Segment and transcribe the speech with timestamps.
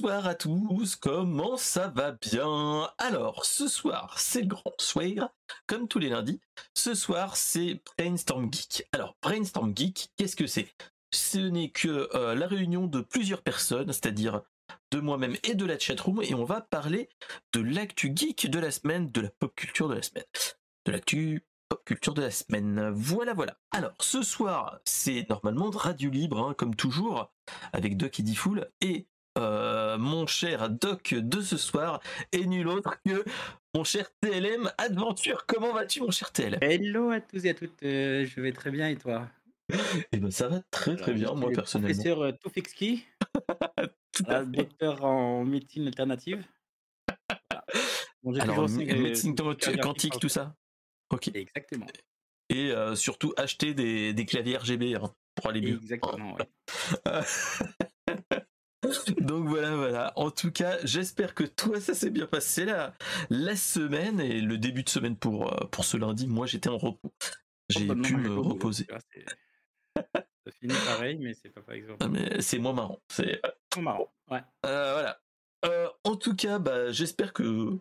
[0.00, 2.88] Bonsoir à tous, comment ça va bien?
[2.98, 5.30] Alors, ce soir, c'est le grand soir,
[5.66, 6.40] comme tous les lundis.
[6.72, 8.86] Ce soir, c'est Brainstorm Geek.
[8.92, 10.68] Alors, Brainstorm Geek, qu'est-ce que c'est?
[11.12, 14.42] Ce n'est que euh, la réunion de plusieurs personnes, c'est-à-dire
[14.92, 17.08] de moi-même et de la chatroom, et on va parler
[17.52, 20.24] de l'actu geek de la semaine, de la pop culture de la semaine.
[20.86, 22.90] De l'actu pop culture de la semaine.
[22.90, 23.58] Voilà, voilà.
[23.72, 27.32] Alors, ce soir, c'est normalement Radio Libre, hein, comme toujours,
[27.72, 29.08] avec Doc et Diffoul, et
[29.38, 32.00] euh, mon cher Doc de ce soir
[32.32, 33.24] est nul autre que
[33.74, 35.46] mon cher TLM Adventure.
[35.46, 38.70] Comment vas-tu, mon cher TLM Hello à tous et à toutes, euh, je vais très
[38.70, 39.28] bien et toi?
[40.12, 41.94] Eh ben ça va très très bien, moi personnellement.
[41.94, 43.04] Professeur euh, Toufekski,
[44.46, 46.44] docteur en médecine alternative.
[48.22, 49.36] Bon, Alors, médecine
[49.80, 50.56] quantique, tout ça?
[51.10, 51.30] Ok.
[51.34, 51.86] Exactement.
[52.48, 55.76] Et surtout acheter des, des claviers RGB hein, pour aller mieux.
[55.76, 56.36] Exactement,
[59.20, 60.12] Donc voilà, voilà.
[60.16, 62.94] En tout cas, j'espère que toi, ça s'est bien passé la,
[63.28, 66.26] la semaine et le début de semaine pour, euh, pour ce lundi.
[66.26, 67.12] Moi, j'étais en repos.
[67.68, 68.86] J'ai oh, pu me reposer.
[69.96, 72.06] ça finit pareil, mais c'est pas par exemple.
[72.40, 73.00] C'est moins marrant.
[73.08, 73.40] C'est
[73.78, 74.12] marrant.
[74.30, 74.42] Ouais.
[74.64, 75.20] Euh, voilà.
[75.64, 77.76] Euh, en tout cas, bah, j'espère que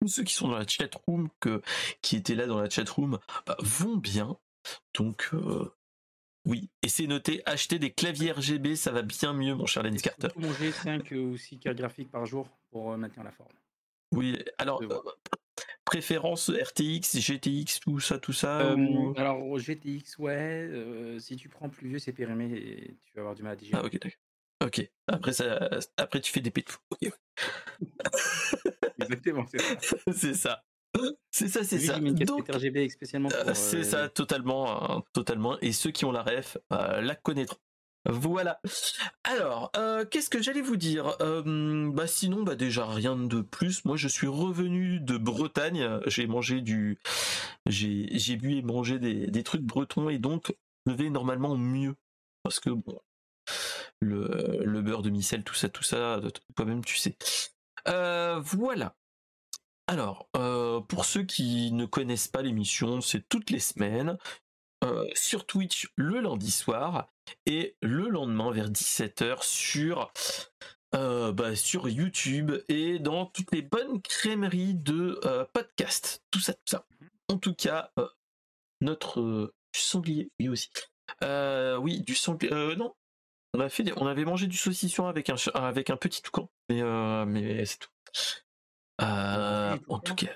[0.00, 1.62] tous ceux qui sont dans la chat room, que,
[2.02, 4.36] qui étaient là dans la chat room, bah, vont bien.
[4.94, 5.30] Donc,
[6.44, 10.00] oui, et c'est noté, acheter des claviers RGB, ça va bien mieux, mon cher Lenny
[10.00, 10.28] Carter.
[10.36, 13.52] manger 5 ou 6 cartes graphiques par jour pour euh, maintenir la forme?
[14.12, 15.00] Oui, alors, euh,
[15.84, 21.88] préférence RTX, GTX, tout ça, tout ça euh, Alors, GTX, ouais, si tu prends plus
[21.88, 23.80] vieux, c'est périmé et tu vas avoir du mal à digérer.
[23.80, 24.18] Ah, ok, d'accord.
[24.64, 26.78] Ok, après, ça, après tu fais des fou.
[28.98, 29.96] Exactement, c'est ça.
[30.12, 30.64] c'est ça.
[31.30, 31.98] C'est ça, c'est ça.
[31.98, 35.58] Donc, RGB spécialement euh, c'est ça, totalement, hein, totalement.
[35.60, 37.58] Et ceux qui ont la ref euh, la connaîtront.
[38.04, 38.60] Voilà.
[39.24, 41.16] Alors, euh, qu'est-ce que j'allais vous dire?
[41.20, 43.84] Bah sinon, bah déjà rien de plus.
[43.84, 46.00] Moi, je suis revenu de Bretagne.
[46.06, 46.98] J'ai mangé du,
[47.66, 50.54] j'ai j'ai bu et mangé des, des trucs bretons et donc
[50.86, 51.94] je vais normalement mieux
[52.42, 52.98] parce que bon,
[54.00, 56.20] le, le beurre de micelle, tout ça, tout ça,
[56.56, 57.16] toi-même tu sais.
[57.86, 58.96] voilà.
[59.92, 64.16] Alors, euh, pour ceux qui ne connaissent pas l'émission, c'est toutes les semaines
[64.82, 67.12] euh, sur Twitch le lundi soir
[67.44, 70.10] et le lendemain vers 17h sur,
[70.94, 75.20] euh, bah, sur YouTube et dans toutes les bonnes crèmeries de
[75.52, 76.22] podcast.
[76.30, 76.86] Tout ça, tout ça.
[77.28, 77.92] En tout cas,
[78.80, 80.70] notre sanglier, oui aussi.
[81.20, 82.48] oui, du sanglier.
[82.76, 82.94] non,
[83.52, 86.80] on, a on avait mangé du saucisson avec un, avec un petit toucan, mais,
[87.26, 87.90] mais c'est tout.
[89.00, 90.32] Euh, en tout cas,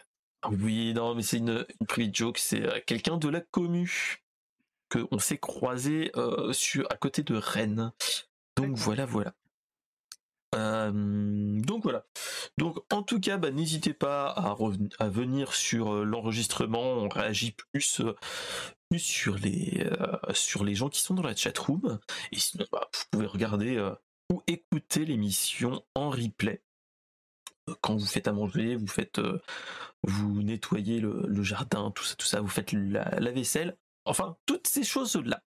[0.50, 2.38] oui, non, mais c'est une, une joke.
[2.38, 4.22] C'est euh, quelqu'un de la commu
[4.88, 7.92] que on s'est croisé euh, sur à côté de Rennes.
[8.56, 9.34] Donc voilà, voilà.
[10.52, 12.06] donc voilà.
[12.56, 14.56] Donc en tout cas, bah, n'hésitez pas à,
[14.98, 16.80] à, venir sur l'enregistrement.
[16.80, 18.02] On réagit plus,
[18.88, 19.86] plus sur les
[20.32, 21.98] sur les gens qui sont dans la chat room.
[22.32, 23.92] Et sinon, bah, vous pouvez regarder
[24.32, 26.62] ou écouter l'émission en replay
[27.80, 29.40] quand vous faites à manger, vous faites, euh,
[30.02, 34.84] vous nettoyez le, jardin, tout ça, tout ça, vous faites la, vaisselle, enfin toutes ces
[34.84, 35.42] choses là.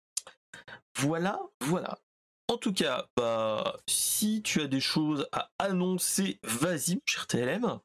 [0.97, 2.00] Voilà, voilà.
[2.47, 7.79] En tout cas, bah, si tu as des choses à annoncer, vas-y, cher TLM.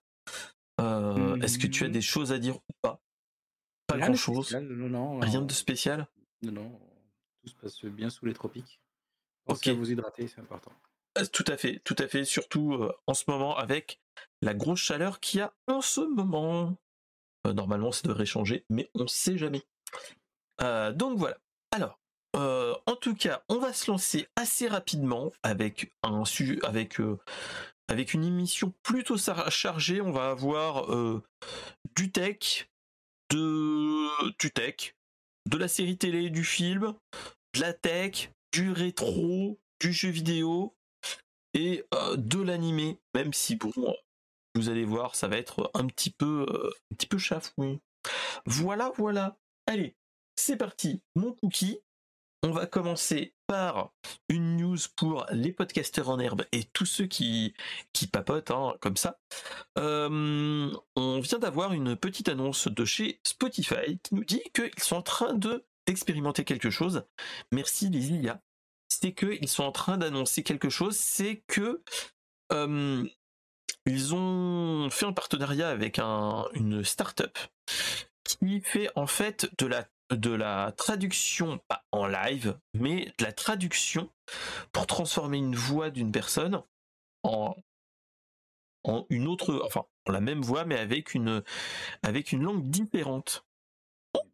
[0.80, 1.92] Euh, est-ce que tu as mmh.
[1.92, 3.02] des choses à dire ou pas?
[3.86, 4.54] Pas grand chose.
[4.54, 6.08] Non, Rien de spécial?
[6.42, 6.80] Non, non.
[7.42, 8.80] Tout se passe bien sous les tropiques.
[9.46, 9.68] Ok.
[9.68, 10.72] vous hydrater, c'est important.
[11.18, 12.24] Euh, tout à fait, tout à fait.
[12.24, 14.01] Surtout en ce moment avec
[14.42, 16.76] la grosse chaleur qu'il y a en ce moment.
[17.46, 19.62] Euh, normalement, ça devrait changer, mais on ne sait jamais.
[20.60, 21.38] Euh, donc voilà.
[21.70, 21.98] Alors,
[22.36, 26.22] euh, en tout cas, on va se lancer assez rapidement avec un
[26.62, 27.00] avec
[27.88, 30.00] avec une émission plutôt chargée.
[30.00, 30.86] On va avoir
[31.96, 32.68] du tech,
[33.30, 34.94] de du tech,
[35.48, 36.94] de la série télé, du film,
[37.54, 40.74] de la tech, du rétro, du jeu vidéo
[41.54, 41.84] et
[42.16, 42.98] de l'animé.
[43.14, 43.72] Même si bon,
[44.54, 47.78] vous allez voir, ça va être un petit peu, euh, un petit peu chafouin.
[48.46, 49.38] Voilà, voilà.
[49.66, 49.96] Allez,
[50.36, 51.02] c'est parti.
[51.14, 51.80] Mon cookie.
[52.44, 53.92] On va commencer par
[54.28, 57.54] une news pour les podcasters en herbe et tous ceux qui,
[57.92, 59.20] qui papotent hein, comme ça.
[59.78, 64.96] Euh, on vient d'avoir une petite annonce de chez Spotify qui nous dit qu'ils sont
[64.96, 67.04] en train de d'expérimenter quelque chose.
[67.52, 68.40] Merci les IA.
[68.88, 71.82] C'est qu'ils sont en train d'annoncer quelque chose, c'est que
[72.52, 73.04] euh,
[73.86, 77.38] ils ont fait un partenariat avec un, une start-up
[78.24, 83.32] qui fait en fait de la, de la traduction, pas en live, mais de la
[83.32, 84.10] traduction
[84.72, 86.62] pour transformer une voix d'une personne
[87.22, 87.54] en
[88.84, 91.42] en une autre, enfin, la même voix, mais avec une,
[92.02, 93.46] avec une langue différente.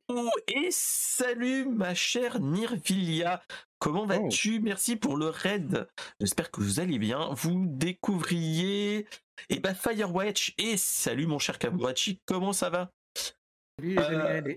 [0.08, 3.42] Oh, et salut ma chère Nirvilia,
[3.78, 4.06] comment oh.
[4.06, 4.60] vas-tu?
[4.60, 5.88] Merci pour le raid.
[6.20, 7.30] J'espère que vous allez bien.
[7.32, 9.06] Vous découvriez
[9.48, 12.90] et bah Firewatch et salut mon cher Kabuachi, comment ça va?
[13.82, 14.56] Euh,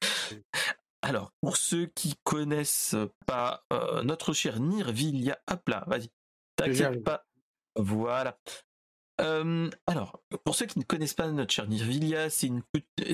[1.02, 6.10] Alors, pour ceux qui connaissent pas euh, notre cher Nirvilia, hop là, vas-y,
[6.56, 7.26] t'inquiète pas.
[7.76, 8.38] Voilà
[9.86, 12.62] alors, pour ceux qui ne connaissent pas notre chère Nirvilia, c'est une,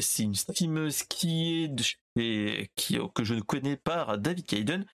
[0.00, 1.68] c'est une streameuse qui est
[2.16, 4.86] qui, que je ne connais pas, David Kaiden,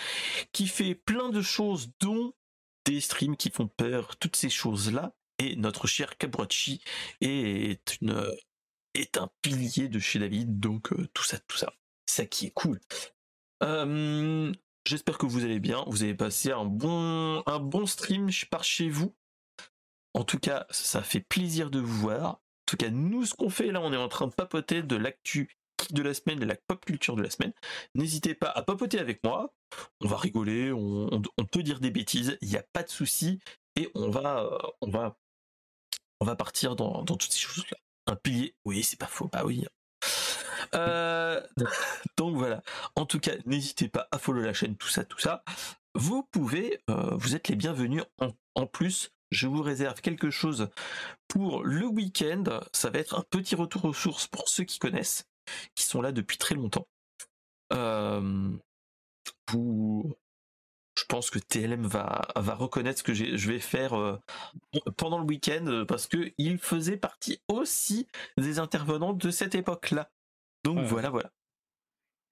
[0.53, 2.33] qui fait plein de choses, dont
[2.85, 5.15] des streams qui font peur, toutes ces choses-là.
[5.39, 6.83] Et notre cher Cabrochi
[7.21, 8.27] est une
[8.95, 11.73] est un pilier de chez David, donc euh, tout ça, tout ça,
[12.07, 12.79] ça qui est cool.
[14.85, 18.89] J'espère que vous allez bien, vous avez passé un bon un bon stream par chez
[18.89, 19.15] vous.
[20.15, 22.35] En tout cas, ça fait plaisir de vous voir.
[22.35, 24.97] En tout cas, nous, ce qu'on fait là, on est en train de papoter de
[24.97, 25.57] l'actu
[25.91, 27.53] de la semaine, de la pop culture de la semaine.
[27.95, 29.53] N'hésitez pas à papoter avec moi.
[30.01, 33.41] On va rigoler, on, peut dire des bêtises, il n'y a pas de souci.
[33.77, 35.17] Et on va, euh, on va,
[36.21, 37.77] on va partir dans, toutes ces choses-là.
[38.07, 39.65] Un pilier, oui, c'est pas faux, bah oui.
[40.75, 41.41] Euh,
[42.17, 42.63] donc voilà.
[42.97, 45.43] En tout cas, n'hésitez pas à follow la chaîne, tout ça, tout ça.
[45.95, 48.03] Vous pouvez, euh, vous êtes les bienvenus
[48.55, 50.69] en plus je vous réserve quelque chose
[51.27, 52.45] pour le week-end.
[52.73, 55.25] Ça va être un petit retour aux sources pour ceux qui connaissent,
[55.75, 56.87] qui sont là depuis très longtemps.
[57.73, 58.51] Euh,
[59.55, 64.19] je pense que TLM va, va reconnaître ce que je vais faire euh,
[64.97, 68.07] pendant le week-end parce que il faisait partie aussi
[68.37, 70.11] des intervenants de cette époque-là.
[70.65, 71.31] Donc voilà, voilà.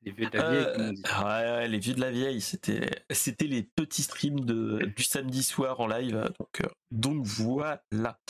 [0.03, 4.03] Les vieux de la vieille, euh, les vieux de la vieille, c'était c'était les petits
[4.03, 6.33] streams de, du samedi soir en live.
[6.39, 7.83] Donc, euh, donc voilà.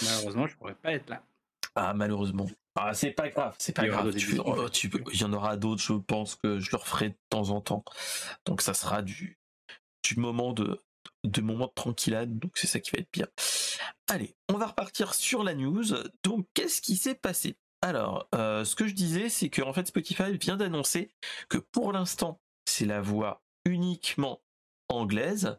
[0.03, 1.23] Malheureusement, je pourrais pas être là.
[1.75, 2.49] Ah, malheureusement.
[2.77, 4.13] Ah, c'est pas grave, c'est pas grave.
[4.15, 4.69] Oh,
[5.13, 7.85] il y en aura d'autres, je pense que je leur ferai de temps en temps.
[8.47, 9.39] Donc ça sera du,
[10.09, 10.83] du moment de,
[11.25, 13.27] de moment de tranquillade, donc c'est ça qui va être bien.
[14.09, 15.85] Allez, on va repartir sur la news.
[16.23, 17.57] Donc qu'est-ce qui s'est passé?
[17.83, 21.11] Alors, euh, ce que je disais, c'est que en fait Spotify vient d'annoncer
[21.49, 24.43] que pour l'instant, c'est la voix uniquement
[24.91, 25.59] anglaise,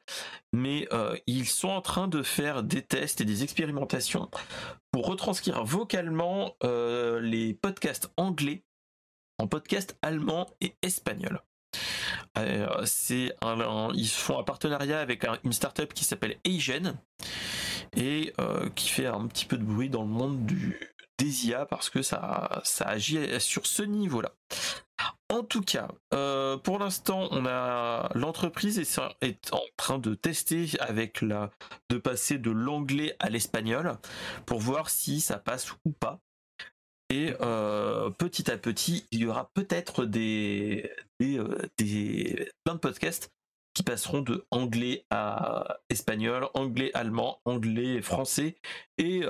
[0.54, 4.30] mais euh, ils sont en train de faire des tests et des expérimentations
[4.92, 8.63] pour retranscrire vocalement euh, les podcasts anglais
[9.39, 11.42] en podcast allemand et espagnol.
[12.86, 13.36] c'est
[13.95, 16.94] ils font un partenariat avec une startup qui s'appelle Asian
[17.98, 18.33] et
[18.75, 20.80] qui fait un petit peu de bruit dans le monde du,
[21.18, 24.31] des IA parce que ça, ça agit sur ce niveau-là.
[25.31, 27.30] En tout cas, euh, pour l'instant,
[28.16, 31.51] l'entreprise est, en train de tester avec la
[31.89, 33.98] de passer de l'anglais à l'espagnol
[34.45, 36.19] pour voir si ça passe ou pas.
[37.10, 43.31] Et euh, petit à petit, il y aura peut-être euh, des plein de podcasts
[43.74, 48.57] qui passeront de anglais à espagnol, anglais allemand, anglais français
[48.98, 49.22] et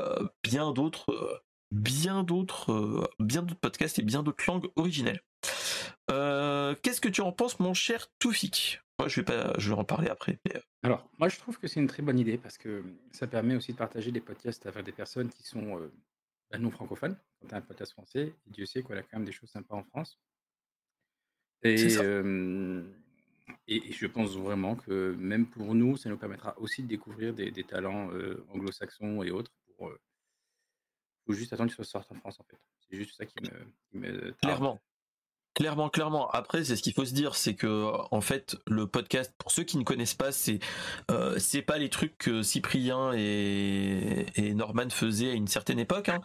[0.44, 5.22] bien d'autres bien d'autres bien d'autres podcasts et bien d'autres langues originelles.
[6.12, 8.82] Euh, qu'est-ce que tu en penses, mon cher Toufik?
[9.00, 10.40] Moi, je vais pas, je vais en parler après.
[10.54, 10.60] Euh.
[10.84, 13.72] Alors, moi, je trouve que c'est une très bonne idée parce que ça permet aussi
[13.72, 15.80] de partager des podcasts avec des personnes qui sont
[16.52, 17.18] bah, non francophones.
[17.40, 19.76] Quand tu as un podcast français, Dieu sait qu'on a quand même des choses sympas
[19.76, 20.20] en France.
[21.64, 21.76] Et,
[23.68, 27.52] et, je pense vraiment que même pour nous, ça nous permettra aussi de découvrir des,
[27.64, 28.10] talents
[28.50, 29.92] anglo-saxons et autres pour
[31.26, 32.60] faut juste attendre que ça sorte en France en fait.
[32.80, 33.36] C'est juste ça qui
[33.94, 34.82] me, clairement.
[35.54, 36.30] Clairement, clairement.
[36.30, 39.64] Après, c'est ce qu'il faut se dire, c'est que en fait, le podcast, pour ceux
[39.64, 40.60] qui ne connaissent pas, c'est
[41.12, 46.08] euh, pas les trucs que Cyprien et, Norman faisaient à une certaine époque.
[46.08, 46.22] Hein.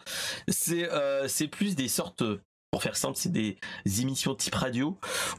[0.47, 2.23] C'est euh, c'est plus des sortes
[2.71, 3.57] pour faire simple, c'est des
[3.99, 4.97] émissions type radio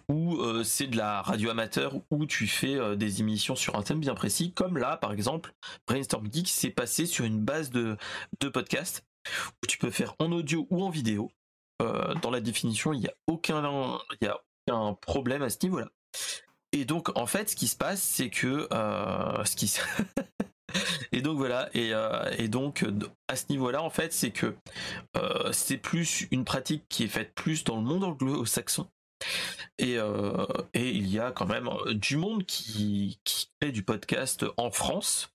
[0.09, 4.01] ou euh, c'est de la radio amateur où tu fais des émissions sur un thème
[4.01, 5.55] bien précis, comme là par exemple,
[5.87, 7.97] Brainstorm Geek s'est passé sur une base de,
[8.41, 9.05] de podcast
[9.63, 11.31] où tu peux faire en audio ou en vidéo.
[11.81, 15.59] Euh, dans la définition, il n'y a aucun, il y a aucun problème à ce
[15.63, 15.89] niveau-là.
[16.73, 19.73] Et donc, en fait, ce qui se passe, c'est que euh, ce qui
[21.13, 22.85] et donc voilà, et, euh, et, donc
[23.29, 24.55] à ce niveau-là, en fait, c'est que
[25.53, 28.89] c'est plus une pratique qui est faite plus dans le monde anglo-saxon
[29.81, 33.21] euh, et, il y a quand même euh, du monde qui,
[33.63, 35.31] fait du podcast en France.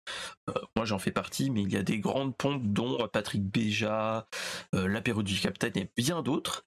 [0.50, 4.28] Euh, moi j'en fais partie, mais il y a des grandes pompes dont Patrick Béja,
[4.74, 6.66] l'apéro du Capitaine et bien d'autres.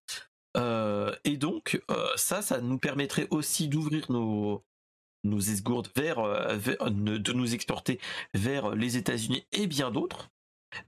[0.57, 1.81] et donc
[2.17, 4.65] ça, ça nous permettrait aussi d'ouvrir nos,
[5.25, 8.01] nos esgourdes vers, de nous exporter
[8.35, 10.31] vers les États-Unis et bien d'autres.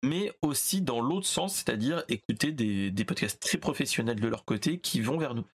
[0.02, 5.00] Mais aussi dans l'autre sens, c'est-à-dire écouter des, podcasts très professionnels de leur côté qui
[5.00, 5.46] vont vers nous.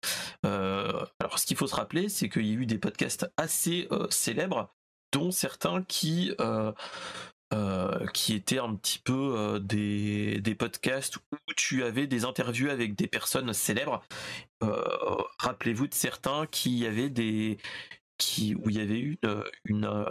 [0.45, 4.75] alors ce qu'il faut se rappeler, c'est qu'il y a eu des podcasts assez célèbres,
[5.13, 6.33] dont certains qui
[7.53, 12.71] euh, qui étaient un petit peu euh, des, des, podcasts où tu avais des interviews
[12.71, 14.03] avec des personnes célèbres.
[14.63, 14.83] Euh,
[15.39, 17.59] rappelez-vous de certains qui avaient des
[18.17, 19.19] qui où il y avait eu
[19.67, 20.07] une,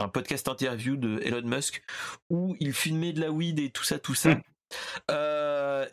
[0.00, 1.82] un podcast interview de Elon Musk
[2.30, 4.34] où il filmait de la weed et tout ça tout ça.
[4.34, 4.40] Hmm.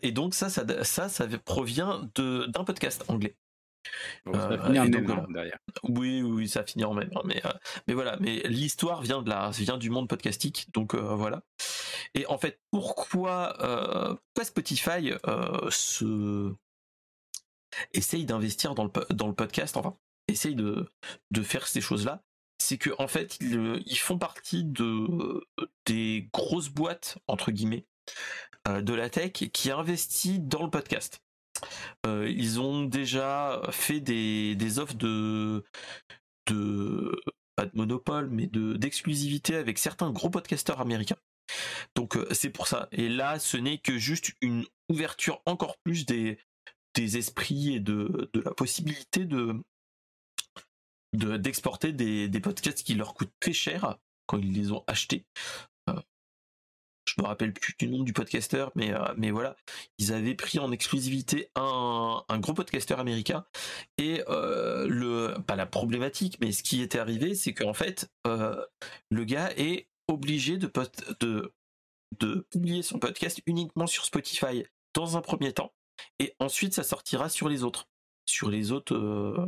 [0.02, 3.36] et donc ça, ça, ça, ça provient d'un podcast anglais.
[4.28, 5.54] Euh,
[5.84, 7.10] oui, oui, ça finit en même.
[7.16, 7.52] Hein, mais, euh,
[7.88, 11.44] mais voilà, mais l'histoire vient de là, vient du monde podcastique, donc euh, voilà.
[12.14, 15.12] Et en fait, pourquoi, pourquoi Spotify
[15.70, 16.54] se
[17.94, 19.96] essaye d'investir dans le, dans le podcast, enfin,
[20.28, 20.92] essaye de,
[21.32, 22.24] de faire ces choses-là,
[22.60, 25.48] c'est que en fait, ils, ils, font partie de
[25.86, 27.86] des grosses boîtes entre guillemets
[28.68, 31.24] de la tech qui investit dans le podcast.
[32.06, 35.64] Euh, ils ont déjà fait des, des offres de,
[37.56, 41.18] pas de monopole, mais de d'exclusivité avec certains gros podcasteurs américains.
[41.96, 42.88] Donc euh, c'est pour ça.
[42.92, 46.38] Et là, ce n'est que juste une ouverture encore plus des,
[46.98, 49.56] esprits et de la possibilité de
[51.14, 53.98] d'exporter des, des podcasts qui leur coûtent très cher
[54.28, 55.26] quand ils les ont achetés
[57.10, 59.56] je me rappelle plus du nom du podcasteur, mais, euh, mais voilà,
[59.98, 63.46] ils avaient pris en exclusivité un, gros podcasteur américain.
[63.98, 68.64] Et euh, le, pas la problématique, mais ce qui était arrivé, c'est qu'en fait, euh,
[69.10, 70.72] le gars est obligé de,
[71.20, 71.54] de,
[72.20, 75.74] de publier son podcast uniquement sur Spotify dans un premier temps,
[76.20, 77.88] et ensuite ça sortira sur les autres,
[78.26, 79.48] sur les autres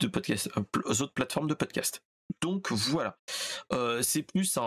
[0.00, 0.50] de podcast,
[0.84, 2.02] autres plateformes de podcast.
[2.40, 3.18] Donc voilà,
[3.72, 4.58] euh, c'est plus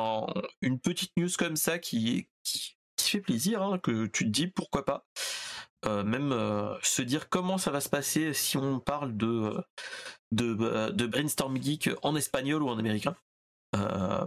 [0.62, 4.84] une petite news comme ça qui, qui, fait plaisir, hein, que tu te dis pourquoi
[4.84, 5.06] pas.
[5.86, 9.56] Euh, même euh, se dire comment ça va se passer si on parle de,
[10.32, 13.16] de, de brainstorm geek en espagnol ou en américain.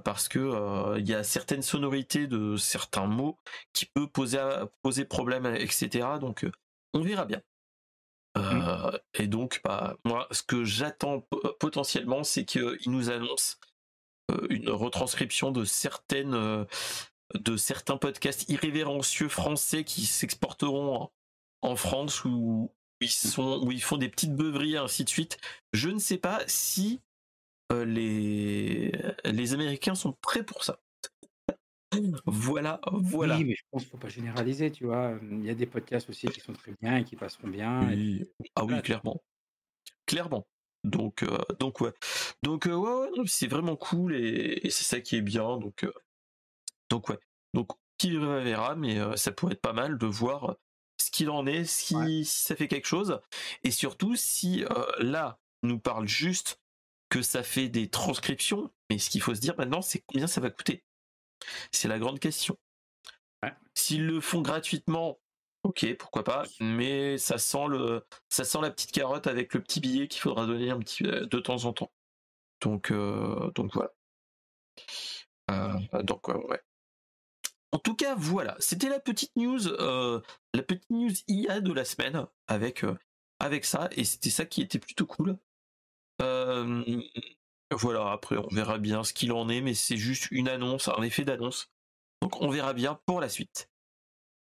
[0.05, 3.37] parce que il y a certaines sonorités de certains mots
[3.73, 4.39] qui peuvent poser,
[4.83, 6.07] poser problème, etc.
[6.21, 6.47] Donc
[6.95, 7.43] on verra bien.
[8.37, 8.41] Mmh.
[8.43, 11.27] Euh, et donc, bah, moi, ce que j'attends
[11.59, 13.59] potentiellement, c'est qu'il nous annonce
[14.31, 16.65] euh, une retranscription de certaines, euh,
[17.35, 21.11] de certains podcasts irrévérencieux français qui s'exporteront
[21.63, 23.29] en, France où ils mmh.
[23.29, 25.39] sont, où ils font des petites beuveries et ainsi de suite.
[25.73, 27.01] Je ne sais pas si
[27.73, 28.91] les,
[29.25, 30.81] les Américains sont prêts pour ça.
[32.27, 33.37] Voilà, voilà.
[33.37, 35.19] Oui, mais je pense qu'il ne faut pas généraliser, tu vois.
[35.23, 37.91] Il y a des podcasts aussi qui sont très bien et qui passeront bien.
[38.55, 39.23] Ah oui, clairement.
[40.07, 40.47] Clairement.
[40.85, 41.93] Donc, euh, donc ouais.
[42.43, 45.59] Donc, euh, ouais, c'est vraiment cool et, c'est ça qui est bien.
[45.59, 45.93] Donc, euh,
[46.89, 47.19] donc ouais.
[47.55, 50.57] Donc, qui verra, mais ça pourrait être pas mal de voir
[50.97, 53.21] ce qu'il en est, si, si, ça fait quelque chose.
[53.63, 54.65] Et surtout, si
[55.01, 56.61] là, nous parle juste
[57.11, 60.41] que ça fait des transcriptions, mais ce qu'il faut se dire maintenant, c'est combien ça
[60.41, 60.83] va coûter.
[61.73, 62.57] C'est la grande question.
[63.75, 65.19] S'ils le font gratuitement,
[65.63, 69.81] ok, pourquoi pas, mais ça sent le, ça sent la petite carotte avec le petit
[69.81, 71.93] billet qu'il faudra donner un petit euh, de temps en temps.
[72.61, 73.93] Donc, euh, donc voilà.
[75.51, 76.61] Euh, donc ouais.
[77.73, 82.27] En tout cas, voilà, c'était la petite news, la petite news IA de la semaine
[82.49, 82.85] avec
[83.39, 85.39] avec ça, et c'était ça qui était plutôt cool.
[87.71, 91.03] Voilà, après on verra bien ce qu'il en est, mais c'est juste une annonce, un
[91.03, 91.71] effet d'annonce.
[92.23, 93.71] Donc on verra bien pour la suite.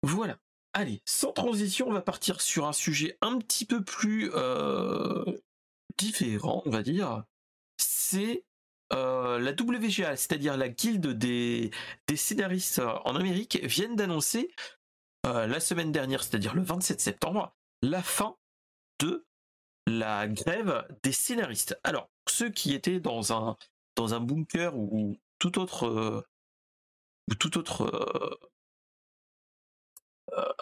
[0.03, 0.37] Voilà.
[0.73, 5.23] Allez, sans transition, on va partir sur un sujet un petit peu plus euh,
[5.97, 7.23] différent, on va dire.
[7.77, 8.43] C'est
[8.93, 11.71] euh, la WGA, c'est-à-dire la guilde des,
[12.13, 14.53] scénaristes en Amérique, viennent d'annoncer
[15.25, 18.35] euh, la semaine dernière, c'est-à-dire le 27 septembre, la fin
[18.99, 19.25] de
[19.87, 21.79] la grève des scénaristes.
[21.83, 23.57] Alors, ceux qui étaient dans un
[23.95, 26.21] dans un bunker ou tout autre euh,
[27.29, 28.35] ou tout autre euh,
[30.37, 30.53] euh,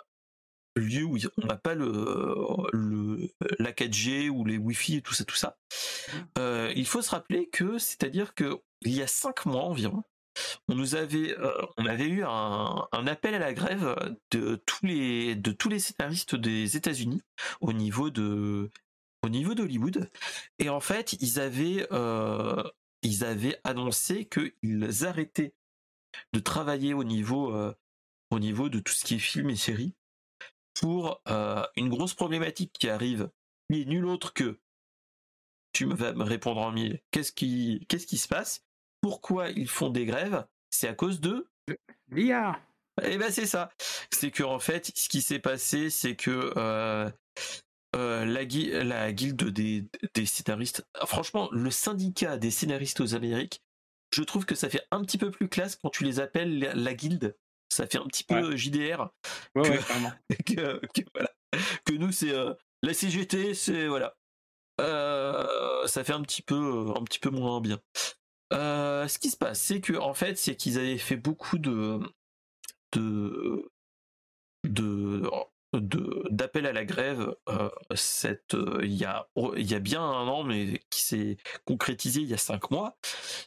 [0.76, 3.30] lieu où on n'a pas le, le
[3.60, 5.58] la 4G ou les Wi-Fi et tout ça tout ça.
[6.38, 6.72] Mmh.
[6.76, 10.04] il faut se rappeler que c'est-à-dire que il y a cinq mois environ,
[10.68, 11.36] on nous avait
[11.78, 13.96] on avait eu un, un, appel à la grève
[14.32, 17.22] de tous les de tous les scénaristes des États-Unis
[17.62, 18.72] au niveau de
[19.24, 20.12] au niveau d'Hollywood.
[20.60, 22.64] Et en fait, ils avaient, euh,
[23.02, 25.56] ils avaient annoncé qu'ils arrêtaient
[26.34, 27.74] de travailler au niveau, euh,
[28.30, 29.96] au niveau de tout ce qui est film et série
[30.80, 33.30] pour euh, une grosse problématique qui arrive,
[33.70, 34.60] qui est nul autre que
[35.72, 37.02] tu vas me répondre en mille.
[37.12, 38.64] Qu'est-ce qui, qu'est-ce qui se passe?
[39.02, 40.46] Pourquoi ils font des grèves?
[40.70, 41.48] C'est à cause de
[42.10, 42.60] l'IA.
[43.02, 43.72] Et ben c'est ça.
[44.12, 47.10] C'est que en fait, ce qui s'est passé, c'est que euh,
[47.96, 48.44] euh, la,
[48.84, 53.62] la, guilde des, des, scénaristes, franchement, le syndicat des scénaristes aux Amériques,
[54.12, 56.94] je trouve que ça fait un petit peu plus classe quand tu les appelles la,
[56.94, 57.36] guilde.
[57.70, 59.10] Ça fait un petit peu JDR.
[59.56, 60.82] que,
[61.86, 64.16] que, nous, c'est euh, la CGT, c'est voilà.
[64.80, 67.80] ça fait un petit peu, un petit peu moins bien.
[68.52, 72.00] ce qui se passe, c'est que en fait, c'est qu'ils avaient fait beaucoup de,
[72.94, 73.70] de
[74.64, 75.30] de
[75.74, 77.70] d'appel à la grève euh,
[78.54, 79.28] euh, il y a
[79.58, 82.98] il y a bien un an mais qui s'est concrétisé il y a cinq mois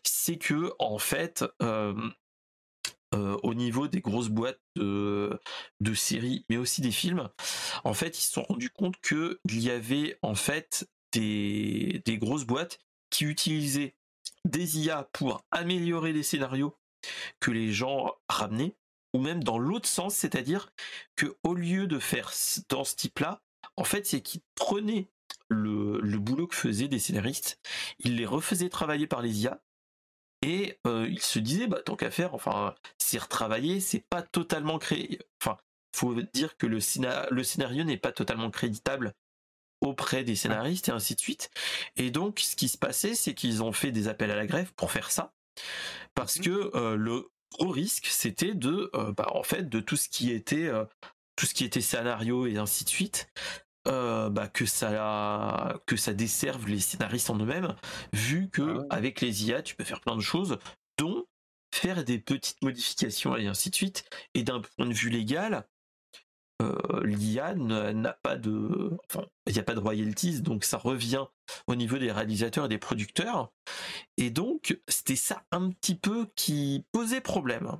[0.03, 1.95] c'est que en fait euh,
[3.13, 5.39] au niveau des grosses boîtes de,
[5.81, 7.29] de séries mais aussi des films
[7.85, 12.19] en fait ils se sont rendus compte que il y avait en fait des, des
[12.19, 12.81] grosses boîtes
[13.11, 13.95] qui utilisaient
[14.45, 16.77] des IA pour améliorer les scénarios
[17.41, 18.77] que les gens ramenaient
[19.17, 20.71] ou même dans l'autre sens, c'est-à-dire
[21.17, 22.33] que au lieu de faire
[22.69, 23.41] dans ce type-là,
[23.77, 25.09] en fait, c'est qu'ils prenaient
[25.49, 27.59] le, boulot que faisaient des scénaristes,
[27.99, 29.63] ils les refaisaient travailler par les IA,
[30.43, 34.79] et euh, ils se disaient, bah, tant qu'à faire, enfin, c'est retravailler, c'est pas totalement
[34.79, 35.19] créé.
[35.43, 35.57] Enfin,
[35.95, 36.79] faut dire que le,
[37.31, 39.15] le scénario n'est pas totalement créditable
[39.81, 41.51] auprès des scénaristes et ainsi de suite.
[41.97, 44.75] Et donc, ce qui se passait, c'est qu'ils ont fait des appels à la grève
[44.75, 45.33] pour faire ça,
[46.15, 49.97] parce mmh que euh, le gros risque, c'était de, euh, bah, en fait, de tout
[49.97, 50.85] ce qui était, euh,
[51.37, 53.29] tout ce qui était scénario et ainsi de suite,
[53.89, 57.75] euh, bah, que ça, que ça desserve les scénaristes en eux-mêmes,
[58.13, 60.59] vu que ah avec les IA, tu peux faire plein de choses,
[60.99, 61.25] dont
[61.75, 64.05] faire des petites modifications et ainsi de suite.
[64.35, 65.67] Et d'un point de vue légal,
[66.63, 68.91] euh, l'IA n'a pas de,
[69.47, 71.25] il n'y a pas de royalties, donc ça revient
[71.67, 73.53] au niveau des réalisateurs et des producteurs.
[74.17, 77.79] Et donc, c'était ça un petit peu qui posait problème.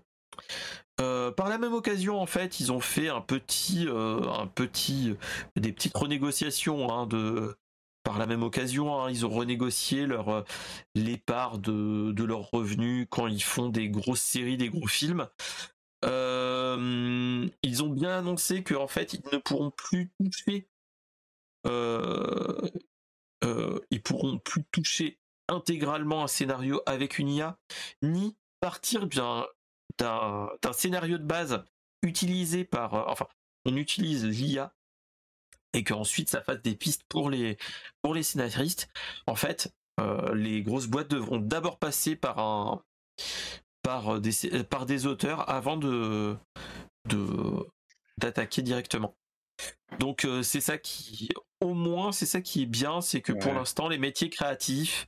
[1.01, 5.15] Euh, par la même occasion, en fait, ils ont fait un petit, euh, un petit,
[5.57, 7.57] des petites renégociations hein, de.
[8.05, 10.45] Par la même occasion, hein, ils ont renégocié leur,
[10.95, 15.27] les parts de, de leurs revenus quand ils font des grosses séries, des gros films.
[16.05, 16.36] Euh,
[16.77, 20.69] ils ont bien annoncé qu'en fait ils ne pourront plus toucher,
[21.67, 22.71] euh,
[23.45, 27.59] euh, ils pourront plus toucher intégralement un scénario avec une IA,
[28.03, 29.47] ni partir d'un
[29.99, 31.65] d'un scénario de base
[32.03, 33.27] utilisé par, enfin,
[33.65, 34.75] on utilise l'IA
[35.73, 37.57] et qu'ensuite ça fasse des pistes pour les
[38.03, 38.91] pour les scénaristes.
[39.27, 39.73] En fait,
[40.35, 42.83] les grosses boîtes devront d'abord passer par un
[43.87, 46.37] par euh, des, euh, par des auteurs avant de
[48.19, 49.17] d'attaquer directement.
[50.01, 51.29] Donc euh, c'est ça qui,
[51.61, 55.07] au moins c'est ça qui est bien, c'est que pour l'instant les métiers créatifs,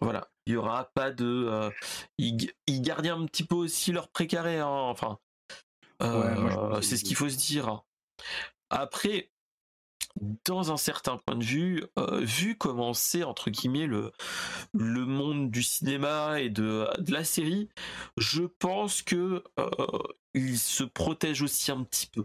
[0.00, 1.72] voilà, il y aura pas de,
[2.18, 5.18] ils, gardent un petit peu aussi leur précaré, hein, enfin,
[6.82, 7.82] c'est ce qu'il faut se dire.
[8.70, 9.32] Après,
[10.44, 14.12] dans un certain point de vue, euh, vu comment c'est entre guillemets le,
[14.72, 17.68] le monde du cinéma et de, de la série,
[18.16, 19.98] je pense que euh,
[20.34, 22.24] il se protège aussi un petit peu.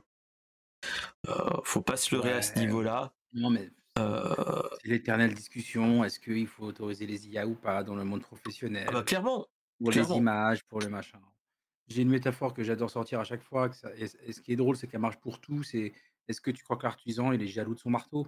[1.28, 3.14] Euh, faut pas se leurrer à ce niveau-là.
[3.34, 6.04] Non mais c'est l'éternelle discussion.
[6.04, 8.86] Est-ce qu'il faut autoriser les IA ou pas dans le monde professionnel?
[8.88, 9.46] Ah bah, Clairement.
[9.80, 11.20] Pour les images, pour le machin.
[11.88, 13.70] J'ai une métaphore que j'adore sortir à chaque fois.
[13.98, 15.64] et, ce qui est drôle, c'est qu'elle marche pour tout.
[15.64, 15.94] C'est
[16.30, 18.28] est-ce que tu crois que l'artisan, il est jaloux de son marteau?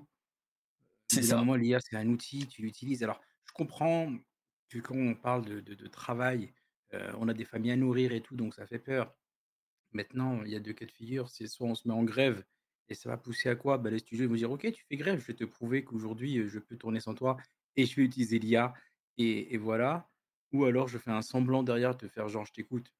[1.08, 1.42] C'est ça.
[1.44, 3.04] Moi, l'IA, c'est un outil, tu l'utilises.
[3.04, 4.12] Alors, je comprends
[4.70, 6.52] que quand on parle de, travail,
[6.94, 9.14] euh, on a des familles à nourrir et tout, donc ça fait peur.
[9.92, 11.30] Maintenant, il y a deux cas de figure.
[11.30, 12.44] C'est soit on se met en grève
[12.90, 13.78] et ça va pousser à quoi?
[13.78, 16.48] Bah, Les studios vont dire Ok, tu fais grève, je vais te prouver qu'aujourd'hui, euh,
[16.48, 17.38] je peux tourner sans toi
[17.76, 18.74] et je vais utiliser l'IA.
[19.18, 20.10] Et, voilà.
[20.54, 22.92] Ou alors, je fais un semblant derrière, te faire genre, je t'écoute.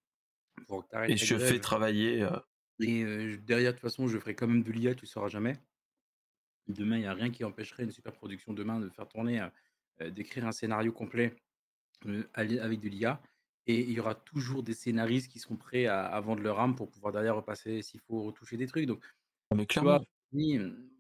[1.08, 2.22] Et je fais travailler.
[2.22, 2.38] Euh,
[2.82, 5.58] et derrière, de toute façon, je ferai quand même de l'IA, tu ne sauras jamais.
[6.68, 9.48] Demain, il n'y a rien qui empêcherait une super production demain de faire tourner,
[10.00, 11.36] d'écrire un scénario complet
[12.34, 13.22] avec de l'IA.
[13.68, 16.90] Et il y aura toujours des scénaristes qui seront prêts à, vendre leur âme pour
[16.90, 18.86] pouvoir derrière repasser s'il faut retoucher des trucs.
[18.86, 19.04] Donc,
[19.52, 20.04] ah, mais clairement.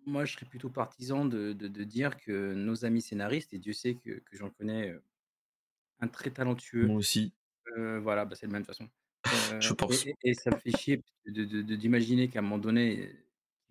[0.05, 4.21] moi, je serais plutôt partisan de, dire que nos amis scénaristes, et Dieu sait que,
[4.31, 4.95] j'en connais
[5.99, 6.85] un très talentueux.
[6.85, 7.33] Moi aussi.
[7.75, 8.89] voilà, bah, c'est même de toute façon.
[9.59, 10.07] Je pense.
[10.23, 13.11] et ça me fait chier de d'imaginer qu'à un moment donné,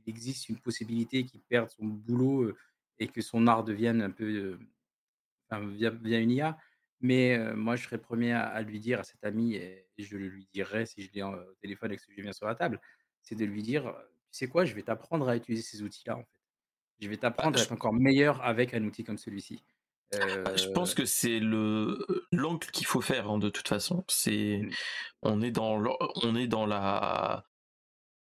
[0.07, 2.55] il existe une possibilité qu'il perde son boulot,
[2.99, 4.59] et que son art devienne un peu,
[5.51, 6.59] enfin, via une IA.
[7.01, 10.47] Mais moi, je serais premier à lui dire à cet ami et je le lui
[10.53, 12.81] dirai si je l'ai au téléphone et que je viens sur la table,
[13.23, 13.85] c'est de lui dire:
[14.33, 14.65] «Tu sais quoi?
[14.67, 16.29] Je vais t'apprendre à utiliser ces outils-là, en fait.
[17.01, 19.65] Je vais bah, t'apprendre à être encore meilleur avec un outil comme celui-ci».
[20.13, 24.05] Ah, je pense que c'est le l'angle qu'il faut faire hein, de toute façon.
[24.09, 24.71] C'est mmh.
[25.23, 25.81] on est dans
[26.23, 27.47] on est dans la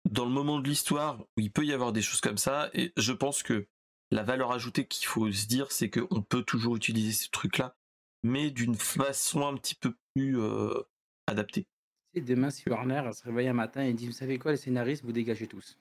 [0.04, 2.92] dans le moment de l'histoire où il peut y avoir des choses comme ça et
[2.96, 3.68] je pense que
[4.10, 7.76] la valeur ajoutée qu'il faut se dire c'est qu'on peut toujours utiliser ce truc là
[8.24, 10.82] mais d'une façon un petit peu plus euh,
[11.28, 11.68] adaptée.
[12.14, 15.04] Et demain si Warner se réveille un matin et dit vous savez quoi les scénaristes
[15.04, 15.78] vous dégagez tous.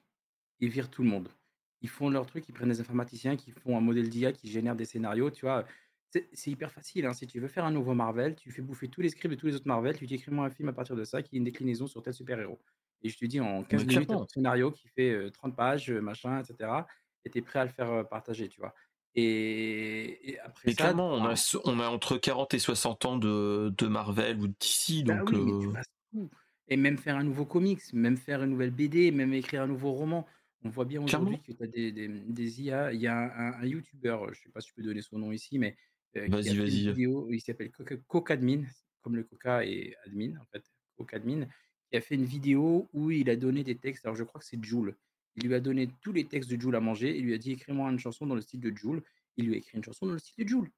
[0.60, 1.30] Ils virent tout le monde.
[1.82, 4.76] Ils font leur truc, ils prennent des informaticiens qui font un modèle d'IA qui génère
[4.76, 5.66] des scénarios, tu vois
[6.34, 7.14] c'est hyper facile, hein.
[7.14, 9.48] Si tu veux faire un nouveau Marvel, tu fais bouffer tous les scripts de tous
[9.48, 11.44] les autres Marvel, tu dis: «Écris-moi un film à partir de ça qui est une
[11.46, 12.60] déclinaison sur tel super héros»
[13.04, 16.44] et je te dis en 15 minutes, un scénario qui fait, 30 pages, machin et
[16.44, 16.88] cetera
[17.26, 18.74] et tu es prêt à le faire, partager, tu vois?
[19.16, 23.88] Et après ça, clairement, on a on a entre 40 et 60 ans de de
[23.88, 25.32] Marvel ou de DC bah donc
[26.68, 29.92] et même faire un nouveau comics, même faire une nouvelle BD, même écrire un nouveau
[29.94, 30.28] roman.
[30.64, 32.92] On voit bien aujourd'hui que tu as des des IA.
[32.94, 35.32] Il y a un un youtubeur, je sais pas si je peux donner son nom
[35.32, 35.97] ici, mais euh,
[36.28, 37.36] vas-y, vas-y.
[37.36, 37.72] il s'appelle
[38.08, 38.64] Cocadmin,
[39.02, 40.64] comme le Coca et admin, en fait,
[40.98, 41.48] Cocadmin,
[41.90, 44.06] qui a fait une vidéo où il a donné des textes.
[44.06, 44.96] Alors, je crois que c'est Joule.
[45.36, 47.18] Il lui a donné tous les textes de Joule à manger.
[47.18, 49.04] Il lui a dit écris-moi une chanson dans le style de Joule.
[49.38, 50.70] Il lui a écrit une chanson dans le style de Joule.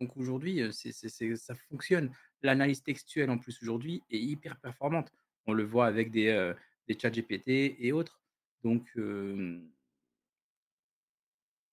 [0.00, 2.12] Donc aujourd'hui, euh, ça fonctionne.
[2.42, 5.10] L'analyse textuelle en plus aujourd'hui est hyper performante.
[5.46, 6.52] On le voit avec des, euh,
[6.86, 8.20] des chats GPT et autres.
[8.62, 8.90] Donc,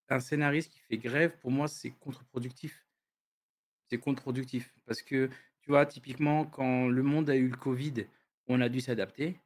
[0.10, 2.86] un scénariste qui fait grève, pour moi, c'est contre-productif
[3.92, 4.74] c'est contre-productif.
[4.86, 5.28] Parce que,
[5.62, 8.06] tu vois, typiquement, quand le monde a eu le Covid,
[8.48, 9.38] on a dû s'adapter.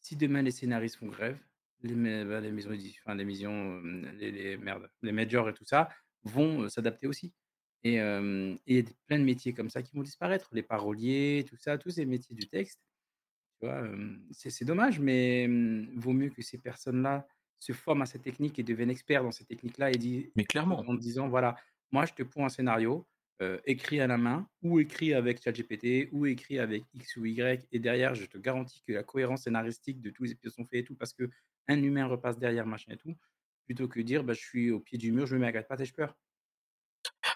[0.00, 1.36] Si demain les scénaristes font grève,
[1.82, 2.70] les, bah, les maisons,
[3.02, 3.80] enfin, les maisons,
[4.16, 5.88] les, les, merde, les majors et tout ça
[6.22, 7.32] vont s'adapter aussi.
[7.82, 10.48] Et il y a plein de métiers comme ça qui vont disparaître.
[10.52, 12.80] Les paroliers, tout ça, tous ces métiers du texte.
[13.60, 13.82] Tu vois,
[14.30, 15.48] c'est dommage, mais
[15.96, 17.26] vaut mieux que ces personnes-là
[17.58, 20.78] se forment à cette technique et deviennent experts dans cette technique-là et dit, mais clairement,
[20.88, 21.56] en disant voilà,
[21.90, 23.04] moi je te pose un scénario,
[23.40, 27.66] euh, écrit à la main, ou écrit avec ChatGPT, ou écrit avec X ou Y,
[27.70, 30.80] et derrière, je te garantis que la cohérence scénaristique de tous les épisodes sont faits
[30.80, 31.30] et tout, parce que
[31.68, 33.16] un humain repasse derrière, machin et tout,
[33.66, 35.68] plutôt que dire, bah, je suis au pied du mur, je me mets à quatre
[35.68, 36.16] pattes et je peur.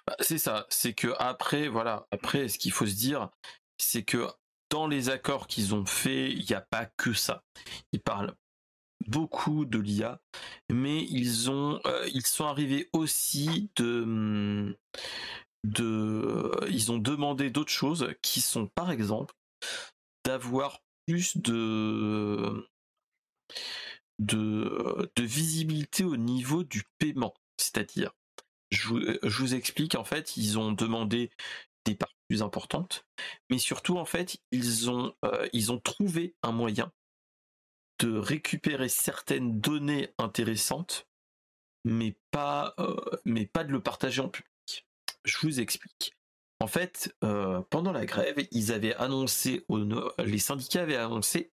[0.06, 3.30] Bah, c'est ça, c'est que après, voilà, après, ce qu'il faut se dire,
[3.78, 4.26] c'est que
[4.70, 7.44] dans les accords qu'ils ont faits, il n'y a pas que ça.
[7.92, 8.34] Ils parlent
[9.06, 10.20] beaucoup de l'IA,
[10.72, 14.74] mais ils ont, euh, ils sont arrivés aussi de, hum,
[15.64, 19.34] de, ils ont demandé d'autres choses qui sont par exemple
[20.24, 22.68] d'avoir plus de,
[24.18, 27.34] de, visibilité au niveau du paiement.
[27.56, 28.12] C'est-à-dire,
[28.70, 31.30] je vous, je vous explique, en fait, ils ont demandé
[31.84, 33.04] des parts plus importantes,
[33.50, 36.92] mais surtout, en fait, ils ont, euh, ils ont trouvé un moyen
[37.98, 41.08] de récupérer certaines données intéressantes,
[41.84, 44.51] mais pas, euh, mais pas de le partager en public.
[45.24, 46.16] Je vous explique.
[46.60, 49.66] En fait, euh, pendant la grève, ils avaient annoncé,
[50.18, 51.52] les syndicats avaient annoncé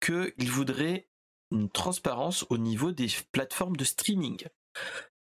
[0.00, 1.08] qu'ils voudraient
[1.50, 4.46] une transparence au niveau des plateformes de streaming.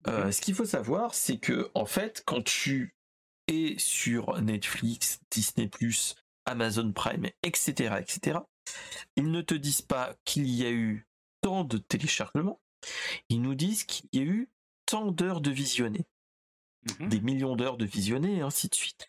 [0.08, 2.96] Euh, ce qu'il faut savoir, c'est que en fait, quand tu
[3.48, 5.70] es sur Netflix, Disney+,
[6.46, 8.40] Amazon Prime, etc., etc.,
[9.16, 11.08] ils ne te disent pas qu'il y a eu
[11.42, 12.62] tant de téléchargements,
[13.30, 14.50] ils nous disent qu'il y a eu
[14.86, 16.06] tant d'heures de visionnées.
[16.84, 19.08] Mmh des millions d'heures de visionnées, et ainsi de suite.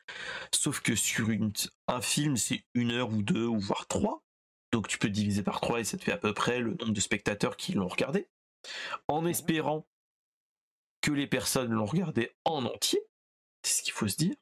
[0.55, 1.53] Sauf que sur une,
[1.89, 4.23] un film, c'est une heure ou deux, ou voire trois.
[4.73, 6.93] Donc tu peux diviser par trois et ça te fait à peu près le nombre
[6.93, 8.29] de spectateurs qui l'ont regardé.
[9.09, 9.87] En espérant
[11.01, 13.01] que les personnes l'ont regardé en entier.
[13.63, 14.35] C'est ce qu'il faut se dire.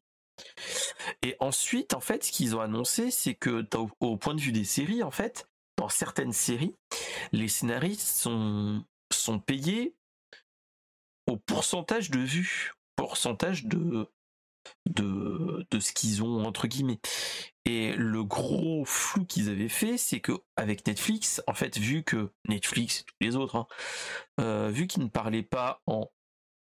[1.23, 3.67] Et ensuite, en fait, ce qu'ils ont annoncé, c'est que
[4.01, 6.75] au point de vue des séries, en fait, dans certaines séries,
[7.33, 9.95] les scénaristes sont, sont payés
[11.27, 14.11] au pourcentage de vues pourcentage de,
[14.87, 17.01] de, de ce qu'ils ont entre guillemets.
[17.65, 22.31] Et le gros flou qu'ils avaient fait, c'est que avec Netflix, en fait, vu que
[22.47, 23.67] Netflix et tous les autres, hein,
[24.39, 26.11] euh, vu qu'ils ne parlaient pas en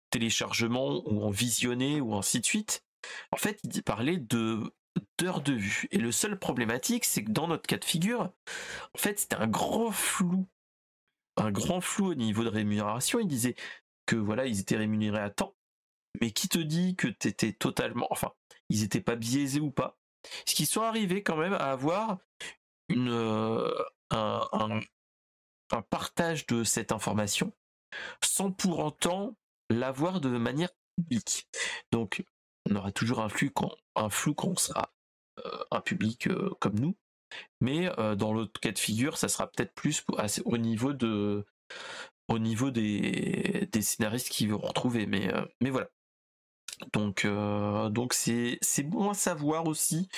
[0.08, 2.84] téléchargement ou en visionné ou ainsi de suite,
[3.30, 4.72] en fait, ils parlaient de
[5.18, 5.88] d'heures de vue.
[5.90, 8.32] Et le seul problématique, c'est que dans notre cas de figure,
[8.94, 10.46] en fait, c'était un grand flou,
[11.37, 13.18] un grand flou au niveau de rémunération.
[13.18, 13.56] Ils disaient
[14.06, 15.54] que voilà, ils étaient rémunérés à temps,
[16.20, 18.33] mais qui te dit que t'étais totalement, enfin,
[18.68, 19.98] ils étaient pas biaisés ou pas?
[20.46, 22.18] Ce qu'ils sont arrivés quand même à avoir
[22.88, 23.70] une, euh,
[24.11, 24.81] un,
[25.70, 27.53] un, partage de cette information
[28.22, 29.37] sans pour autant
[29.70, 31.48] l'avoir de manière publique?
[31.92, 32.24] Donc,
[32.70, 34.92] on aura toujours un flux quand, un flou quand on sera
[35.44, 36.96] euh, un public euh, comme nous,
[37.61, 40.05] mais dans l'autre cas de figure, ça sera peut-être plus
[40.44, 41.44] au niveau de
[42.29, 45.07] au niveau des, des scénaristes qui vont retrouver.
[45.07, 45.88] Mais, mais voilà.
[46.92, 50.08] Donc, euh, donc c'est c'est bon à savoir aussi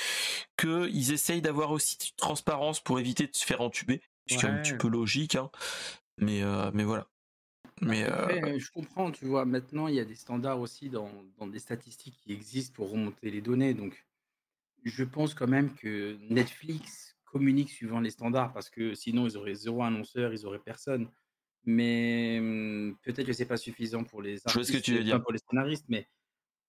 [0.58, 4.48] qu'ils essayent d'avoir aussi de transparence pour éviter de se faire entuber, ce qui est
[4.48, 5.50] un petit peu logique, hein.
[6.18, 7.08] mais euh, mais voilà.
[7.82, 9.44] Mais euh, je comprends, tu vois.
[9.44, 13.30] Maintenant, il y a des standards aussi dans, dans des statistiques qui existent pour remonter
[13.30, 13.74] les données.
[13.74, 14.06] Donc,
[14.84, 19.54] je pense quand même que Netflix communique suivant les standards parce que sinon, ils auraient
[19.54, 21.10] zéro annonceur, ils auraient personne.
[21.64, 25.04] Mais hum, peut-être que c'est pas suffisant pour les Je vois ce que tu veux
[25.04, 25.20] dire.
[25.20, 26.08] pour les scénaristes, mais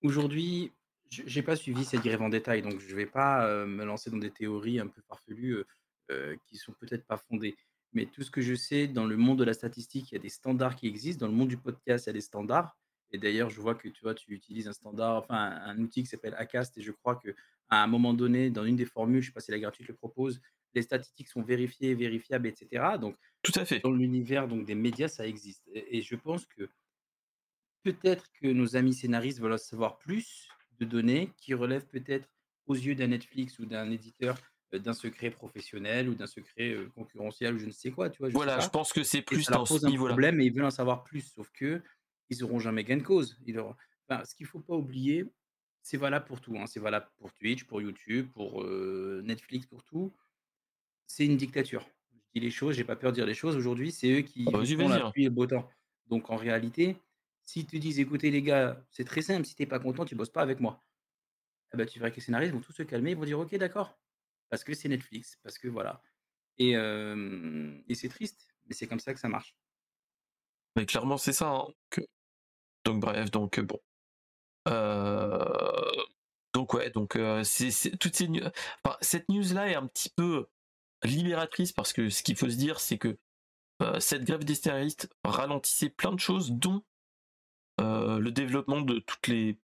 [0.08, 0.72] Aujourd'hui,
[1.10, 4.10] je n'ai pas suivi cette grève en détail, donc je ne vais pas me lancer
[4.10, 5.65] dans des théories un peu farfelues
[6.10, 6.15] qui
[6.46, 7.58] qui sont peut-être pas fondées.
[7.91, 10.22] Mais tout ce que je sais, dans le monde de la statistique, il y a
[10.22, 11.26] des standards qui existent.
[11.26, 12.78] Dans le monde du podcast, il y a des standards.
[13.12, 16.10] Et d'ailleurs, je vois que tu vois, tu utilises un standard, enfin un, outil qui
[16.10, 17.36] s'appelle Acast, et je crois que
[17.70, 19.89] à un moment donné, dans une des formules, je ne sais pas si la gratuite
[19.89, 20.39] le propose,
[20.74, 22.98] les statistiques sont vérifiées, vérifiables, etc.
[22.98, 23.80] Donc, tout à fait.
[23.80, 25.67] Dans l'univers donc des médias, ça existe.
[25.74, 26.70] et je pense que
[27.93, 30.47] peut-être que nos amis scénaristes veulent savoir plus
[30.80, 32.30] de données qui relèvent peut-être
[32.67, 34.38] aux yeux d'un Netflix ou d'un éditeur
[34.73, 38.30] d'un secret professionnel ou d'un secret concurrentiel ou je ne sais quoi, tu vois.
[38.30, 40.13] Je voilà, je pense que c'est plus ce niveau-là.
[40.13, 41.82] problème et ils veulent en savoir plus, sauf que
[42.30, 43.38] ils auront jamais gain de cause.
[43.45, 43.62] Ils
[44.26, 45.26] ce qu'il faut pas oublier,
[45.82, 46.58] c'est valable pour tout.
[46.58, 46.65] Hein.
[46.67, 50.13] C'est valable pour Twitch, pour YouTube, pour euh, Netflix, pour tout.
[51.06, 51.88] C'est une dictature.
[52.12, 53.56] Je dis les choses, j'ai pas peur de dire les choses.
[53.56, 55.69] Aujourd'hui, c'est eux qui bah, font la pluie et le beau temps.
[56.08, 56.97] Donc en réalité,
[57.47, 60.29] S'ils te disent: «Écoutez les gars, c'est très simple, si tu pas content, tu bosses
[60.29, 60.83] pas avec moi».
[61.73, 63.55] Eh bah, tu verras que les scénaristes vont tous se calmer, ils vont dire: «OK,
[63.55, 63.97] d'accord».
[64.49, 66.03] Parce que c'est Netflix, parce que voilà
[66.60, 66.73] et
[67.93, 69.55] c'est triste, mais c'est comme ça que ça marche.
[70.75, 71.67] Mais clairement, c'est ça, hein,
[72.83, 73.79] donc bref, donc bon.
[76.53, 78.27] donc ouais, donc c'est toutes ces
[79.01, 80.47] cette news-là est un petit peu
[81.03, 83.17] libératrice parce que ce qu'il faut se dire, c'est que,
[83.99, 86.83] cette grève des scénaristes ralentissait plein de choses, dont
[87.80, 89.58] le développement de toutes les,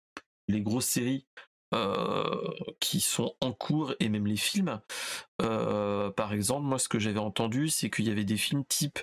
[0.49, 1.25] grosses séries
[1.73, 4.81] euh, qui sont en cours et même les films.
[5.41, 8.99] Euh, par exemple, moi ce que j'avais entendu, c'est qu'il y avait des films type,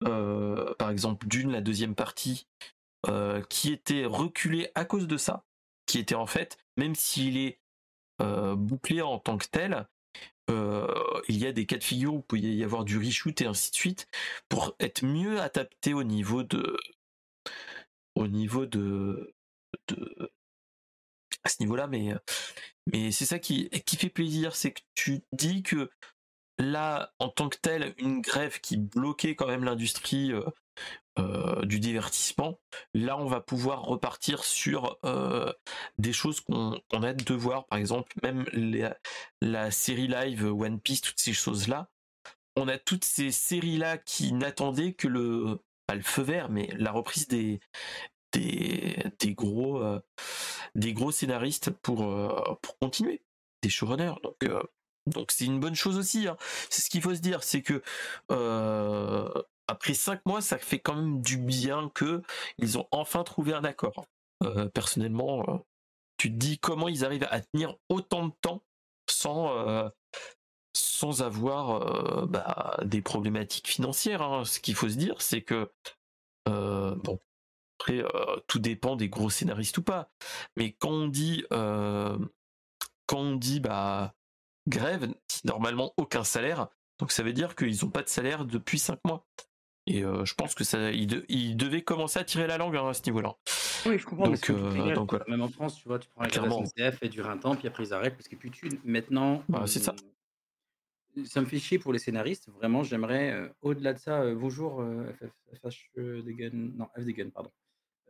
[0.00, 2.46] par exemple, Dune, la deuxième partie,
[3.48, 5.44] qui étaient reculés à cause de ça,
[5.86, 7.60] qui était en fait, même s'il est
[8.20, 9.86] bouclé en tant que tel,
[10.48, 13.46] il y a des cas de figure où il peut y avoir du reshoot et
[13.46, 14.08] ainsi de suite
[14.48, 16.78] pour être mieux adapté au niveau de
[18.18, 19.34] au niveau de,
[21.44, 22.14] à ce niveau-là, mais
[22.92, 25.90] mais c'est ça qui qui fait plaisir, c'est que tu dis que
[26.58, 30.44] là, en tant que tel, une grève qui bloquait quand même l'industrie euh,
[31.18, 32.58] euh, du divertissement,
[32.94, 35.52] là, on va pouvoir repartir sur euh,
[35.98, 38.44] des choses qu'on a de voir, par exemple, même
[39.40, 41.88] la série live One Piece, toutes ces choses-là.
[42.56, 46.92] On a toutes ces séries-là qui n'attendaient que le, pas le feu vert, mais la
[46.92, 47.60] reprise des
[48.32, 50.00] des, gros euh,
[50.74, 53.22] des gros scénaristes pour euh, pour continuer,
[53.62, 54.14] des showrunners.
[54.22, 54.62] Donc euh,
[55.06, 56.28] donc c'est une bonne chose aussi.
[56.28, 56.36] Hein.
[56.68, 57.82] C'est ce qu'il faut se dire, c'est que
[59.66, 62.22] après cinq mois, ça fait quand même du bien que
[62.58, 64.06] ils ont enfin trouvé un accord.
[64.74, 65.64] personnellement,
[66.18, 68.62] tu te dis comment ils arrivent à tenir autant de temps
[69.10, 69.90] sans
[70.78, 74.22] sans avoir bah, des problématiques financières.
[74.22, 74.44] Hein.
[74.44, 75.70] Ce qu'il faut se dire, c'est que
[76.46, 77.18] bon,
[77.80, 78.02] après,
[78.46, 80.10] tout dépend des gros scénaristes ou pas.
[80.56, 84.14] Mais quand on dit quand on dit bah
[84.68, 85.08] grève,
[85.44, 89.26] normalement aucun salaire, donc ça veut dire qu'ils n'ont pas de salaire depuis cinq mois.
[89.86, 93.02] Et je pense que ça, ils, devaient commencer à tirer la langue hein, à ce
[93.06, 93.36] niveau-là.
[93.86, 94.28] Oui, je comprends.
[94.28, 94.50] Donc,
[94.94, 97.56] donc Même en France, tu vois, tu prends la grève SNCF, et dure un temps,
[97.56, 99.42] puis après ils arrêtent parce que plus tu maintenant.
[99.48, 99.94] Bah, c'est ça
[101.24, 102.48] ça me fait chier pour les scénaristes.
[102.50, 104.84] Vraiment, j'aimerais, au-delà de ça, bonjour,
[105.20, 105.90] FF,
[106.52, 107.50] non, F pardon.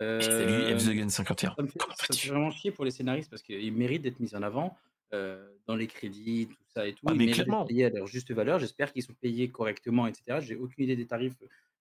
[0.00, 1.54] Salut, F the 51.
[1.54, 4.76] Ça me, fait, vraiment chier pour les scénaristes parce qu'ils méritent d'être mis en avant
[5.12, 7.06] dans les crédits, tout ça et tout.
[7.06, 7.64] Ah, ils mais clairement.
[7.64, 8.58] payés à leur juste valeur.
[8.58, 10.38] J'espère qu'ils sont payés correctement, etc.
[10.40, 11.34] J'ai aucune idée des tarifs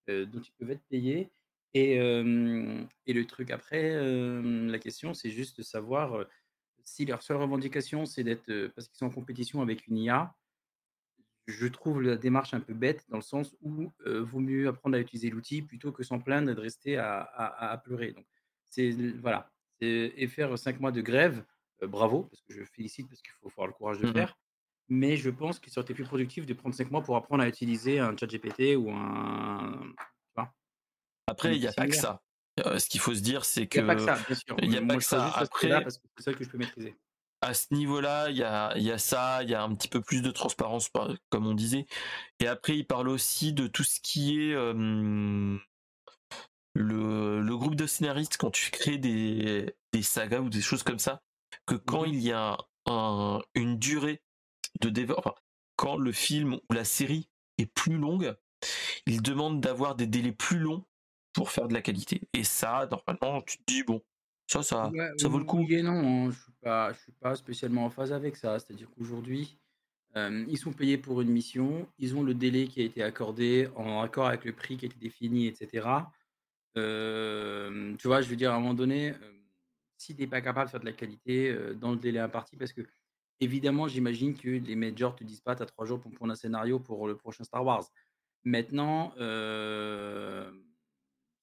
[0.08, 1.30] dont ils peuvent être payés.
[1.74, 3.94] Et, et le truc après,
[4.42, 6.26] la question, c'est juste de savoir
[6.88, 10.34] si leur seule revendication, c'est d'être, parce qu'ils sont en compétition avec une IA,
[11.48, 14.98] je trouve la démarche un peu bête dans le sens où euh, vaut mieux apprendre
[14.98, 18.12] à utiliser l'outil plutôt que s'en plaindre et de rester à, pleurer.
[18.12, 18.26] Donc,
[18.70, 19.50] c'est voilà.
[19.80, 21.44] Et faire cinq mois de grève,
[21.84, 24.38] euh, bravo, parce que je félicite parce qu'il faut avoir le courage de mmh faire.
[24.90, 28.00] Mais je pense qu'il serait plus productif de prendre cinq mois pour apprendre à utiliser
[28.00, 29.94] un chat GPT ou un.
[31.30, 32.22] Après, il n'y a pas que ça.
[32.66, 33.80] Euh, ce qu'il faut se dire, c'est que.
[33.80, 34.56] Il n'y a pas que ça, bien sûr.
[34.62, 35.28] Il n'y a pas que ça.
[35.36, 36.96] Après, parce que c'est ça que je peux maîtriser
[37.42, 40.32] à ce niveau-là, il y a, ça, il y a un petit peu plus de
[40.32, 40.90] transparence,
[41.30, 41.86] comme on disait.
[42.40, 44.56] Et après, il parle aussi de tout ce qui est
[46.74, 51.00] le, groupe de le scénariste quand tu crées des, des sagas ou des choses comme
[51.00, 51.22] ça,
[51.66, 54.22] que quand il y a un- une durée
[54.82, 55.36] de développement, enfin,
[55.76, 58.36] quand le film ou la série est plus longue,
[59.06, 60.86] il demande d'avoir des délais plus longs
[61.34, 62.28] pour faire de la qualité.
[62.34, 64.02] Et ça, normalement, tu te dis, bon,
[64.48, 65.60] ça, ça, Ouais, ça vaut le coup.
[65.62, 68.60] oui et non, hein, je suis pas je suis pas spécialement en phase avec ça.
[68.60, 69.60] C'est-à-dire qu'aujourd'hui,
[70.16, 74.02] ils sont payés pour une mission, ils ont le délai qui a été accordé en
[74.02, 76.12] accord avec le prix qui a été défini et cetera.
[76.76, 79.14] Hem, tu vois, je veux dire, à un moment donné,
[79.98, 82.74] si tu es pas capable de faire de la qualité, dans le délai imparti parce
[82.74, 86.34] qu'évidemment, j'imagine que les majors te disent pas: «Tu as 3 jours pour me pondre
[86.34, 87.86] un scénario pour le prochain Star Wars».
[88.46, 89.14] Maintenant,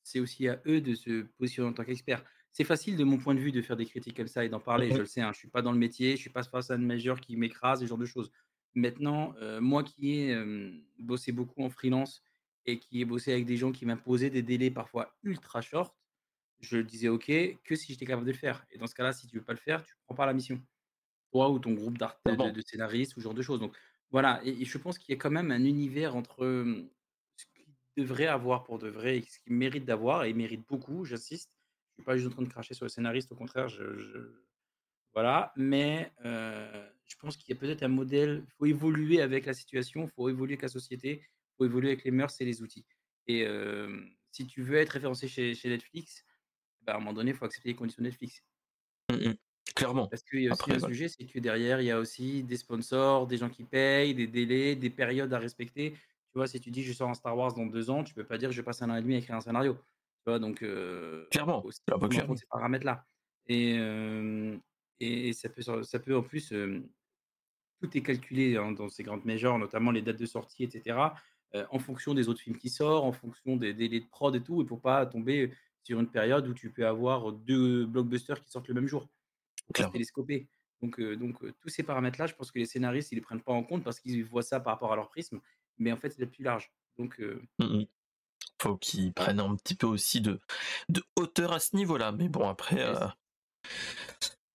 [0.02, 2.24] c'est aussi à eux de se positionner en tant qu'experts.
[2.56, 4.60] C'est facile de mon point de vue de faire des critiques comme ça et d'en
[4.60, 6.70] parler, je le sais, hein, je suis pas dans le métier, je suis pas face
[6.70, 8.30] à une major qui m'écrase, ce genre de choses.
[8.76, 10.36] Maintenant, heu, moi qui ai,
[11.00, 12.22] bossé beaucoup en freelance
[12.64, 15.96] et qui ai bossé avec des gens qui m'imposaient des délais parfois ultra short,
[16.60, 17.26] je disais OK
[17.64, 19.52] que si j'étais capable de le faire et dans ce cas-là, si tu veux pas
[19.52, 20.62] le faire, tu prends pas la mission.
[21.32, 23.76] Toi ou ton groupe d'art de scénaristes ou ce genre de choses donc
[24.10, 26.44] voilà et et je pense qu'il y a quand même un univers entre,
[27.36, 30.64] ce qu'il devrait avoir pour de vrai et ce qu'il mérite d'avoir et il mérite
[30.68, 31.50] beaucoup, j'insiste.
[31.98, 34.42] Je suis pas juste en train de cracher sur le scénariste, au contraire, je je
[35.14, 39.46] voilà, mais heu, je pense qu'il y a peut-être un modèle il faut évoluer avec
[39.46, 42.46] la situation, il faut évoluer avec la société, il faut évoluer avec les mœurs et
[42.46, 42.86] les outils
[43.28, 43.46] et
[44.32, 46.24] si tu veux être référencé chez chez Netflix,
[46.82, 48.42] bah, à un moment donné, il faut accepter les conditions de Netflix.
[49.10, 49.36] Mhm.
[49.74, 50.12] Clairement.
[50.12, 52.42] Parce qu'il y a aussi Après, un sujet, c'est que derrière, il y a aussi
[52.44, 55.92] des sponsors, des gens qui payent, des délais, des périodes à respecter.
[55.92, 55.98] Tu
[56.38, 58.38] vois, si tu dis: «Je sors un Star Wars dans 2 ans», tu peux pas
[58.38, 59.76] dire: «Je passe 1 an et demi à écrire un scénario».
[60.26, 60.38] Tu vois?
[60.38, 60.64] Donc
[61.30, 61.66] Clairement.
[61.66, 62.36] aussi Ah bah, clairement.
[62.36, 63.04] ces paramètres-là
[63.46, 63.76] et
[65.00, 69.24] et et ça peut ça peut en plus, tout est calculé, hein, dans ces grandes
[69.26, 71.16] majors, notamment les dates de sortie et cetera,
[71.54, 74.42] heu, en fonction des autres films qui sortent, en fonction des délais de prod et
[74.42, 75.52] tout et pour pas tomber
[75.84, 79.08] sur une période où tu peux avoir 2 blockbusters qui sortent le même jour.
[79.92, 80.48] Télescoper.
[80.82, 83.64] Donc donc tous ces paramètres-là, je pense que les scénaristes, ils les prennent pas en
[83.64, 85.40] compte parce qu'ils voient ça par rapport à leur prisme,
[85.78, 86.72] mais en fait, c'est plus large.
[86.98, 87.20] Donc
[87.58, 87.86] Mhm.
[88.64, 90.40] Faut qu'ils prennent un petit peu aussi de,
[90.88, 92.12] de hauteur à ce niveau-là.
[92.12, 93.06] Mais bon, après, euh,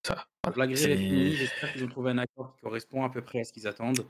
[0.04, 3.52] ça, voilà, j'espère qu'ils ont trouvé un accord qui correspond à peu près à ce
[3.52, 4.04] qu'ils attendent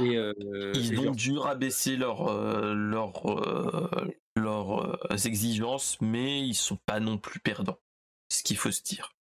[0.00, 0.34] et heu
[0.74, 7.18] Ils ont dû rabaisser leurs euh, euh, leurs euh, exigences, mais ils sont pas non
[7.18, 7.78] plus perdants.
[8.30, 9.14] Ce qu'il faut se dire.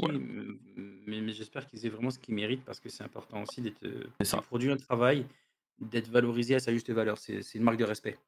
[0.00, 0.58] Voilà, oui,
[1.06, 3.86] mais mais j'espère qu'ils aient vraiment ce qu'ils méritent parce que c'est important aussi d'être,
[4.42, 5.24] produire un travail,
[5.78, 7.16] d'être valorisé à sa juste valeur.
[7.18, 8.18] C'est une marque de respect.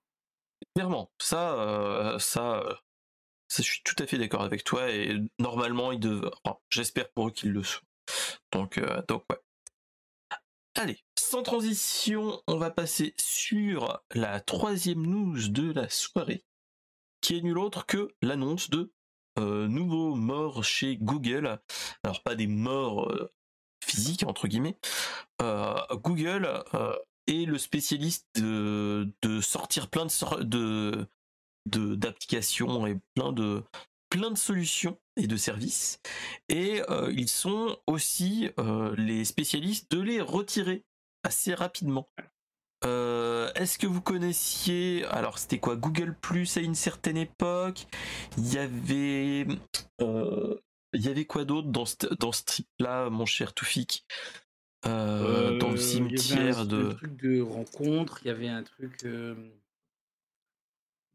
[0.75, 2.75] Clairement, ça, euh, ça, euh,
[3.49, 4.90] ça, je suis tout à fait d'accord avec toi.
[4.90, 6.01] Et normalement, ils
[6.70, 7.81] J'espère pour eux qu'ils le sont.
[8.53, 9.38] Donc, euh, donc ouais.
[10.77, 16.44] Allez, sans transition, on va passer sur la troisième news de la soirée,
[17.20, 18.92] qui est nulle autre que l'annonce de
[19.37, 21.59] nouveaux morts chez Google.
[22.05, 23.11] Alors pas des morts
[23.85, 24.79] physiques entre guillemets.
[25.40, 26.62] Google
[27.31, 31.07] le spécialiste de, sortir plein de
[31.66, 33.62] de d'applications et plein de
[34.11, 36.01] plein de solutions et de services.
[36.49, 40.85] Et euh, ils sont aussi euh, les spécialistes de les retirer
[41.23, 42.09] assez rapidement.
[42.85, 47.87] Euh, Est-ce que vous connaissiez alors c'était quoi Google Plus à une certaine époque?
[48.38, 49.47] Il y avait
[50.93, 52.43] il y avait quoi d'autre dans ce dans ce
[52.81, 54.05] là mon cher Toufik?
[55.21, 58.29] Euh, dans le Heu, il y avait un cimetière un de truc de rencontre, il
[58.29, 59.53] y avait un truc, hem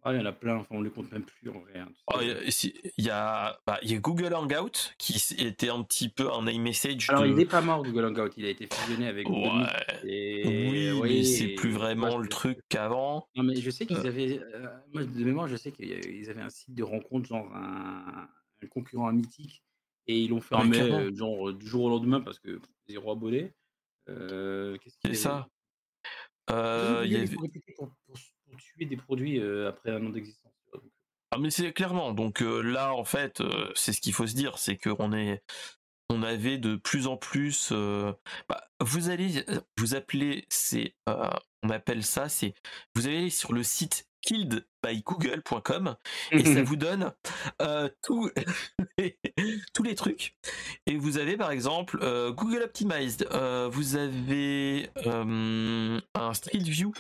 [0.04, 1.92] ah, il y en a plein, enfin, on les compte même plus en vrai, hein,
[1.94, 4.34] tu Oh, sais, il y a- si- il y a, bah, il y a Google
[4.36, 8.06] Hangout qui était un petit peu un iMessage Alors, il de est pas mort Google
[8.06, 12.28] Hangout, il a été fusionné avec Google ouais et oui mais c'est plus vraiment le
[12.28, 13.30] truc qu'avant.
[13.36, 14.40] Non, mais je sais Euh, qu'ils avaient,
[14.94, 18.30] moi de mémoire, je sais qu'ils ils avaient un site de rencontre, genre un
[18.64, 19.64] un concurrent à Mythique
[20.08, 23.54] et ils l'ont ah fermé, heu, genre, du jour au lendemain parce que 0 abonnés.
[24.10, 25.16] Heu, qu'est-ce qu'il y avait?
[25.16, 25.48] ça
[26.52, 30.54] Euh, il y avait pour pour pour tuer des produits, après un an d'existence,
[31.32, 34.36] ah mais c'est clairement donc euh, là en fait euh, c'est ce qu'il faut se
[34.36, 35.44] dire c'est qu'on est
[36.10, 38.14] on avait de plus en plus euh,
[38.48, 39.44] bah, vous allez
[39.78, 41.30] vous appelez c'est euh,
[41.62, 42.54] on appelle ça c'est
[42.96, 45.96] vous allez sur le site killedbygoogle.com
[46.32, 47.14] et ça vous donne
[47.62, 48.30] euh, tous
[48.98, 49.18] les,
[49.74, 50.36] tous les trucs
[50.88, 56.92] et vous avez par exemple euh, Google Optimized euh, vous avez un Street View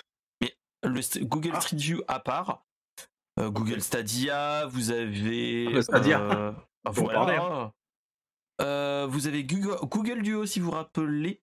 [0.41, 1.61] mais le st- Google Ah!
[1.61, 2.63] Street View à part
[3.37, 3.81] Google.
[3.81, 5.75] Stadia vous Ah avez
[6.87, 7.71] en parler, hein.
[8.59, 11.41] voilà vous avez Google, Google Duo si vous vous rappelez.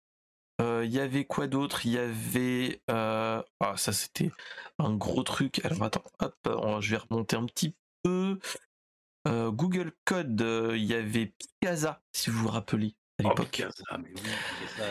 [0.60, 1.86] Euh, Il y avait quoi d'autre?
[1.86, 4.32] Il y avait euh, ah ça c'était
[4.78, 5.64] un gros truc.
[5.66, 8.40] Alors attends, hop, on- je vais remonter un petit peu.
[9.28, 10.40] Euh, Google Code,
[10.76, 13.52] il y avait Picasa, si vous vous rappelez, à Oh, l'époque.
[13.52, 14.10] Picasa, mais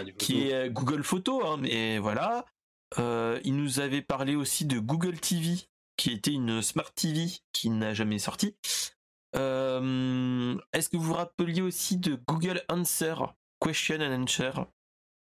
[0.04, 2.44] oui, qui est Google Photo, hein, mais voilà.
[2.98, 5.54] Euh, il nous avait parlé aussi de Google TV,
[5.96, 8.54] qui était une Smart TV qui n'a jamais sorti.
[9.36, 13.14] Euh, Est-ce que vous vous rappeliez aussi de Google Answer,
[13.60, 14.52] Question and Answer?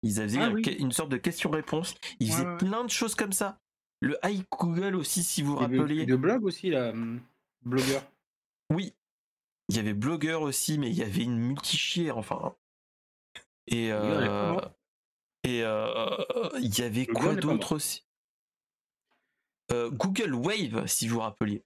[0.04, 0.62] Ils avaient Ah oui.
[0.80, 1.96] une sorte de question-réponse.
[2.20, 2.58] Ils Ouais, faisaient ouais.
[2.58, 3.60] plein de choses comme ça.
[4.00, 7.20] Le Hi Google aussi, si vous vous Et le blog aussi, là, hum,
[7.64, 8.04] blogueur.
[8.72, 8.94] Oui,
[9.70, 12.56] il y avait blogueur aussi, mais il y avait une multichière, enfin.
[13.66, 14.56] Et, euh,
[15.44, 16.16] et euh,
[16.62, 18.04] il y avait quoi d'autre aussi?
[19.72, 21.64] Euh, Google Wave, si vous vous rappeliez,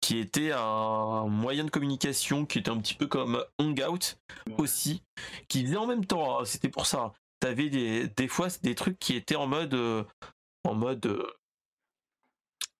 [0.00, 4.16] qui était un moyen de communication qui était un petit peu comme Hangout
[4.48, 4.54] Ouais.
[4.58, 5.02] aussi,
[5.48, 6.40] qui faisait en même temps.
[6.40, 7.12] hein, C'était pour ça.
[7.40, 10.04] T'avais des, des fois des trucs qui étaient en mode euh,
[10.64, 11.32] en mode euh,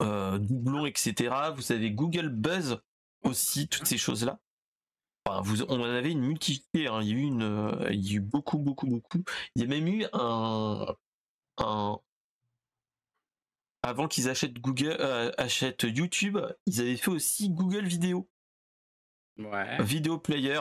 [0.02, 1.34] euh, doublon, etc.
[1.54, 2.80] Vous avez Google Buzz
[3.22, 4.38] aussi, toutes ces choses-là.
[5.24, 7.00] Enfin, vous, on en avait une multitude, hein.
[7.02, 9.22] il y a eu une, euh, il y a eu beaucoup, beaucoup, beaucoup.
[9.54, 10.94] Il y a même eu un,
[11.58, 11.98] un
[13.82, 14.96] avant qu'ils achètent Google,
[15.38, 18.28] achètent YouTube, ils avaient fait aussi Google Vidéo,
[19.38, 19.82] Ouais.
[19.82, 20.60] Vidéo Player,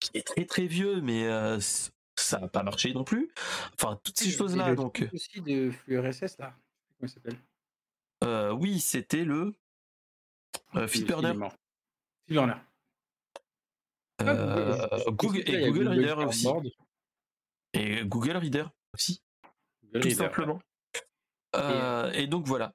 [0.00, 1.28] qui est très très vieux, mais
[2.16, 3.30] ça n'a pas marché non plus.
[3.74, 5.06] Enfin, toutes ces choses-là, donc.
[5.12, 6.54] aussi de flux RSS, là.
[6.98, 7.38] Comment s'appelle?
[8.24, 9.54] Euh, oui, c'était le
[10.74, 11.34] euh, Feedburner.
[12.26, 12.54] Feedburner.
[14.18, 16.46] Ah, Euh, Google- et Google Reader aussi.
[17.74, 18.64] Et Google Reader
[18.94, 19.22] aussi,
[19.84, 20.58] Google tout Reader, simplement.
[21.56, 22.72] Euh, et donc voilà.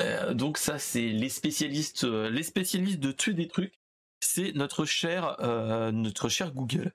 [0.00, 3.78] Euh, donc ça, c'est les spécialistes, euh, les spécialistes de tuer des trucs.
[4.20, 6.92] C'est notre cher, euh, notre cher Google.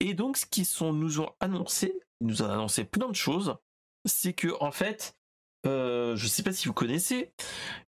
[0.00, 3.56] Et donc, ce qu'ils nous ont annoncé, ils nous ont annoncé plein de choses.
[4.04, 5.16] C'est que en fait,
[5.66, 7.32] euh, je sais pas si vous connaissez,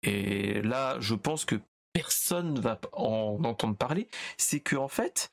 [0.03, 1.55] et là, je pense que
[1.93, 4.07] personne va en entendre parler.
[4.37, 5.31] C'est que en fait,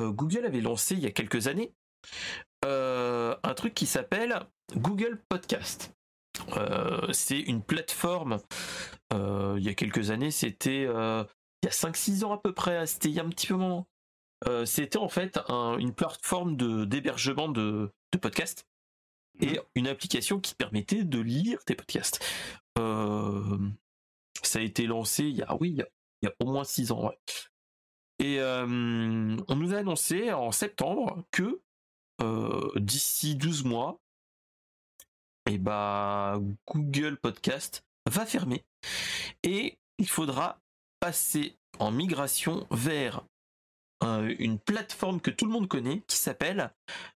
[0.00, 1.72] euh, Google avait lancé il y a quelques années
[2.64, 4.40] euh, un truc qui s'appelle
[4.76, 5.92] Google Podcast.
[7.12, 8.38] C'est une plateforme.
[9.12, 12.86] il y a quelques années, c'était il y a 5-6 ans à peu près.
[12.86, 13.86] C'était il y a un petit moment.
[14.48, 18.66] Euh, c'était en fait un- une plateforme de d'hébergement de, de podcasts
[19.40, 22.20] et une application qui permettait de lire tes podcasts.
[22.78, 23.58] Euh,
[24.42, 25.88] ça a été lancé il y a oui il y a,
[26.22, 27.06] il y a au moins 6 ans.
[27.08, 27.18] ouais.
[28.18, 28.66] Et euh,
[29.48, 31.60] on nous a annoncé en septembre que
[32.20, 34.00] euh, d'ici 12 mois,
[35.50, 36.38] et bah,
[36.68, 38.64] Google Podcast va fermer
[39.42, 40.60] et il faudra
[41.00, 43.24] passer en migration vers
[44.02, 46.72] euh, une plateforme que tout le monde connaît qui s'appelle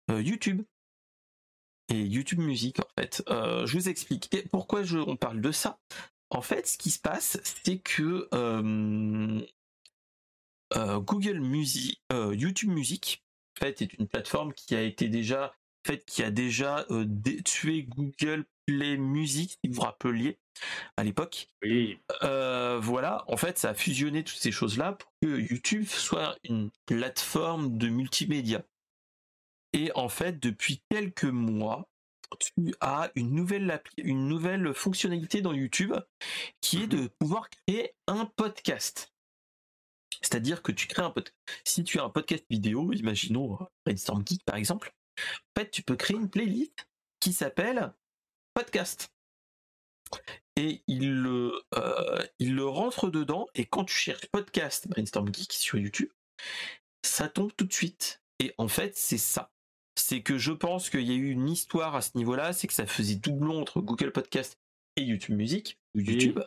[0.09, 0.63] euh, YouTube
[1.89, 3.23] et YouTube Music en fait.
[3.29, 5.79] Euh, je vous explique et pourquoi je, on parle de ça?
[6.29, 8.27] En fait, ce qui se passe, c'est que
[10.73, 13.23] Google Music, YouTube Music,
[13.55, 15.53] en fait, est une plateforme qui a été déjà
[15.87, 17.05] fait, qui a déjà euh,
[17.43, 20.37] tué Google Play Music, si vous vous rappeliez,
[20.97, 21.47] à l'époque.
[21.63, 21.99] Oui.
[22.23, 26.69] Euh, voilà, en fait, ça a fusionné toutes ces choses-là pour que YouTube soit une
[26.85, 28.63] plateforme de multimédia.
[29.73, 31.87] Et en fait, depuis quelques mois,
[32.39, 35.93] tu as une nouvelle, une nouvelle fonctionnalité dans YouTube
[36.61, 39.13] qui est de pouvoir créer un podcast.
[40.21, 41.35] C'est-à-dire que tu crées un podcast.
[41.63, 45.81] Si tu as un podcast vidéo, imaginons euh, Brainstorm Geek par exemple, en fait, tu
[45.83, 46.87] peux créer une playlist
[47.19, 47.93] qui s'appelle
[48.53, 49.11] podcast.
[50.55, 55.53] Et il le, euh, il le rentre dedans, et quand tu cherches podcast Brainstorm Geek
[55.53, 56.11] sur YouTube,
[57.03, 58.21] ça tombe tout de suite.
[58.39, 59.51] Et en fait, c'est ça.
[59.95, 62.73] C'est que je pense qu'il y a eu une histoire à ce niveau-là, c'est que
[62.73, 64.59] ça faisait doublon entre Google Podcast
[64.95, 66.39] et YouTube Music, ou YouTube.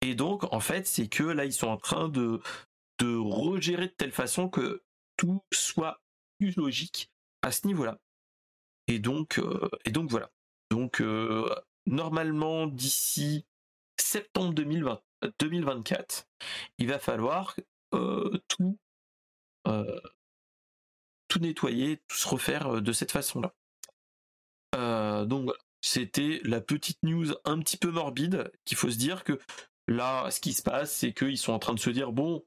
[0.00, 2.40] Et donc, en fait, c'est que là, ils sont en train de,
[2.98, 4.82] de regérer de telle façon que
[5.16, 6.02] tout soit
[6.38, 7.11] plus logique
[7.50, 7.98] ce niveau-là.
[8.88, 10.30] Et donc, euh, et donc voilà.
[10.70, 11.48] Donc, euh,
[11.86, 13.46] normalement, d'ici
[13.98, 15.00] septembre 2020,
[15.38, 16.26] 2024,
[16.78, 17.56] il va falloir
[17.94, 18.78] euh, tout,
[21.40, 23.54] nettoyer, tout se refaire de cette façon-là.
[25.24, 29.38] Donc voilà, c'était la petite news un petit peu morbide qu'il faut se dire que
[29.88, 32.44] là, ce qui se passe, c'est qu'ils sont en train de se dire bon,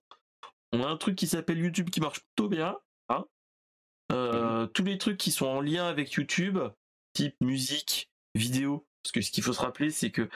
[0.71, 2.77] on a un truc qui s'appelle YouTube qui marche plutôt bien.
[4.11, 6.59] Euh, Tous les trucs qui sont en lien avec YouTube,
[7.13, 10.29] type musique, vidéo, parce que ce qu'il faut se rappeler, c'est que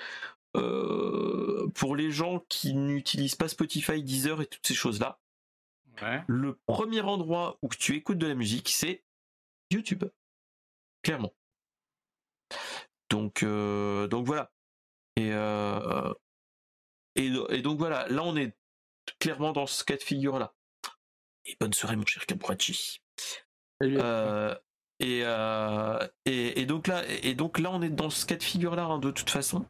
[0.55, 5.19] euh, pour les gens qui n'utilisent pas Spotify, Deezer et toutes ces choses-là,
[6.01, 6.23] Ouais.
[6.27, 9.03] le premier endroit où tu écoutes de la musique, c'est
[9.69, 10.05] YouTube.
[11.03, 11.33] Clairement.
[13.09, 14.51] Donc, euh, donc voilà.
[15.17, 16.13] Et, euh,
[17.15, 18.55] et, et donc voilà, là on est
[19.19, 20.55] clairement dans ce cas de figure-là.
[21.45, 23.01] Et bonne soirée, mon cher Caporachi.
[23.81, 24.55] Euh,
[24.99, 28.43] et, euh, et, et donc là, et donc là, on est dans ce cas de
[28.43, 28.83] figure-là.
[28.85, 29.65] hein, de toute façon,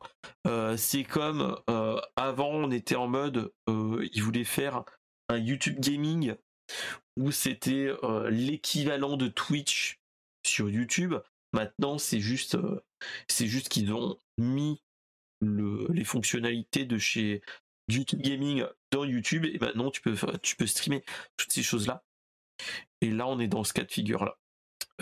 [0.47, 4.83] Euh, c'est comme euh, avant, on était en mode, ils voulaient faire
[5.27, 6.35] un YouTube gaming
[7.17, 7.91] où c'était
[8.29, 9.99] l'équivalent de Twitch
[10.45, 11.15] sur YouTube.
[11.53, 12.57] Maintenant, c'est juste,
[13.39, 14.81] juste qu'ils ont mis
[15.41, 17.41] le, les fonctionnalités de chez
[17.89, 21.03] YouTube Gaming dans YouTube et maintenant tu peux, tu peux streamer
[21.37, 22.03] toutes ces choses-là.
[23.01, 24.37] Et là, on est dans ce cas de figure-là.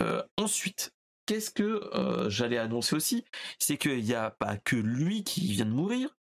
[0.00, 0.92] Euh, ensuite,
[1.26, 1.62] qu'est-ce que
[1.94, 3.24] euh, j'allais annoncer aussi?
[3.58, 6.16] C'est qu'il n'y a pas que lui qui vient de mourir,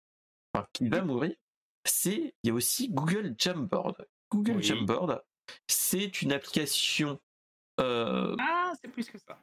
[0.54, 1.34] enfin, qui va mourir,
[1.84, 4.06] c'est il y a aussi Google Jamboard.
[4.30, 4.62] Google Oui.
[4.62, 5.22] Jamboard,
[5.66, 7.20] c'est une application.
[7.80, 9.38] euh, Ah, c'est plus que ça.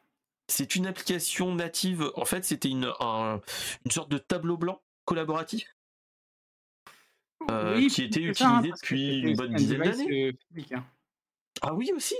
[0.48, 2.12] c'est une application native.
[2.16, 3.42] En fait, c'était une, un-
[3.86, 5.76] une sorte de tableau blanc collaboratif
[7.50, 10.36] Oui, qui était ça, hein, utilisé depuis une bonne dizaine d'années.
[10.74, 10.86] hein.
[11.62, 12.16] Ah oui aussi?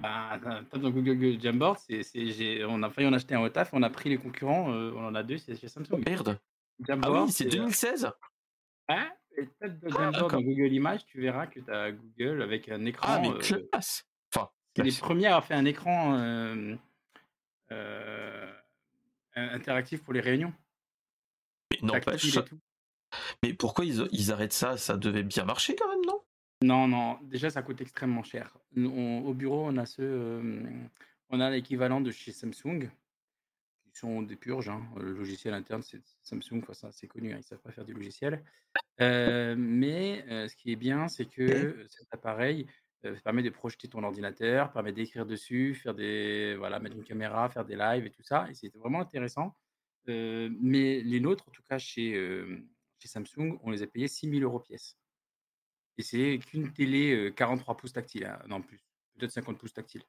[0.00, 3.90] Bah, dans Google Jamboard, c'est, on a failli en acheter un au taf, on a
[3.90, 6.02] pris les concurrents, euh, on en a deux, c'est chez Samsung.
[6.06, 6.38] Merde.
[6.38, 8.10] Ah Jamboard, oui, c'est euh, 2016.
[8.88, 8.96] ouais,
[9.36, 10.30] et peut-être dans Ah, Jamboard, d'accord.
[10.30, 13.06] dans Google Images, tu verras que tu as Google avec un écran.
[13.08, 14.06] Ah mais euh, classe.
[14.34, 16.76] Enfin, c'est les premiers à avoir fait un écran euh,
[17.72, 18.52] euh,
[19.34, 20.52] interactif pour les réunions.
[21.72, 22.38] mais n'empêche.
[23.42, 24.76] Mais pourquoi ils, ils arrêtent ça?
[24.76, 26.19] Ça devait bien marcher quand même, non?
[26.62, 28.56] Non, non, déjà ça coûte extrêmement cher.
[28.76, 30.62] On- au bureau, on a ce, euh,
[31.30, 32.90] on a l'équivalent de chez Samsung,
[33.92, 34.68] qui sont des purges.
[34.68, 34.82] hein.
[34.98, 37.84] Le logiciel interne, c'est Samsung, enfin, ça, c'est connu, hein, ils ne savent pas faire
[37.86, 38.44] du logiciel.
[39.00, 42.66] Euh, mais euh, ce qui est bien, c'est que cet appareil
[43.06, 47.48] euh, permet de projeter ton ordinateur, permet d'écrire dessus, faire des, voilà, mettre une caméra,
[47.48, 48.46] faire des lives et tout ça.
[48.50, 49.56] Et c'est vraiment intéressant.
[50.10, 52.62] Euh, mais les nôtres, en tout cas chez, euh,
[52.98, 54.98] chez Samsung, on les a payés 6000 euros pièce.
[56.00, 58.80] Et c'est qu'une télé euh, 43 pouces tactile, hein, non plus,
[59.18, 60.02] peut-être 50 pouces tactile.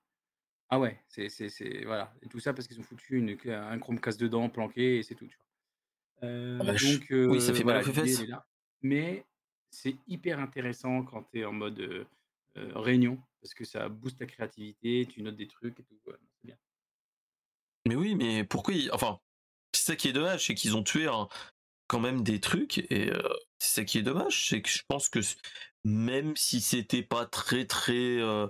[0.70, 2.14] Ah ouais, c'est, c'est, voilà.
[2.22, 5.28] Et tout ça parce qu'ils ont foutu une, un Chromecast dedans, planqué, et c'est tout.
[5.28, 6.30] Tu vois.
[6.30, 6.82] Euh, Ah, vache.
[7.00, 8.48] donc, Oui, ça fait mal aux là.
[8.82, 9.26] Mais
[9.70, 12.06] c'est hyper intéressant quand tu es en mode euh,
[12.56, 16.00] euh, réunion, parce que ça booste ta créativité, tu notes des trucs et tout.
[16.08, 16.58] ouais, c'est bien.
[17.86, 18.90] Mais oui, mais pourquoi ils...
[18.94, 19.20] Enfin,
[19.74, 21.28] c'est ça qui est dommage, c'est qu'ils ont tué un-
[21.88, 23.12] quand même des trucs, et
[23.60, 25.20] c'est ça qui est dommage, c'est que je pense que
[25.84, 28.48] même si c'était pas très très euh,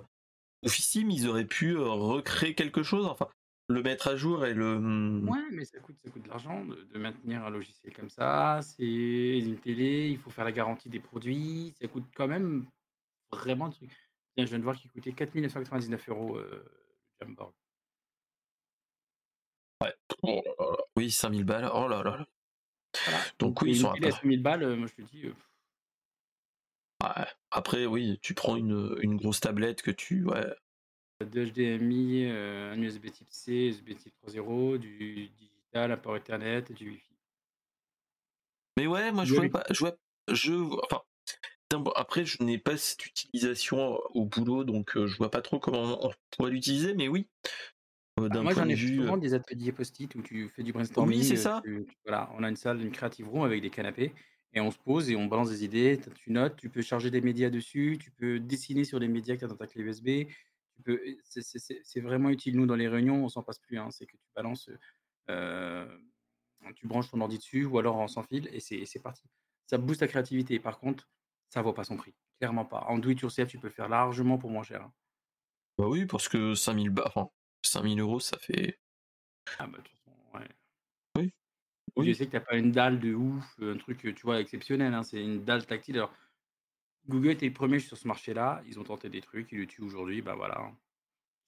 [0.64, 3.28] oufissime, ils auraient pu euh, recréer quelque chose, enfin,
[3.68, 4.74] le mettre à jour et le...
[4.76, 8.10] hum, Ouais, mais ça coûte, ça coûte de l'argent de, de maintenir un logiciel comme
[8.10, 8.60] ça.
[8.62, 11.74] C'est une télé, il faut faire la garantie des produits.
[11.80, 12.66] Ça coûte quand même
[13.32, 13.74] vraiment de
[14.36, 16.64] je viens de voir qu'il coûtait 4999 euros euh,
[17.20, 17.52] le Jamboard.
[20.22, 22.26] oh là là, oui, 5000 balles, oh là là là.
[23.04, 23.20] Voilà.
[23.38, 25.34] Donc oui, ils sont à à 5000 balles, euh, moi je te dis, euh,
[27.02, 27.26] Ouais.
[27.50, 30.24] Après, oui, tu prends une, une grosse tablette que tu...
[30.24, 30.46] Ouais,
[31.20, 36.74] HDMI, euh, un USB type C, USB type 3.0, du digital, un port Ethernet et
[36.74, 37.14] du Wi-Fi.
[38.78, 39.50] Mais ouais, moi je Oui, vois oui.
[39.50, 39.96] pas, je vois,
[40.30, 40.52] je,
[40.84, 41.02] enfin,
[41.96, 46.06] après je n'ai pas cette utilisation au boulot, donc euh, je vois pas trop comment
[46.06, 47.28] on pourrait l'utiliser, mais oui,
[48.20, 51.22] euh, Bah, moi, j'en ai souvent euh, des ateliers post-it où tu fais du brainstorming.
[51.24, 51.62] c'est euh, ça.
[51.62, 54.14] tu- voilà, on a une salle, une creative room avec des canapés
[54.54, 55.98] et on se pose et on balance des idées.
[56.16, 59.40] Tu notes, tu peux charger des médias dessus, tu peux dessiner sur les médias que
[59.40, 60.26] tu as dans ta clé USB.
[60.74, 62.56] Tu peux, c'est- vraiment utile.
[62.56, 63.78] Nous, dans les réunions, on s'en passe plus.
[63.78, 64.70] hein, c'est que tu balances,
[65.30, 65.86] euh,
[66.76, 69.24] tu branches ton ordi dessus ou alors en sans fil et c'est parti.
[69.66, 70.58] Ça booste ta créativité.
[70.60, 71.08] Par contre,
[71.48, 72.14] ça vaut pas son prix.
[72.38, 72.84] Clairement pas.
[72.88, 74.82] En do it yourself, tu peux faire largement pour moins cher.
[74.82, 74.92] hein.
[75.78, 77.30] bah oui, parce que 5000 ba- enfin,
[77.62, 78.78] 5000 euros, ça fait,
[79.58, 80.48] Ah bah, de toute façon, ouais.
[81.96, 82.06] Oui.
[82.08, 85.02] Je sais que t'as pas une dalle de ouf, un truc, tu vois, exceptionnel, hein,
[85.02, 85.96] c'est une dalle tactile.
[85.96, 86.12] Alors,
[87.08, 89.82] Google était le premier sur ce marché-là, ils ont tenté des trucs, ils le tuent
[89.82, 90.58] aujourd'hui, bah voilà.
[90.60, 90.76] hein.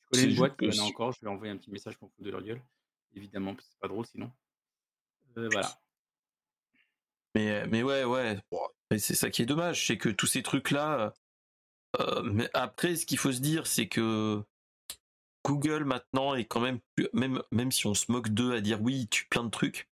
[0.03, 1.57] Je connais C'est une juste boîte qui que en a encore, je vais envoyer un
[1.57, 2.63] petit message pour foutre de leur gueule.
[3.15, 4.31] Évidemment, parce que c'est pas drôle sinon.
[5.39, 5.71] Euh, voilà.
[7.35, 8.61] mais, mais ouais, ouais, bon,
[8.99, 11.15] c'est ça qui est dommage, c'est que tous ces trucs-là,
[12.01, 14.43] euh, mais après, ce qu'il faut se dire, c'est que
[15.45, 18.81] Google maintenant est quand même plus, même, même si on se moque d'eux à dire
[18.83, 19.89] oui, ils tuent plein de trucs,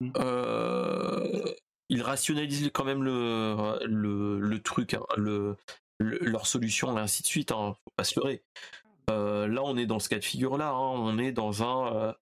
[0.00, 0.12] Mm.
[0.18, 1.42] euh,
[1.88, 5.56] ils rationalisent quand même le, le, le truc, hein, le,
[5.98, 8.42] le- leur solution et ainsi de suite, hein, faut pas se leurrer.
[9.10, 12.12] Euh, là, on est dans ce cas de figure-là, hein, on est dans un, euh,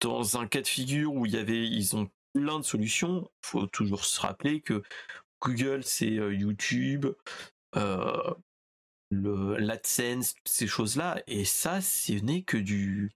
[0.00, 3.30] dans un cas de figure où il y avait, ils ont plein de solutions.
[3.42, 4.82] Faut toujours se rappeler que
[5.40, 7.06] Google, c'est YouTube,
[9.12, 13.12] le l'AdSense, toutes ces choses-là, et ça, ce n'est que du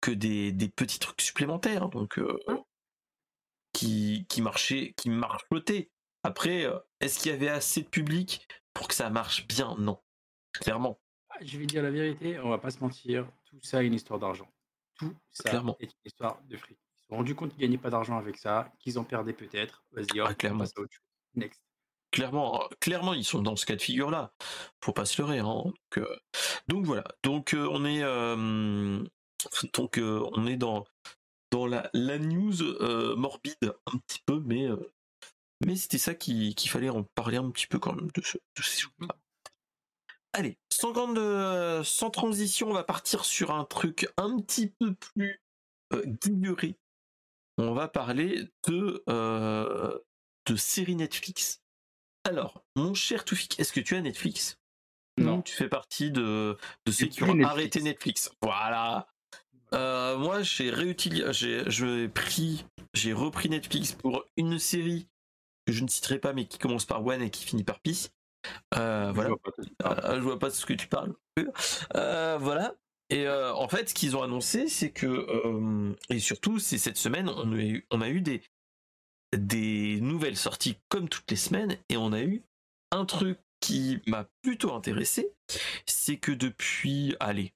[0.00, 2.38] que des, des petits trucs supplémentaires, donc euh,
[3.72, 5.90] qui qui marchaient, qui marchotaient
[6.22, 9.76] Après, euh, est-ce qu'il y avait assez de public pour que ça marche bien?
[9.78, 10.00] Non,
[10.52, 11.00] clairement.
[11.30, 13.94] Ah, je vais dire la vérité, on va pas se mentir, tout ça est une
[13.94, 14.50] histoire d'argent.
[14.94, 15.76] Tout ça Clairement.
[15.80, 16.78] est une histoire de fric.
[16.96, 19.84] Ils se sont rendus compte qu'ils gagnaient pas d'argent avec ça, qu'ils en perdaient peut-être.
[19.92, 20.58] Vas-y, hop, Ah, on clairement.
[20.60, 21.04] passe à autre chose.
[21.34, 21.62] Next.
[22.10, 24.32] Clairement, euh, clairement, ils sont dans ce cas de figure-là.
[24.82, 25.40] Faut pas se leurrer.
[25.40, 25.64] Hein.
[26.68, 27.04] Donc, voilà.
[27.22, 29.04] Donc euh, on est, euh,
[29.74, 30.84] donc on est dans
[31.50, 32.54] dans la, la news
[33.16, 34.68] morbide un petit peu, mais
[35.64, 38.36] mais c'était ça qui- qu'il fallait en parler un petit peu quand même de, ce,
[38.36, 39.16] de ces choses-là.
[40.34, 45.42] Allez, sans grande, sans transition, on va partir sur un truc un petit peu plus
[45.92, 46.76] guilleret.
[47.56, 49.02] On va parler de
[50.46, 51.62] de séries Netflix.
[52.28, 54.58] Alors, mon cher Toufik, est-ce que tu as Netflix?
[55.16, 55.40] Non.
[55.40, 57.50] Tu fais partie de, de ceux qui ont Netflix.
[57.50, 58.30] arrêté Netflix.
[58.42, 59.08] Voilà.
[59.72, 65.08] Euh, moi, j'ai réutilisé, j'ai, j'ai pris, j'ai repris Netflix pour une série
[65.66, 68.10] que je ne citerai pas, mais qui commence par One et qui finit par Peace.
[68.74, 69.34] Euh, Je voilà.
[69.84, 71.14] Euh, je vois pas de ce que tu parles.
[71.96, 72.74] Euh, voilà.
[73.10, 76.98] Et euh, en fait, ce qu'ils ont annoncé, c'est que euh, et surtout, c'est cette
[76.98, 78.42] semaine, on a eu, on a eu des
[79.36, 82.42] des nouvelles sorties comme toutes les semaines, et on a eu
[82.90, 85.32] un truc qui m'a plutôt intéressé,
[85.86, 87.52] c'est que depuis, allez,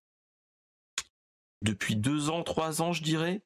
[1.63, 3.43] depuis deux ans, trois ans, je dirais,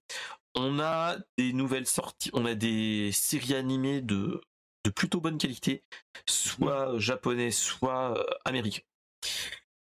[0.55, 4.41] on a des nouvelles sorties, on a des séries animées de
[4.87, 5.83] de plutôt bonne qualité,
[6.29, 8.83] soit japonais, soit euh, américain.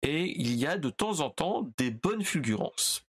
[0.02, 3.06] Et il y a de temps en temps des bonnes fulgurances.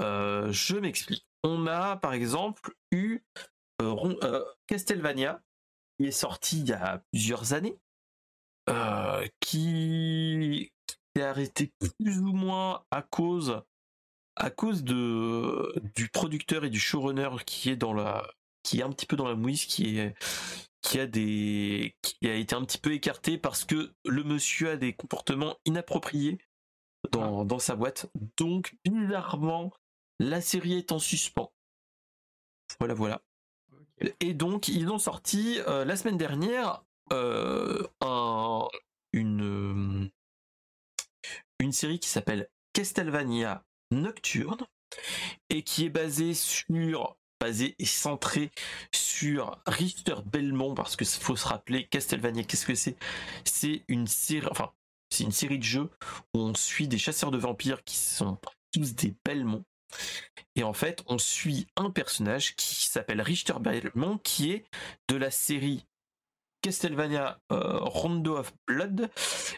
[0.00, 1.24] Euh, je m'explique.
[1.44, 3.22] On a par exemple eu
[3.88, 5.42] Ron- euh, Castlevania,
[5.98, 7.78] qui est sorti il y a plusieurs années,
[8.68, 10.70] euh, qui
[11.14, 13.62] est arrêté plus ou moins à cause
[14.36, 18.30] à cause de du producteur et du showrunner qui est dans la
[18.62, 20.14] qui est un petit peu dans la mouise, qui est
[20.82, 24.76] qui a des qui a été un petit peu écarté parce que le monsieur a
[24.76, 26.38] des comportements inappropriés
[27.12, 28.10] dans, dans sa boîte.
[28.36, 29.72] Donc bizarrement,
[30.18, 31.52] la série est en suspens.
[32.78, 33.20] Voilà, voilà.
[34.20, 36.82] Et donc ils ont sorti euh, la semaine dernière
[37.12, 38.68] euh, euh,
[39.12, 40.10] une
[41.72, 44.66] série qui s'appelle Castlevania Nocturne
[45.50, 48.50] et qui est basée sur basée et centrée
[48.94, 52.96] sur Richter Belmont parce que faut se rappeler Castlevania qu'est-ce que c'est?
[53.44, 54.72] C'est une série enfin
[55.10, 55.90] c'est une série de jeux
[56.34, 58.38] où on suit des chasseurs de vampires qui sont
[58.72, 59.64] tous des Belmont
[60.56, 64.64] et en fait on suit un personnage qui s'appelle Richter Belmont qui est
[65.08, 65.86] de la série
[66.62, 69.10] Castlevania euh, Rondo of Blood.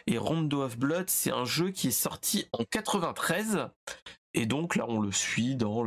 [0.07, 3.67] Et Rondo of Blood c'est un jeu qui est sorti en 93
[4.33, 5.85] et donc là on le suit dans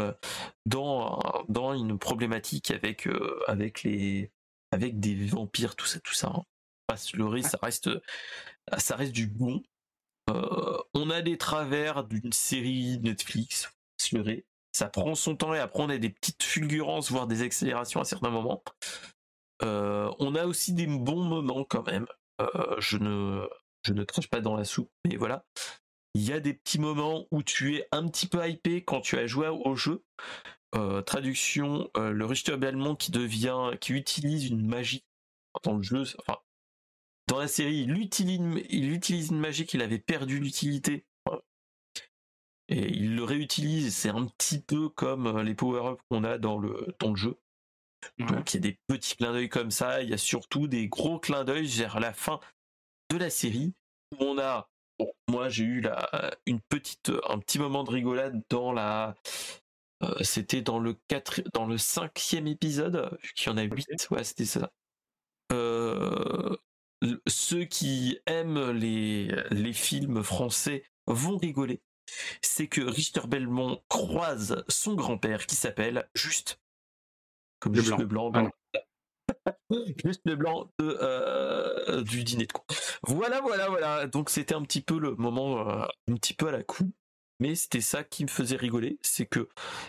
[0.66, 3.82] une problématique avec euh, avec
[5.00, 6.42] des vampires tout ça tout ça hein.
[6.86, 7.90] pas ça reste
[8.78, 9.62] ça reste du bon.
[10.28, 13.70] Euh, on a des travers d'une série Netflix
[14.72, 18.04] ça prend son temps et après on a des petites fulgurances voire des accélérations à
[18.04, 18.62] certains moments
[19.62, 22.06] Euh, on a aussi des bons moments quand même
[22.42, 23.48] Euh, je ne
[23.84, 25.46] je ne crache pas dans la soupe mais voilà
[26.14, 29.18] il y a des petits moments où tu es un petit peu hypé quand tu
[29.18, 30.02] as joué au jeu.
[30.74, 35.04] Euh, traduction, le Richter Belmont qui devient, qui utilise une magie
[35.62, 36.04] dans le jeu,
[37.28, 38.40] dans la série, il utilise,
[38.70, 41.04] il utilise une magie qu'il avait perdu l'utilité.
[42.68, 46.58] Et il le réutilise, c'est un petit peu comme euh, les power-ups qu'on a dans
[46.58, 47.38] le, dans le jeu.
[48.18, 48.26] Ouais.
[48.26, 50.88] Donc il y a des petits clins d'œil comme ça, il y a surtout des
[50.88, 52.40] gros clins d'œil vers la fin
[53.10, 53.74] de la série
[54.12, 58.42] où on a bon, moi j'ai eu la une petite un petit moment de rigolade
[58.48, 59.14] dans la
[60.02, 64.08] euh, c'était dans le 4 dans le cinquième épisode vu qu'il y en a huit.
[64.10, 64.72] Ouais c'était ça.
[65.52, 66.56] Euh,
[67.26, 71.80] ceux qui aiment les les films français vont rigoler
[72.42, 76.60] c'est que Richter Belmont croise son grand-père qui s'appelle Juste
[77.58, 77.98] comme Le Juste Blanc.
[77.98, 78.50] le blanc
[79.44, 79.52] Ah
[80.04, 82.62] juste le blanc de, euh, du dîner de con.
[83.02, 84.06] Voilà, voilà, voilà.
[84.06, 86.92] Donc c'était un petit peu le moment, euh, un petit peu à la coup.
[87.40, 88.98] Mais c'était ça qui me faisait rigoler.
[89.02, 89.48] C'est que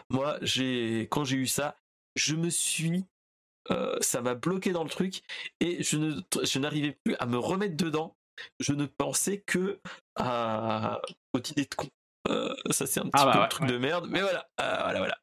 [0.10, 1.78] moi, j'ai, quand j'ai eu ça,
[2.16, 3.06] je me suis,
[3.72, 5.22] euh, ça m'a bloqué dans le truc
[5.60, 8.18] et je ne, je n'arrivais plus à me remettre dedans.
[8.60, 9.80] Je ne pensais que
[10.16, 11.02] à,
[11.34, 11.88] au dîner de con.
[12.28, 13.72] Euh, ça c'est un petit Ah bah peu le ouais, truc ouais.
[13.72, 15.18] de merde, mais voilà, Euh, voilà, voilà.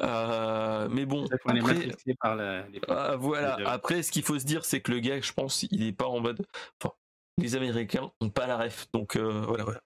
[0.00, 3.56] Euh, mais bon, après, matrixé par la, les ah, voilà.
[3.66, 6.06] Après, ce qu'il faut se dire, c'est que le gars, je pense, il est pas
[6.06, 6.44] en mode.
[6.80, 6.94] Enfin,
[7.38, 9.80] les Américains ont pas la ref, donc euh, voilà, voilà.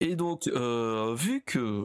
[0.00, 1.84] Et donc, euh, vu que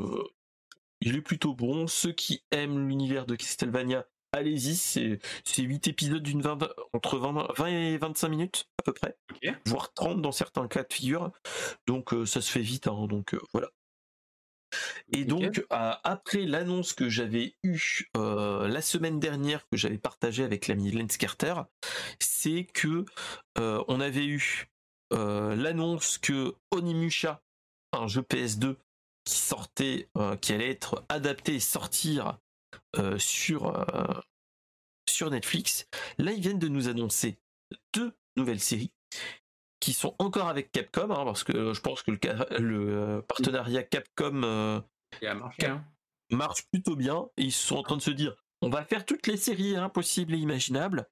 [1.02, 6.24] il est plutôt bon, ceux qui aiment l'univers de Castlevania allez-y, c'est, c'est 8 épisodes
[6.24, 9.18] d'une 20, entre 20, 20 et 25 minutes à peu près,
[9.66, 11.32] voire 30 dans certains cas de figure.
[11.88, 13.70] Donc euh, ça se fait vite, hein, donc euh, voilà.
[15.12, 20.68] Et donc, euh, après l'annonce que j'avais eue la semaine dernière, que j'avais partagée avec
[20.68, 21.56] l'ami Lance Carter,
[22.20, 23.04] c'est que
[23.58, 24.70] on avait eu
[25.12, 27.44] l'annonce que Onimusha,
[27.92, 28.78] un jeu PS2
[29.26, 30.08] qui sortait,
[30.40, 32.40] qui allait être adapté et sortir
[32.98, 34.20] euh, sur, euh,
[35.10, 35.88] sur Netflix,
[36.18, 37.40] là ils viennent de nous annoncer
[37.94, 38.92] deux nouvelles séries
[39.80, 42.20] qui sont encore avec Capcom, hein, parce que je pense que le,
[42.98, 44.80] euh, partenariat Capcom euh,
[45.58, 45.86] Cap- hein.
[46.30, 47.28] marche plutôt bien.
[47.38, 49.90] Et ils sont en train de se dire on va faire toutes les séries hein,
[49.90, 51.10] possibles et imaginables.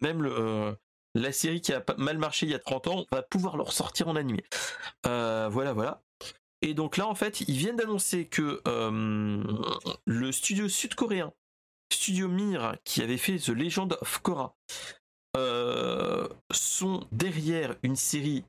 [0.00, 0.76] Même le,
[1.14, 3.62] la série qui a mal marché il y a 30 ans on va pouvoir le
[3.62, 4.42] ressortir en animé.
[5.04, 6.02] Voilà voilà
[6.62, 9.42] et donc là en fait ils viennent d'annoncer que euh,
[10.06, 11.32] le studio sud-coréen
[11.92, 14.54] Studio Mir qui avait fait The Legend of Korra
[15.36, 18.44] euh, sont derrière une série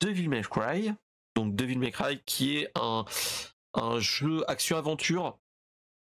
[0.00, 0.92] Devil May Cry.
[1.34, 3.04] Donc Devil May Cry qui est un
[3.98, 5.38] jeu action-aventure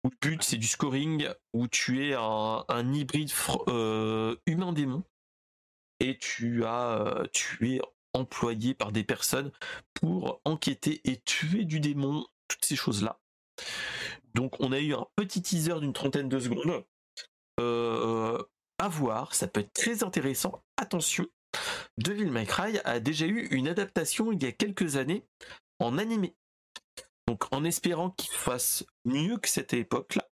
[0.04, 3.30] où le but c'est du scoring, où tu es un, hybride
[3.68, 5.02] euh, humain-démon.
[6.00, 7.80] Et tu as tu es
[8.12, 9.52] employé par des personnes
[9.94, 13.20] pour enquêter et tuer du démon, toutes ces choses-là.
[14.34, 16.84] Donc on a eu un petit teaser d'une trentaine de secondes.
[17.58, 18.42] Euh,
[18.78, 20.62] à voir, ça peut être très intéressant.
[20.76, 21.26] Attention,
[21.98, 25.26] Devil May Cry a déjà eu une adaptation il y a quelques années
[25.78, 26.34] en animé.
[27.26, 30.28] Donc en espérant qu'ils fassent mieux que cette époque-là.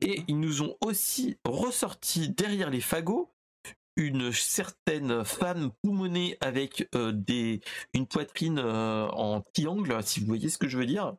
[0.00, 3.34] Et ils nous ont aussi ressorti derrière les fagots
[3.96, 7.60] une certaine femme poumonée avec euh, des,
[7.94, 11.14] une poitrine euh, en triangle, si vous voyez ce que je veux dire,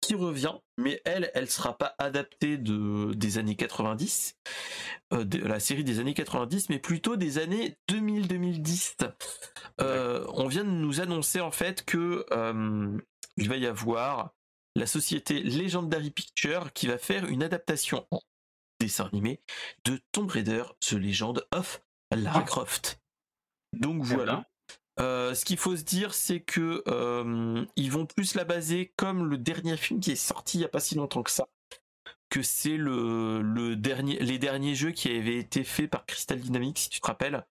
[0.00, 4.36] qui revient, mais elle, elle sera pas adaptée de, des années 90,
[5.12, 8.96] euh, de la série des années 90, mais plutôt des années 2000-2010.
[9.80, 12.26] Euh, on vient de nous annoncer en fait que
[13.38, 14.34] il va y avoir
[14.76, 18.20] la société Legendary Picture qui va faire une adaptation en
[18.80, 19.40] dessin animé
[19.84, 21.80] de Tomb Raider, The Legend of
[22.16, 23.00] Lara Croft.
[23.72, 24.44] Donc voilà.
[25.00, 29.24] Euh, ce qu'il faut se dire, c'est que euh, ils vont plus la baser comme
[29.28, 31.46] le dernier film qui est sorti il y a pas si longtemps que ça,
[32.28, 36.78] que c'est le, le dernier, les derniers jeux qui avaient été faits par Crystal Dynamics,
[36.78, 37.46] si tu te rappelles,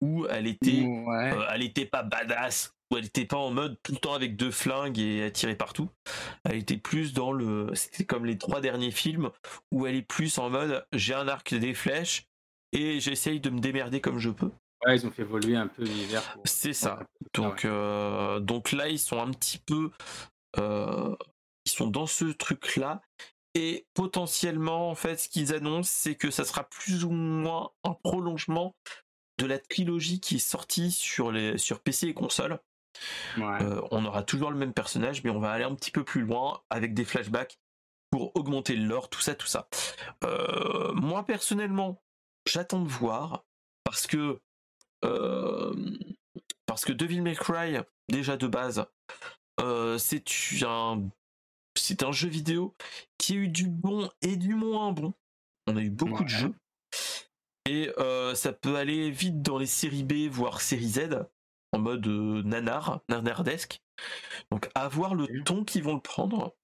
[0.00, 1.32] où elle était, Ouais.
[1.36, 4.36] euh, elle était pas badass, où elle était pas en mode tout le temps avec
[4.36, 5.90] deux flingues et à tirer partout.
[6.44, 9.30] Elle était plus dans le, c'était comme les trois derniers films
[9.72, 12.27] où elle est plus en mode j'ai un arc des flèches
[12.72, 14.50] et j'essaye de me démerder comme je peux.
[14.86, 16.22] Ouais, ils ont fait évoluer un peu l'univers.
[16.34, 17.00] pour- C'est ça.
[17.34, 19.90] Donc, euh, donc là, ils sont un petit peu,
[20.58, 21.16] euh,
[21.66, 23.02] ils sont dans ce truc-là.
[23.54, 27.94] Et potentiellement, en fait, ce qu'ils annoncent, c'est que ça sera plus ou moins un
[27.94, 28.76] prolongement
[29.38, 32.60] de la trilogie qui est sortie sur les sur PC et console.
[33.36, 33.62] ouais.
[33.62, 36.22] Euh, on aura toujours le même personnage, mais on va aller un petit peu plus
[36.22, 37.58] loin avec des flashbacks
[38.10, 39.68] pour augmenter le lore, tout ça, tout ça.
[40.94, 42.00] Moi personnellement,
[42.48, 43.44] j'attends de voir
[43.84, 44.40] parce que
[45.04, 45.96] euh,
[46.66, 47.78] parce que Devil May Cry,
[48.08, 48.84] déjà de base,
[49.60, 50.24] euh, c'est
[50.62, 51.08] un
[51.76, 52.74] c'est un jeu vidéo
[53.18, 55.14] qui a eu du bon et du moins bon.
[55.66, 56.54] On a eu beaucoup de jeux.
[57.66, 61.26] Et euh, ça peut aller vite dans les séries B, voire série Z,
[61.72, 63.82] en mode nanar, nanardesque.
[64.50, 66.56] Donc à voir le ton qu'ils vont le prendre.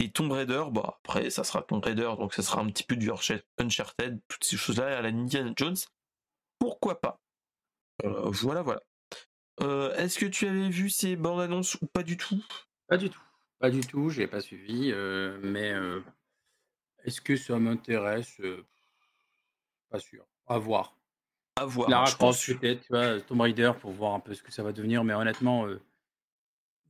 [0.00, 2.94] Et Tomb Raider, bah après ça sera Tomb Raider, donc ça sera un petit peu
[2.96, 5.76] du Uncharted- toutes ces choses-là à la Indiana Jones.
[6.60, 7.20] Pourquoi pas?
[8.04, 8.80] Euh, Voilà, voilà.
[9.60, 12.40] Euh, Est-ce que tu avais vu ces bandes annonces ou pas du tout?
[12.86, 13.20] Pas du tout.
[13.58, 14.92] Pas du tout, je n'ai pas suivi.
[14.92, 15.74] euh, mais
[17.04, 18.40] est-ce que ça m'intéresse?
[19.90, 20.24] Pas sûr.
[20.46, 20.96] À voir.
[21.56, 21.88] À voir.
[21.88, 22.14] Pense.
[22.44, 25.02] Croft, peut-être, tu vois, Tomb Raider pour voir un peu ce que ça va devenir.
[25.02, 25.66] Mais honnêtement,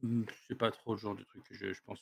[0.03, 2.01] hmm, c'est pas trop le genre de truc que je, je pense.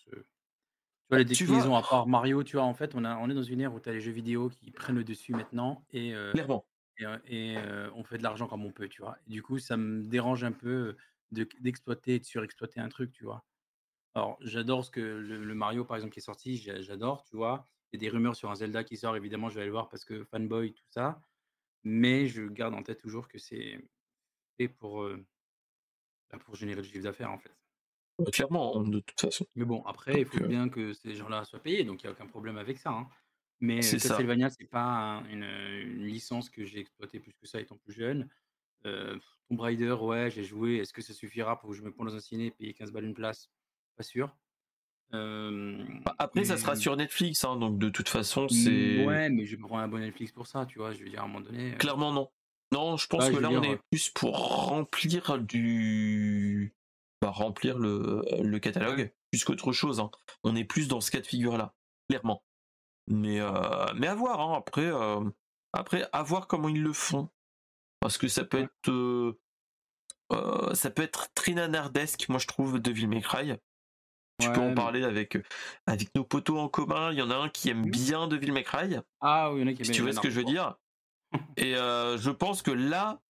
[1.09, 3.17] Tu vois, les Tu vois- déclinaisons à part Mario, tu vois, en fait, on, a,
[3.19, 5.33] on est dans une ère où tu as les jeux vidéo qui prennent le dessus
[5.35, 5.85] maintenant.
[5.93, 6.67] Et, euh, Clairement.
[6.99, 9.19] et, euh, et, euh, on fait de l'argent comme on peut, tu vois.
[9.27, 10.97] Et du coup, ça me dérange un peu
[11.33, 13.47] de- d'exploiter et de surexploiter un truc, tu vois.
[14.15, 17.37] Alors, j'adore ce que le, le Mario, par exemple, qui est sorti, j'a- j'adore, tu
[17.37, 17.67] vois.
[17.93, 19.73] Il y a des rumeurs sur un Zelda qui sort, évidemment, je vais aller le
[19.73, 21.23] voir parce que fanboy, tout ça.
[21.85, 23.79] Mais je garde en tête toujours que c'est
[24.59, 25.27] fait pour, euh,
[26.31, 27.53] bah, pour générer du chiffre d'affaires, en fait.
[28.21, 29.47] Euh, Clairement, de toute façon.
[29.55, 32.07] Mais bon, après, il Donc, faut euh, bien que ces gens-là soient payés, donc il
[32.07, 32.91] n'y a aucun problème avec ça.
[32.91, 33.09] hein.
[33.61, 33.99] Mais euh.
[33.99, 37.93] Castlevania, c'est pas un- une, une licence que j'ai exploitée plus que ça étant plus
[37.95, 38.29] jeune.
[38.87, 40.77] Euh, Tomb Raider, ouais, j'ai joué.
[40.77, 42.93] Est-ce que ça suffira pour que je me prenne dans un ciné et payer 15
[42.93, 43.51] balles une place?
[43.97, 44.35] Pas sûr.
[46.05, 49.07] Bah, après, ça sera sur Netflix, hein, donc de toute façon, Mmh, c'est.
[49.07, 50.93] ouais, mais je prendre un bon Netflix pour ça, tu vois?
[50.93, 52.29] Je veux dire, à un moment donné, Clairement, non.
[52.73, 54.37] Non, je pense Bah, que je là, dire, on est plus pour
[54.69, 56.75] remplir du
[57.23, 60.11] bah, remplir le le catalogue, plus qu'autre chose, hein.
[60.45, 61.75] On est plus dans ce cas de figure-là,
[62.09, 62.45] clairement.
[63.09, 63.53] Mais heu,
[63.97, 65.33] mais à voir, hein, après, heu,
[65.75, 67.31] après, à voir comment ils le font.
[68.01, 69.41] Parce que ça peut être, heu
[70.33, 73.55] heu, ça peut être très nanardesque, moi, je trouve, Devil May Cry.
[74.41, 75.39] Tu peux en mais parler avec,
[75.87, 77.12] avec nos potos en commun.
[77.12, 79.64] Il y en a un qui aime bien Devil May Cry, Ah oui, il y
[79.64, 80.77] en a qui aiment si tu vois ce que je veux dire?
[81.57, 83.23] Et heu, je pense que là,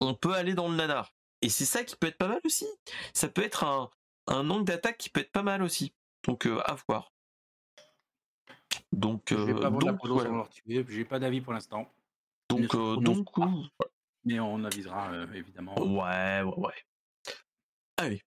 [0.00, 1.17] on peut aller dans le nanar.
[1.42, 2.66] Et c'est ça qui peut être pas mal aussi.
[3.14, 3.90] Ça peut être un
[4.28, 5.94] un angle d'attaque qui peut être pas mal aussi.
[6.24, 7.12] Donc heu, à voir.
[8.92, 10.48] Donc Je vais heu, pas donc voilà.
[10.64, 11.90] j'ai pas d'avis pour l'instant.
[12.50, 13.52] Donc prononce donc pas,
[14.24, 16.74] mais on avisera, heu, évidemment, ouais, ouais, ouais.
[17.96, 18.22] Allez,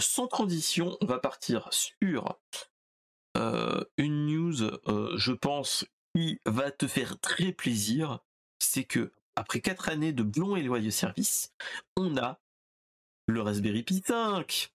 [0.00, 2.40] sans transition, on va partir sur,
[3.36, 4.54] une news,
[5.16, 8.20] je pense, qui va te faire très plaisir.
[8.60, 8.84] C'est
[9.38, 11.54] qu'après 4 années de bons et loyaux services,
[11.96, 12.40] on a
[13.26, 14.72] le Raspberry Pi 5.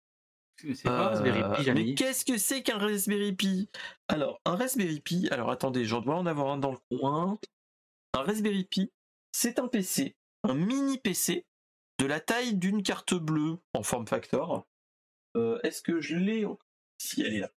[0.55, 3.69] C'est c'est quoi Raspberry Heu, Pi, mais qu'est-ce que c'est qu'un Raspberry Pi?
[4.07, 7.37] Alors, un Raspberry Pi, alors attendez, j'en dois en avoir un dans le coin.
[8.13, 8.91] Un Raspberry Pi,
[9.33, 11.45] c'est un PC, un mini PC
[11.99, 14.65] de la taille d'une carte bleue en forme factor.
[15.35, 16.45] Heu, est-ce que je l'ai
[16.99, 17.51] si elle est là.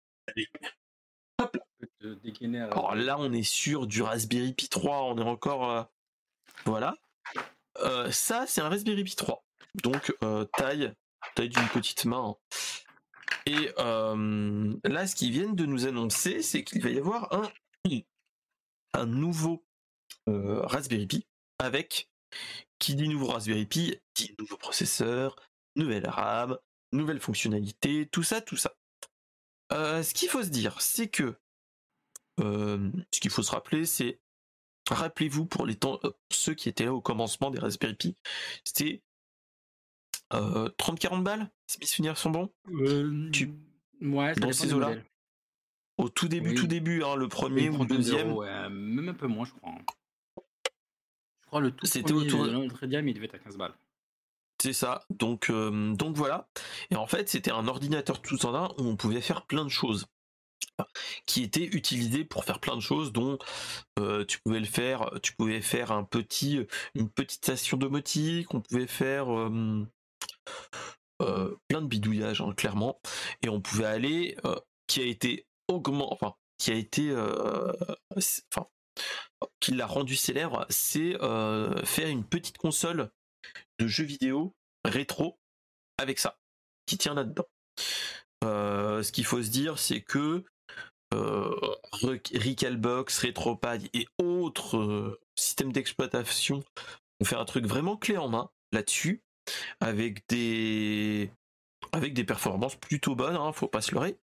[1.40, 1.66] Hop là.
[2.04, 5.90] Un Alors là, on est sur du Raspberry Pi 3, on est encore,
[6.66, 6.96] voilà.
[7.80, 9.44] Heu, ça, c'est un Raspberry Pi 3.
[9.84, 10.94] Donc heu, taille
[11.36, 12.58] taille d'une petite main, hein.
[13.46, 17.34] Et hem, là, ce qu'ils viennent de nous annoncer, c'est qu'il va y avoir
[18.94, 19.66] un nouveau,
[20.28, 21.26] Raspberry Pi
[21.60, 22.10] avec
[22.80, 25.36] qui dit nouveau Raspberry Pi, dit nouveau processeur,
[25.76, 26.58] nouvelle RAM,
[26.92, 28.76] nouvelles fonctionnalités, tout ça, tout ça.
[29.72, 31.36] Ce qu'il faut se dire, c'est que,
[32.40, 34.20] ce qu'il faut se rappeler, c'est
[34.90, 38.18] rappelez-vous pour les temps, heu, ceux qui étaient là au commencement des Raspberry Pi,
[38.66, 39.04] c'était
[40.34, 42.54] heu, 30-40 balles, si mes souvenirs sont bons?
[43.32, 43.46] Tu
[44.02, 44.96] Hem, ouais, ça dans ces eaux-là?
[45.98, 48.28] Au tout début, tout début, hein, le Oui, 1er une ou le trentaine 2e.
[48.28, 49.86] d'euros, ouais, même un peu moins, je crois, hein.
[51.42, 53.76] Je crois le tout C'était 1er autour de gamme, il devait être à 15 balles.
[54.62, 56.50] C'est ça, donc hem, donc voilà.
[56.90, 59.70] Et en fait, c'était un ordinateur tout en un où on pouvait faire plein de
[59.70, 60.08] choses.
[61.26, 63.38] Qui était utilisé pour faire plein de choses dont,
[64.00, 66.60] heu, tu pouvais le faire tu pouvais faire un petit,
[66.96, 69.88] une petite station domotique, on pouvait faire, heu,
[71.68, 73.00] plein de bidouillages, hein, clairement.
[73.42, 74.38] Et on pouvait aller,
[74.88, 78.68] qui a été augment enfin, qui a été, enfin,
[79.60, 81.18] qui l'a rendu célèbre, c'est,
[81.86, 83.12] faire une petite console
[83.80, 84.56] de jeux vidéo
[84.86, 85.40] rétro
[85.98, 86.38] avec ça,
[86.86, 87.48] qui tient là-dedans.
[88.44, 90.44] Heu, ce qu'il faut se dire, c'est que,
[92.02, 96.64] Rec Recalbox, RetroPie et autres, heu, systèmes d'exploitation
[97.20, 99.24] ont fait un truc vraiment clé en main là-dessus,
[99.80, 101.32] avec des
[101.92, 104.18] avec des performances plutôt bonnes, hein, faut pas se leurrer.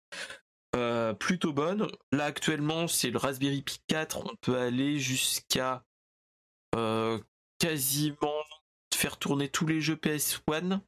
[0.75, 1.87] Heu, plutôt bonnes.
[2.11, 5.83] Là, actuellement, c'est le Raspberry Pi 4, on peut aller jusqu'à,
[7.59, 8.43] quasiment
[8.99, 10.81] faire tourner tous les jeux PS1.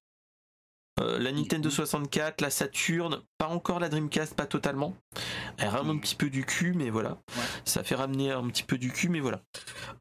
[1.01, 1.75] Heu, la Nintendo Mmh mh.
[1.75, 4.95] 64, la Saturn, pas encore la Dreamcast, pas totalement.
[5.57, 7.11] Elle rame un petit peu du cul, mais voilà.
[7.35, 7.43] Ouais.
[7.65, 9.41] Ça fait ramener un petit peu du cul, mais voilà.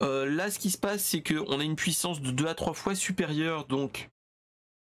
[0.03, 2.75] Heu, là, ce qui se passe, c'est qu'on a une puissance de 2 à 3
[2.75, 4.11] fois supérieure, donc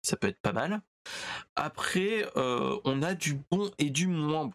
[0.02, 0.82] ça peut être pas mal.
[1.56, 4.52] Après, heu, on a du bon et du moins bon.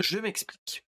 [0.00, 0.84] Je m'explique.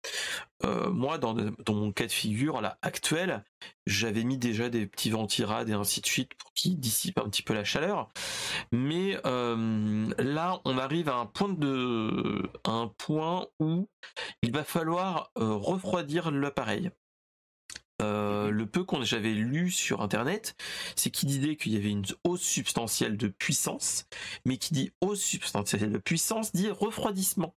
[0.64, 1.36] Heu, moi, dans
[1.70, 3.44] mon cas de figure là, actuel,
[3.86, 7.44] j'avais mis déjà des petits ventirades et ainsi de suite pour qu'ils dissipent un petit
[7.44, 8.12] peu la chaleur.
[8.72, 13.90] Mais hem, là, on arrive à un point de à un point où
[14.44, 16.92] il va falloir, heu, refroidir l'appareil.
[18.28, 18.52] Mmh Heu, mh.
[18.52, 20.56] le peu qu'on j'avais lu sur internet,
[20.96, 24.06] c'est qu'il disait qu'il y avait une hausse substantielle de puissance,
[24.46, 27.56] mais qui dit hausse substantielle de puissance dit refroidissement.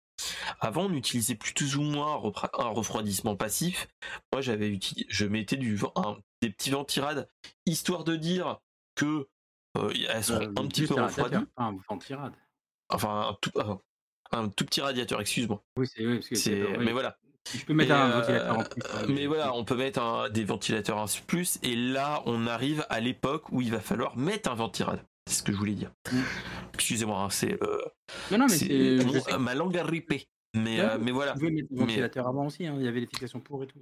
[0.60, 2.14] Avant, on utilisait plus ou moins
[2.58, 3.88] un refroidissement passif.
[4.32, 7.28] Moi, j'avais uti je mettais du ven un des petits ventirades,
[7.66, 8.60] histoire de dire
[8.94, 9.28] que,
[10.08, 11.36] elles seront Heu, un petit peu refroidies.
[11.56, 12.34] un ventirade.
[12.88, 13.80] Enfin, un tout un
[14.32, 15.62] un tout petit radiateur, excuse-moi.
[15.76, 16.76] Oui, c'est oui, oui.
[16.78, 17.16] mais voilà.
[17.54, 18.82] Je peux Et mettre un ventilateur en heu, plus,
[19.14, 23.00] mais voilà, on peut mettre un des ventilateurs en plus et là, on arrive à
[23.00, 25.04] l'époque où il va falloir mettre un ventirad.
[25.27, 25.93] C'est ce que je voulais dire.
[26.12, 26.18] Mmh.
[26.75, 27.81] Excusez-moi, hein, c'est, heu,
[28.31, 30.27] Non, non, mais c'est c'est je mon sais ma langue a ripé.
[30.55, 31.35] Mais Ouais, heu, mais tu voilà.
[31.35, 33.81] mettre Mais ventilateurs avant aussi, hein, il y avait des fixations pour et tout.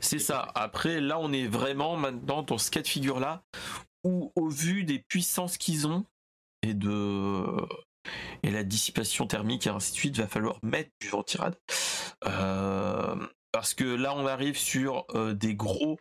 [0.00, 0.50] c'est ça.
[0.54, 3.42] Après, là, on est vraiment maintenant dans ce cas de figure-là
[4.04, 6.04] où, au vu des puissances qu'ils ont
[6.62, 7.44] et de
[8.42, 11.54] et la dissipation thermique et ainsi de suite, va falloir mettre du ventirad.
[12.20, 15.98] parce que là, on arrive sur des gros,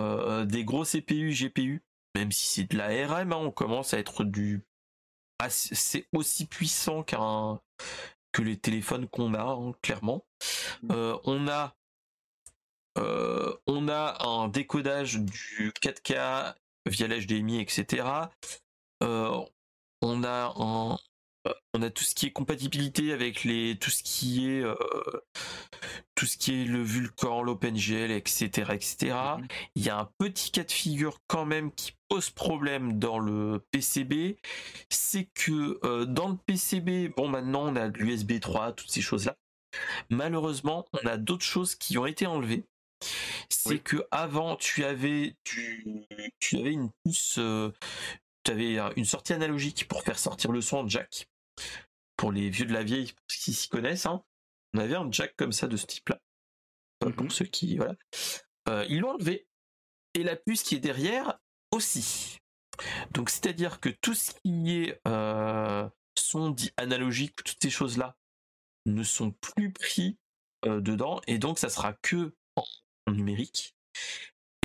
[0.00, 1.82] des gros CPU, GPU,
[2.16, 4.64] même si c'est de la RM, hein, on commence à être du,
[5.50, 7.60] c'est aussi puissant qu'un
[8.32, 10.24] que les téléphones qu'on a, hein, clairement.
[10.82, 11.14] Mmh.
[11.24, 11.74] on a
[13.66, 16.54] on a un décodage du 4K
[16.86, 18.06] via l'HDMI, etc.
[19.02, 20.98] on a un,
[21.74, 24.64] on a tout ce qui est compatibilité avec les tout ce qui est
[26.14, 29.14] tout ce qui est le Vulkan, l'OpenGL, etc., etc.
[29.38, 29.46] Mhm.
[29.74, 33.64] Il y a un petit cas de figure quand même qui pose problème dans le
[33.70, 34.38] PCB,
[34.88, 39.36] c'est que dans le PCB, bon maintenant on a l'USB 3, toutes ces choses là.
[40.08, 42.64] Malheureusement, on a d'autres choses qui ont été enlevées.
[43.50, 46.06] C'est que avant tu avais tu,
[46.38, 47.38] tu avais une puce
[48.44, 51.28] tu avais une sortie analogique pour faire sortir le son en jack
[52.16, 54.22] pour les vieux de la vieille, qui s'y connaissent, hein,
[54.74, 56.20] on avait un jack comme ça de ce type-là.
[56.98, 57.30] Pour mhm.
[57.30, 57.76] ceux qui.
[57.76, 57.94] Voilà.
[58.68, 59.46] Euh, ils l'ont enlevé.
[60.14, 61.38] Et la puce qui est derrière
[61.70, 62.38] aussi.
[63.12, 65.88] Donc c'est-à-dire que tout ce qui est euh,
[66.18, 68.16] son dit analogique, toutes ces choses-là,
[68.86, 70.18] ne sont plus pris
[70.64, 71.20] euh, dedans.
[71.26, 73.76] Et donc ça sera que en numérique.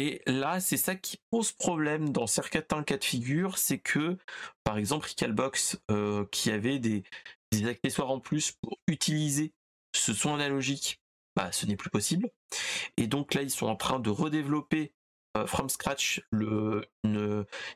[0.02, 4.18] Et là, c'est ça qui pose problème dans certains cas de figure, c'est que,
[4.64, 7.04] par exemple, Recalbox, euh, qui avait des,
[7.68, 9.54] accessoires en plus pour utiliser
[9.96, 11.00] ce son analogique,
[11.36, 12.32] bah, ce n'est plus possible.
[12.98, 14.92] Et donc là, ils sont en train de redévelopper
[15.38, 16.88] euh, from scratch le,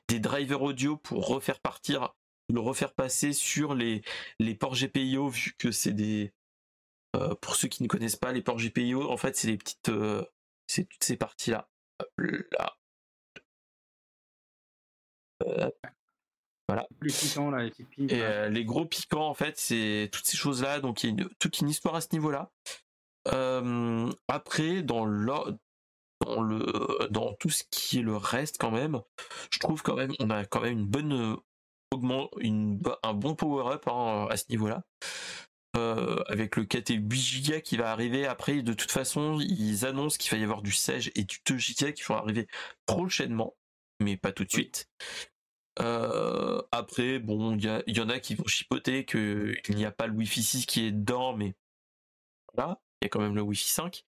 [0.07, 2.15] des drivers audio pour refaire partir,
[2.51, 4.01] le refaire passer sur les,
[4.39, 6.33] les ports GPIO, vu que c'est des...
[7.15, 9.91] Euh, pour ceux qui ne connaissent pas les ports GPIO, en fait, c'est les petites...
[10.65, 11.69] c'est toutes ces parties-là
[12.17, 12.75] là.
[16.67, 16.87] Voilà.
[17.97, 20.79] Et euh, les gros piquants, en fait, c'est toutes ces choses-là.
[20.79, 22.51] Donc il y a toute une histoire à ce niveau-là.
[24.27, 25.25] après, dans le,
[26.25, 29.01] dans le, dans tout ce qui est le reste, quand même,
[29.51, 31.37] je trouve quand même, on a quand même une bonne
[31.91, 34.83] augment, une, un bon power-up hein, à ce niveau-là.
[35.75, 38.61] Euh, avec le KT 8 Go qui va arriver après.
[38.61, 41.91] De toute façon, ils annoncent qu'il va y avoir du 16 et du 2 Go
[41.91, 42.47] qui vont arriver
[42.85, 43.55] prochainement,
[43.99, 44.89] mais pas tout de suite.
[45.81, 50.13] Euh, après, bon, il y, en a qui vont chipoter qu'il n'y a pas le
[50.13, 51.55] Wi-Fi 6 qui est dedans, mais
[52.53, 54.05] voilà, il y a quand même le Wi-Fi 5.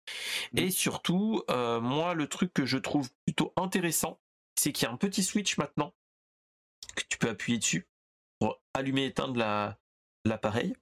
[0.55, 4.21] Et surtout, euh, moi, le truc que je trouve plutôt intéressant,
[4.55, 5.93] c'est qu'il y a un petit switch maintenant
[6.95, 7.87] que tu peux appuyer dessus
[8.39, 9.75] pour allumer et éteindre
[10.23, 10.73] l'appareil.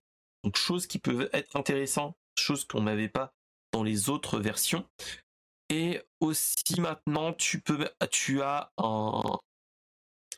[0.45, 3.33] Donc choses qui peuvent être intéressantes, choses qu'on n'avait pas
[3.73, 4.87] dans les autres versions.
[5.69, 9.23] Et aussi maintenant tu peux tu as un,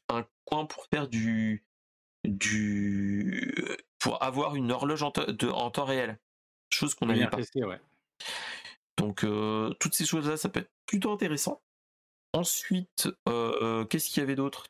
[0.07, 1.65] un coin pour faire du
[2.23, 3.53] du
[3.99, 6.17] pour avoir une horloge en, temps réel.
[6.71, 7.39] Chose qu'on n'avait pas.
[8.97, 11.61] Donc euh, toutes ces choses-là, ça peut être plutôt intéressant.
[12.31, 14.67] Ensuite, euh, qu'est-ce qu'il y avait d'autre?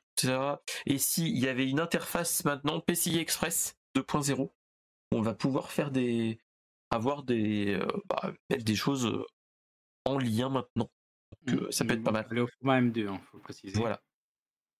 [0.88, 4.50] Et s'il y avait une interface maintenant PCI Express 2.0
[5.12, 6.39] on va pouvoir faire des
[6.89, 9.26] avoir des euh, bah, des choses euh,
[10.05, 10.89] en lien maintenant.
[11.43, 12.26] Donc, ça peut être pas mal.
[12.30, 13.78] Aller au format M2, hein, faut préciser.
[13.80, 14.01] Voilà.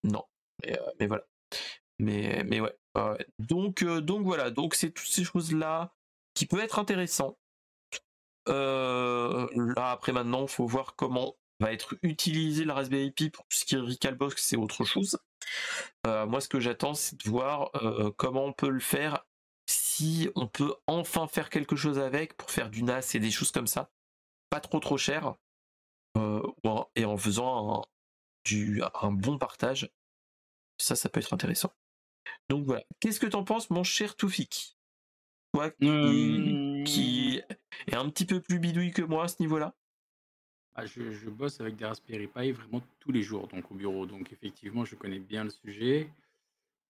[0.04, 0.24] Non,
[0.62, 1.26] mais, euh, voilà.
[2.00, 2.76] Mais mais ouais.
[3.40, 4.52] Donc donc voilà.
[4.52, 5.94] Donc c'est toutes ces choses là
[6.34, 7.38] qui peuvent être intéressant.
[8.48, 13.58] là après maintenant, il faut voir comment va être utilisé la Raspberry Pi pour tout
[13.58, 15.20] ce qui est Recalbox, c'est autre chose.
[16.06, 17.72] moi, ce que j'attends, c'est de voir
[18.18, 19.26] comment on peut le faire
[19.98, 23.52] si on peut enfin faire quelque chose avec pour faire du NAS et des choses
[23.52, 23.90] comme ça,
[24.52, 25.36] pas trop trop cher,
[26.18, 26.44] euh,
[26.96, 27.82] et en faisant un,
[28.46, 29.90] du, un bon partage,
[30.78, 31.74] ça, ça peut être intéressant.
[32.50, 32.84] Donc voilà.
[33.00, 34.78] Qu'est-ce que t'en penses, mon cher Toufik?
[35.54, 37.42] Toi qui, qui,
[37.88, 39.74] est un petit peu plus bidouille que moi à ce niveau-là?
[40.76, 44.06] Ah, je, bosse avec des Raspberry Pi vraiment tous les jours donc au bureau.
[44.06, 46.08] Donc effectivement, je connais bien le sujet.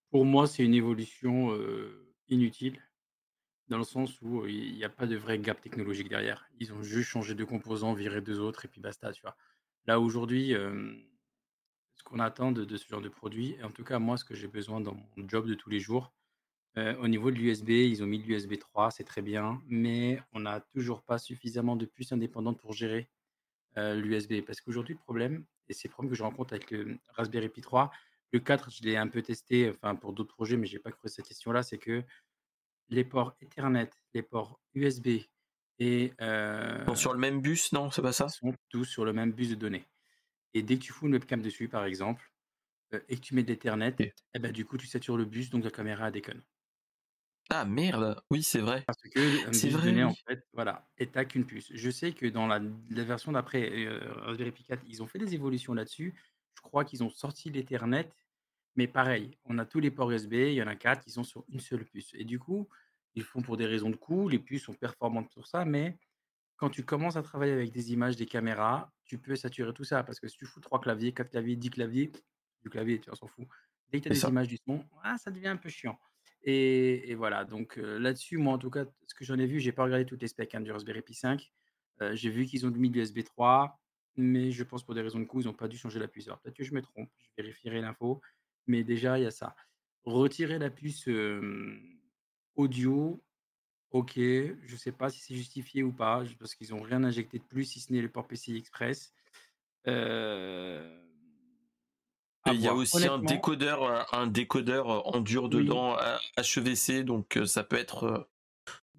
[0.10, 2.82] Pour moi, c'est une évolution euh, inutile.
[3.70, 6.50] Dans le sens où il n'y a pas de vrai gap technologique derrière.
[6.60, 9.36] Ils ont juste changé de composants, viré deux autres et puis basta, tu vois?
[9.86, 14.18] Là, aujourd'hui, ce qu'on attend de ce genre de produit et en tout cas, moi,
[14.18, 16.14] ce que j'ai besoin dans mon job de tous les jours,
[16.78, 20.62] au niveau de l'USB, ils ont mis l'USB 3, c'est très bien, mais on n'a
[20.62, 23.10] toujours pas suffisamment de puces indépendantes pour gérer,
[23.76, 24.42] l'USB.
[24.46, 27.62] Parce qu'aujourd'hui, le problème et c'est le problème que je rencontre avec le Raspberry Pi
[27.62, 27.92] 3,
[28.32, 31.16] le 4, je l'ai un peu testé, enfin, pour d'autres projets, mais j'ai pas creusé
[31.16, 32.04] cette question-là, c'est que
[32.90, 35.20] les ports Ethernet, les ports USB
[35.80, 36.14] et
[36.86, 38.30] sont sur le même bus, non, c'est pas ça?
[38.30, 39.86] sont tous sur le même bus de données.
[40.54, 42.32] Et dès que tu fous une webcam dessus, par exemple,
[43.10, 45.50] et que tu mets de l'Ethernet, et eh ben, du coup, tu satures le bus,
[45.50, 46.42] donc la caméra déconne.
[47.50, 48.84] Ah merde, oui c'est vrai.
[48.86, 50.16] Parce que C'est vrai, données, en oui.
[50.28, 51.72] fait, voilà, et tu qu'une puce.
[51.74, 52.60] Je sais que dans la
[52.90, 53.88] la version d'après,
[54.22, 56.14] Raspberry Pi 4, ils ont fait des évolutions là-dessus.
[56.56, 58.10] Je crois qu'ils ont sorti l'Ethernet,
[58.78, 61.24] mais pareil, on a tous les ports USB, il y en a 4, ils sont
[61.24, 62.70] sur une seule puce et du coup,
[63.16, 65.98] ils font pour des raisons de coût, les puces sont performantes pour ça, mais
[66.58, 70.04] quand tu commences à travailler avec des images, des caméras, tu peux saturer tout ça
[70.04, 72.12] parce que si tu fous 3 claviers, 4 claviers, 10 claviers,
[72.64, 73.48] du clavier, tu s'en fout.
[73.90, 74.30] Dès que tu as des ça.
[74.30, 76.00] images, du son, ah, ça devient un peu chiant
[76.44, 79.60] et et voilà, donc heu, là-dessus, moi, en tout cas, ce que j'en ai vu,
[79.60, 81.52] j'ai pas regardé toutes les specs, hein, du Raspberry Pi 5.
[82.02, 83.80] Heu, j'ai vu qu'ils ont mis de l'USB 3,
[84.16, 86.28] mais je pense pour des raisons de coût, ils ont pas dû changer la puce.
[86.28, 88.22] Alors peut-être que je me trompe, je vérifierai l'info,
[88.68, 89.56] mais déjà, il y a ça.
[90.04, 91.10] Retirer la puce,
[92.56, 93.24] audio,
[93.92, 97.44] OK, je sais pas si c'est justifié ou pas, parce qu'ils ont rien injecté de
[97.44, 99.14] plus, si ce n'est le port PCI Express.
[99.86, 99.94] Il
[102.62, 105.98] y a aussi un décodeur, un décodeur, en dur oui, dedans,
[106.38, 108.30] H HEVC, donc ça peut être,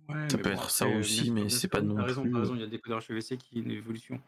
[0.08, 2.60] ouais, ça peut bon être ça aussi, mais c'est pas oui, non plus, raison, il
[2.60, 4.20] y a le décodeur HEVC qui est une évolution.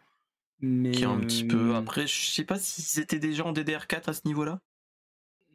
[0.61, 4.13] qui est un petit peu après, je sais pas s'ils étaient déjà en DDR4 à
[4.13, 4.61] ce niveau-là?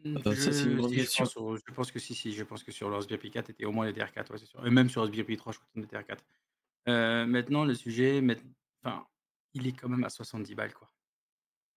[0.06, 1.16] Mmh, Heu, ça c'est une je grande si je question.
[1.16, 3.50] pense au je pense que si, si, je pense que sur le Raspberry Pi 4,
[3.50, 5.70] était au moins DDR4, ouais, c'est sûr et même sur Raspberry Pi 3, je crois
[5.74, 6.26] sont DDR4.
[6.88, 8.22] Heu, maintenant le sujet,
[8.84, 9.08] enfin,
[9.54, 10.92] il est quand même à 70 balles, quoi.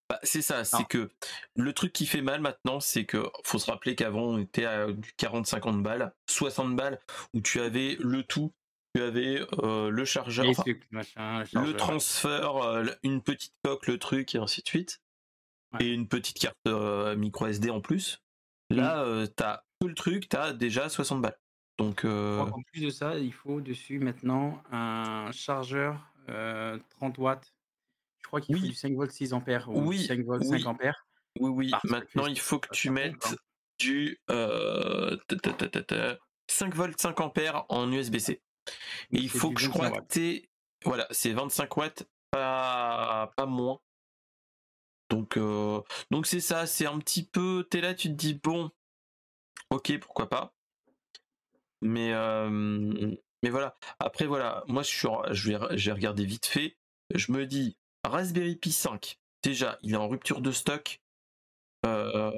[0.08, 1.10] Bah, c'est ça, c'est que
[1.54, 4.90] le truc qui fait mal maintenant, c'est que faut se rappeler qu'avant on était à
[4.90, 6.98] du 40-50 balles, 60 balles,
[7.34, 8.54] où tu avais le tout,
[8.94, 13.22] tu avais, heu, le chargeur, les enfin trucs, machin, le le chargeur, transfert, heu, une
[13.22, 15.00] petite coque, le truc et ainsi de suite.
[15.72, 15.84] Ouais.
[15.84, 18.22] et une petite carte euh, micro SD en plus.
[18.70, 21.38] Là, euh, t'as tout le truc, t'as déjà 60 balles.
[21.78, 27.54] Donc, euh, qu'en plus de ça, il faut dessus maintenant un chargeur, heu, 30 watts.
[28.20, 30.56] Je crois qu'il faut du oui, 5 volts 6 ampères ou oui, 5 volts 5
[30.56, 31.06] oui, ampères
[31.38, 31.70] oui, oui.
[31.70, 33.36] parce Maintenant, il faut que tu mettes
[33.78, 38.42] du euh, ta, ta, ta, ta, ta, 5 volts 5 ampères en USB-C.
[39.12, 40.42] Et il faut que je 25 crois que
[40.84, 43.78] voilà, c'est 25 watts, pas, pas moins.
[45.10, 45.80] Donc, euh,
[46.10, 48.70] donc c'est ça, c'est un petit peu, t'es là, tu te dis bon,
[49.70, 50.54] ok, pourquoi pas.
[51.80, 52.50] Mais, euh,
[53.42, 53.76] mais voilà.
[54.00, 56.76] Après, voilà, moi, je suis, je vais, j'ai regardé vite fait.
[57.14, 61.00] Je me dis, Raspberry Pi 5, déjà, il est en rupture de stock.
[61.86, 62.32] Euh,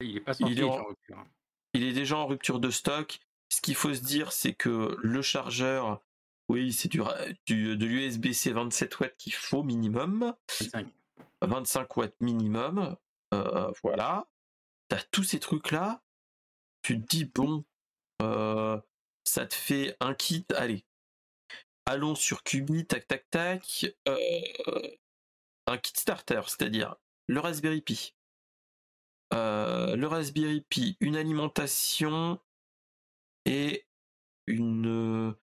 [0.00, 1.24] Il est pas il, est sorti, il est en- en rupture,
[1.72, 3.18] il est déjà en rupture de stock.
[3.48, 6.02] Ce qu'il faut se dire, c'est que le chargeur,
[6.48, 7.00] oui, c'est du,
[7.46, 10.34] du, de l'USB-C 27 watts qu'il faut minimum.
[10.60, 10.86] 25.
[11.42, 12.96] 25 watts minimum.
[13.34, 14.28] Euh, voilà.
[14.88, 16.02] T'as tous ces trucs-là.
[16.82, 17.64] Tu te dis, bon,
[18.22, 18.80] euh,
[19.24, 20.84] ça te fait un kit, allez,
[21.84, 24.90] allons sur Qubit, tac tac tac, euh,
[25.66, 26.94] un kit starter, c'est-à-dire
[27.26, 28.14] le Raspberry Pi.
[29.32, 32.40] Le Raspberry Pi, une alimentation
[33.44, 33.84] et
[34.46, 35.34] une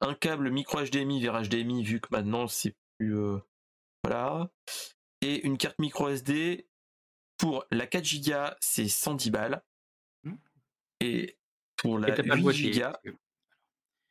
[0.00, 3.38] un câble micro HDMI vers HDMI vu que maintenant c'est plus euh,
[4.02, 4.50] voilà
[5.20, 6.68] et une carte micro SD
[7.36, 9.62] pour la 4 Go c'est 110 balles
[10.24, 10.34] Mmh.
[11.00, 11.38] et
[11.76, 13.10] pour Et la de 8 boîtier, Go que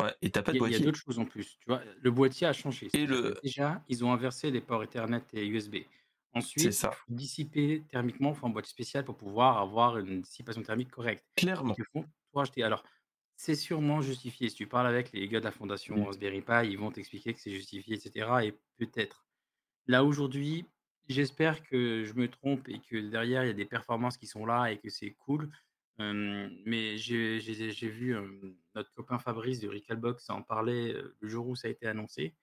[0.04, 1.66] ouais, et t'as pas de a il y a boîtier d'autres choses en plus, tu
[1.68, 1.82] vois?
[2.02, 5.78] Le boîtier a changé, et le déjà, ils ont inversé les ports Ethernet et USB.
[6.36, 10.64] Ensuite, il faut dissiper thermiquement, il faut un boîtier spécial pour pouvoir avoir une dissipation
[10.64, 11.24] thermique correcte.
[11.38, 12.64] Ils clairement te font tout racheter.
[12.64, 12.84] Alors,
[13.36, 14.50] c'est sûrement justifié.
[14.50, 17.40] Si tu parles avec les gars de la fondation Raspberry Pi, ils vont t'expliquer que
[17.40, 19.26] c'est justifié et cetera et peut-être.
[19.88, 20.66] Là, aujourd'hui,
[21.10, 24.46] j'espère que je me trompe et que derrière, il y a des performances qui sont
[24.46, 25.50] là et que c'est cool.
[26.00, 28.16] Mais j'ai vu,
[28.76, 32.36] notre copain Fabrice de Recalbox en parler, le jour où ça a été annoncé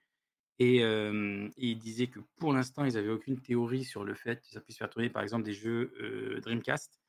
[0.58, 4.48] et et il disait que pour l'instant, ils avaient aucune théorie sur le fait que
[4.50, 6.99] ça puisse faire tourner, par exemple, des jeux, Dreamcast,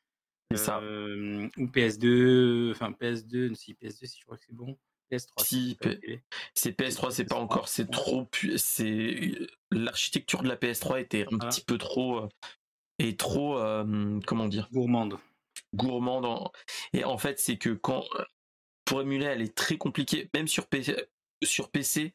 [0.58, 0.80] ça.
[0.82, 4.78] Ou PS2, enfin PS2, si PS2, si je crois que c'est bon.
[5.12, 6.24] PS3 si, c'est
[6.54, 9.32] C'est PS3 c'est pas PS3, encore c'est trop pu- c'est
[9.72, 12.30] l'architecture de la PS3 était un voilà, petit peu trop
[13.00, 14.70] et trop euh, comment dire?
[14.72, 15.18] Gourmande.
[15.74, 16.52] gourmande en-
[16.94, 18.06] et en fait c'est que quand
[18.86, 20.30] pour émuler elle est très compliquée.
[20.34, 20.96] Même sur PC
[21.44, 22.14] sur PC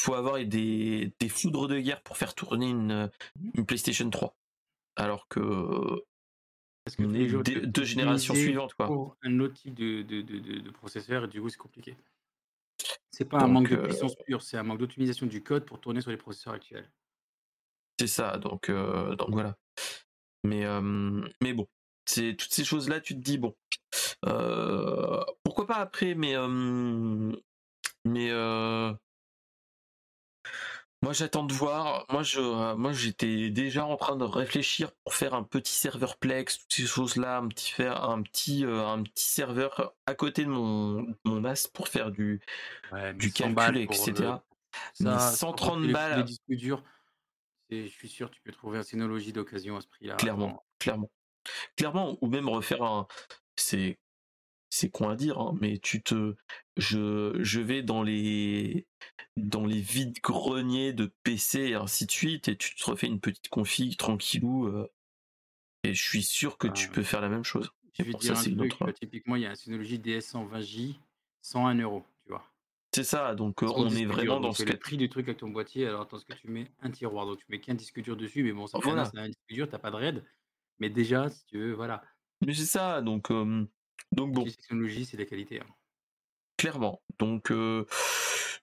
[0.00, 3.50] faut avoir des, des foudres de guerre pour faire tourner une, Mmh.
[3.54, 4.34] une PlayStation 3
[4.96, 6.04] alors que
[6.84, 10.70] Parce que les jeux deux, générations suivantes quoi pour un autre type de de de
[10.70, 11.96] processeur et du coup, c'est compliqué.
[13.10, 15.80] C'est pas un manque de euh, puissance pure, c'est un manque d'optimisation du code pour
[15.80, 16.90] tourner sur les processeurs actuels.
[18.00, 19.56] c'est ça donc euh, donc voilà
[20.42, 20.80] mais euh,
[21.42, 21.66] mais bon
[22.06, 23.54] c'est toutes ces choses là tu te dis bon
[24.26, 27.32] euh, pourquoi pas après mais euh,
[28.06, 28.30] mais
[31.02, 32.04] Moi, j'attends de voir.
[32.10, 36.18] Moi, je, euh, moi, j'étais déjà en train de réfléchir pour faire un petit serveur
[36.18, 40.44] Plex, toutes ces choses-là, un petit faire un petit, euh, un petit serveur à côté
[40.44, 42.40] de mon, mon NAS pour faire du,
[42.92, 44.12] Ouais, du 100 calcul, etc.
[45.00, 46.84] le Mais ça, 130 les, les balles, disques durs,
[47.70, 50.16] c'est- je suis sûr que tu peux trouver un Synology d'occasion à ce prix-là.
[50.16, 51.10] clairement, clairement,
[51.76, 53.06] clairement, ou même refaire un.
[53.56, 53.98] C'est,
[54.70, 56.36] c'est con à dire, hein, mais tu te,
[56.76, 58.86] je, je vais dans les,
[59.36, 63.20] dans les vides greniers de PC et ainsi de suite, et tu te refais une
[63.20, 64.88] petite config tranquillou, euh,
[65.84, 67.70] et je suis sûr que tu Enfin, peux faire la même chose.
[67.92, 68.84] je Et vais pour te ça, dire un truc, autre.
[68.86, 71.00] euh, typiquement, il y a un Synology DS120J,
[71.42, 72.52] 101 euros, tu vois.
[72.94, 74.38] C'est ça, donc euh, on est dur.
[74.38, 75.86] vraiment dans ce c'est le prix du truc avec ton boîtier.
[75.86, 78.42] Alors attends, ce que tu mets un tiroir, donc tu mets qu'un disque dur dessus,
[78.42, 79.10] mais bon, ça fait un Voilà.
[79.28, 80.24] disque dur, t'as pas de RAID.
[80.78, 82.02] Mais déjà, si tu veux, voilà.
[82.42, 83.66] Mais c'est ça, donc, euh,
[84.12, 85.60] donc bon, Synology, c'est la qualité.
[85.60, 85.66] hein.
[86.56, 87.02] clairement.
[87.18, 87.86] Donc, euh,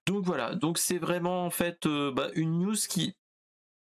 [0.05, 3.15] donc voilà, donc c'est vraiment en fait euh, bah, une news qui,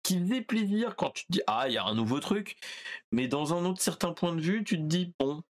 [0.02, 2.56] qui faisait plaisir quand tu te dis ah il y a un nouveau truc,
[3.12, 5.42] mais dans un autre certain point de vue, tu te dis bon,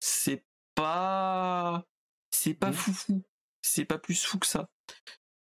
[0.00, 0.44] c'est
[0.74, 1.84] pas,
[2.30, 2.74] c'est pas Mhm.
[2.74, 3.22] foufou,
[3.62, 4.68] c'est pas plus fou que ça.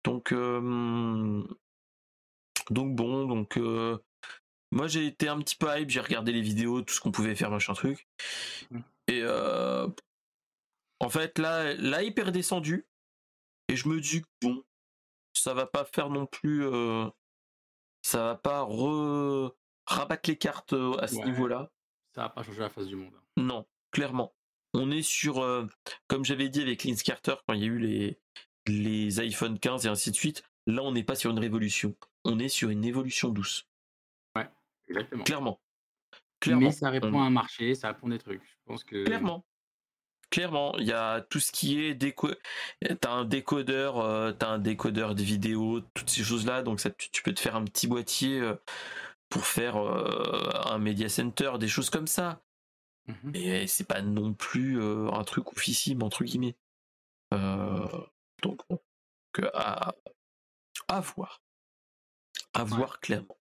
[0.03, 1.43] Donc, euh,
[2.69, 3.57] donc bon, donc
[4.71, 7.35] moi j'ai été un petit peu hype, j'ai regardé les vidéos, tout ce qu'on pouvait
[7.35, 8.07] faire, machin truc.
[8.71, 8.83] Mhm.
[9.07, 9.87] Et euh,
[10.99, 12.87] en fait là, là est redescendu.
[13.67, 14.63] Et je me dis que bon,
[15.33, 16.65] ça va pas faire non plus.
[16.65, 17.07] euh,
[18.01, 19.51] ça va pas re-
[19.87, 21.71] rabattre les cartes euh, à ce Ouais, niveau-là.
[22.13, 23.13] ça va pas changer la face du monde.
[23.37, 24.35] Non, clairement.
[24.75, 25.65] On est sur, euh,
[26.07, 28.19] comme j'avais dit avec Linz Carter quand il y a eu les,
[28.67, 31.95] les iPhone 15 et ainsi de suite, là on n'est pas sur une révolution.
[32.25, 33.67] On est sur une évolution douce.
[34.87, 35.23] Exactement.
[35.23, 35.59] Clairement.
[36.45, 36.67] Clairement.
[36.67, 38.43] Mais ça répond On- à un marché, ça répond des trucs.
[38.43, 39.03] Je pense que.
[39.05, 39.45] Clairement.
[40.31, 42.29] Clairement, il y a tout ce qui est déco...
[42.99, 47.09] T'as un décodeur, euh, t'as un décodeur de vidéo, toutes ces choses-là, donc ça, tu,
[47.11, 48.55] tu peux te faire un petit boîtier euh,
[49.29, 52.41] pour faire euh, un media center, des choses comme ça.
[53.07, 53.15] Mhm.
[53.23, 56.55] Mais c'est pas non plus un truc oufissime entre guillemets.
[57.31, 58.79] Donc bon,
[59.31, 59.93] que à,
[60.87, 61.39] à voir,
[62.53, 62.69] à Ouais.
[62.69, 63.37] voir clairement.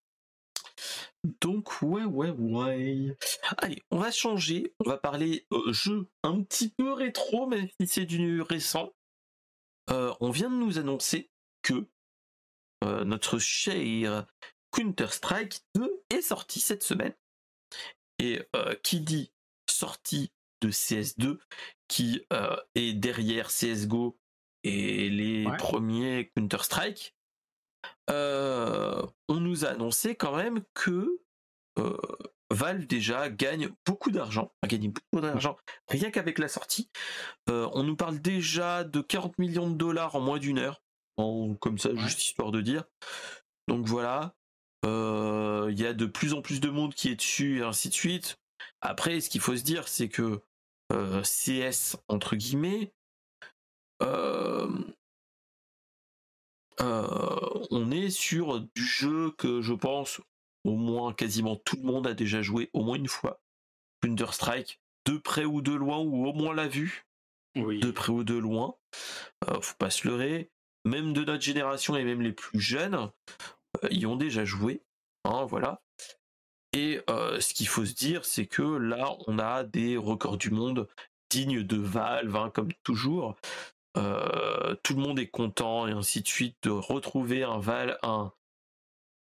[1.41, 3.17] Donc ouais ouais ouais.
[3.59, 7.87] Allez, on va changer, on va parler euh, jeu un petit peu rétro, même si
[7.87, 8.93] c'est du récent.
[9.91, 11.31] Euh, on vient de nous annoncer
[11.63, 11.87] que
[12.85, 14.27] euh, notre cher
[14.71, 17.15] Counter Strike 2 est sorti cette semaine.
[18.21, 18.41] Et
[18.85, 19.33] qui dit
[19.69, 20.31] sortie
[20.63, 21.39] de CS2,
[21.89, 22.25] qui
[22.77, 24.17] est derrière CSGO
[24.63, 25.57] et les Ouais.
[25.57, 27.24] premiers Counter Strike, euh,
[28.09, 31.19] on nous a annoncé quand même que
[31.79, 31.97] euh,
[32.51, 35.57] Valve déjà gagne beaucoup d'argent, a gagné beaucoup d'argent
[35.89, 36.89] rien qu'avec la sortie.
[37.49, 40.83] Euh, on nous parle déjà de 40 millions de dollars en moins d'une heure,
[41.17, 42.85] en- comme ça, juste histoire de dire.
[43.69, 44.35] Donc voilà,
[44.87, 47.89] Euh, il y a de plus en plus de monde qui est dessus et ainsi
[47.89, 48.37] de suite.
[48.83, 50.43] Après, ce qu'il faut se dire, c'est que
[50.93, 52.93] euh, CS entre guillemets,
[54.03, 54.69] euh, euh,
[56.81, 60.21] on est sur du jeu que je pense
[60.65, 63.41] au moins quasiment tout le monde a déjà joué au moins une fois.
[64.03, 67.07] Counter Strike, de près ou de loin, ou au moins l'a vu,
[67.57, 67.81] Oui.
[67.81, 68.75] de près ou de loin.
[69.49, 70.51] Euh, faut pas se leurrer.
[70.85, 73.11] Même de notre génération et même les plus jeunes
[73.83, 74.83] euh, y ont déjà joué.
[75.25, 75.83] Hein, voilà.
[76.75, 80.51] Et euh, ce qu'il faut se dire, c'est que là, on a des records du
[80.51, 80.89] monde
[81.31, 83.37] dignes de Valve, hein, comme toujours.
[83.97, 88.33] Euh, tout le monde est content et ainsi de suite de retrouver un Val, un,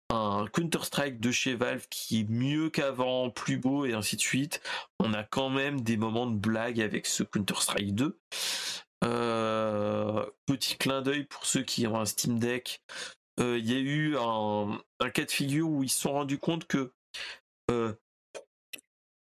[0.10, 4.62] un Counter-Strike de chez Valve qui est mieux qu'avant, plus beau et ainsi de suite.
[5.00, 8.20] On a quand même des moments de blague avec ce Counter-Strike 2.
[9.04, 12.82] Euh, petit clin d'œil pour ceux qui ont un Steam Deck.
[13.40, 14.80] Euh, Il y a eu un,
[15.14, 16.92] cas de figure où ils se sont rendus compte que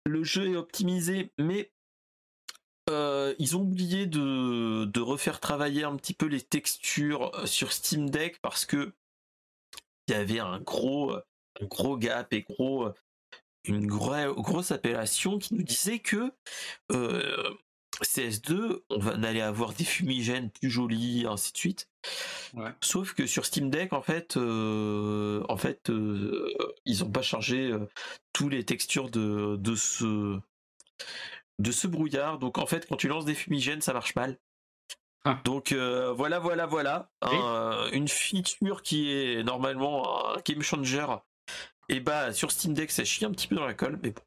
[0.07, 1.73] le jeu est optimisé, mais
[2.91, 7.73] euh, ils ont oublié de, de refaire travailler un petit peu les textures euh, sur
[7.73, 8.93] Steam Deck parce que
[10.09, 11.23] il y avait un gros, euh,
[11.61, 12.91] un gros gap et gros,
[13.65, 16.31] une gro- grosse appellation qui nous disait que
[16.93, 17.55] euh,
[18.03, 21.89] CS2, on va allait avoir des fumigènes plus jolis, ainsi de suite.
[22.53, 22.73] Ouais.
[22.83, 25.91] Sauf que sur Steam Deck, en fait, euh, en fait,
[26.85, 27.73] ils ont pas chargé
[28.33, 30.39] tous les textures de, de ce
[31.59, 32.39] de ce brouillard.
[32.39, 34.39] Donc en fait, quand tu lances des fumigènes, ça marche mal.
[35.25, 35.41] Ah.
[35.45, 37.37] Donc euh, voilà, voilà, voilà, Oui.
[37.37, 41.07] Un- une feature qui est normalement un game changer.
[41.89, 44.23] Et bah sur Steam Deck, ça chie un petit peu dans la colle, mais bon,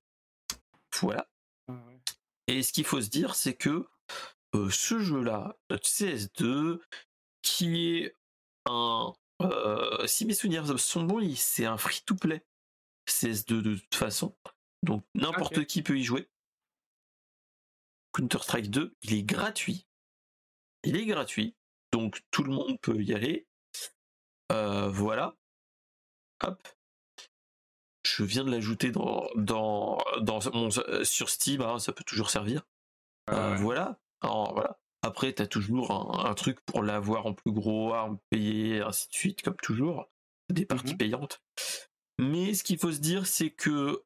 [1.02, 1.28] voilà.
[1.68, 2.00] Ouais.
[2.48, 3.86] Et ce qu'il faut se dire, c'est que
[4.56, 6.80] euh, ce jeu-là, notre CS2,
[7.42, 8.16] qui est
[8.66, 9.14] un
[9.44, 12.44] euh, si mes souvenirs sont bons, c'est un free-to-play
[13.08, 14.36] CS2 de toute façon.
[14.84, 16.28] Donc n'importe qui peut y jouer.
[18.18, 19.86] Counter-Strike 2, il est gratuit.
[20.84, 21.56] Il est gratuit.
[21.92, 23.48] Donc tout le monde peut y aller.
[24.52, 25.36] Euh, voilà.
[26.44, 26.68] Hop.
[28.04, 32.66] Je viens de l'ajouter dans, dans, dans euh, sur Steam, hein, ça peut toujours servir.
[33.30, 34.00] Euh, voilà.
[34.22, 34.80] voilà.
[35.04, 35.92] Après, tu as toujours
[36.26, 40.10] un, truc pour l'avoir en plus gros, arme payée, ainsi de suite, comme toujours.
[40.50, 41.42] Des mmh parties payantes.
[42.20, 44.02] Mais ce qu'il faut se dire, c'est que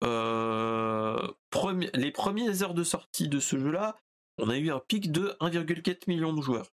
[1.96, 3.96] les premières heures de sortie de ce jeu-là,
[4.38, 6.74] on a eu un pic de 1,4 million de joueurs.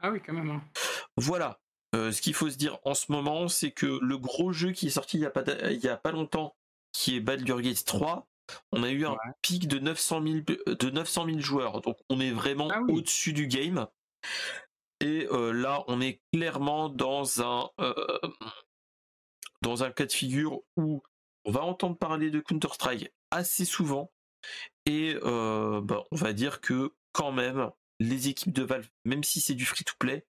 [0.00, 0.50] Ah oui, quand même.
[0.50, 0.62] Hein.
[1.16, 1.58] Voilà.
[1.94, 4.90] ce qu'il faut se dire en ce moment, c'est que le gros jeu qui est
[4.90, 6.54] sorti il n'y a, pas, a pas longtemps,
[6.92, 8.28] qui est Baldur's Gate 3,
[8.72, 10.36] on a eu un pic de 900 000,
[10.66, 11.80] de 900 000 joueurs.
[11.80, 13.86] Donc on est vraiment ah au-dessus du game.
[15.00, 17.70] Et là, on est clairement dans un,
[19.62, 21.02] dans un cas de figure où
[21.44, 24.10] on va entendre parler de Counter-Strike assez souvent.
[24.86, 27.70] Et bah, on va dire que quand même,
[28.00, 30.26] les équipes de Valve, même si c'est du free-to-play,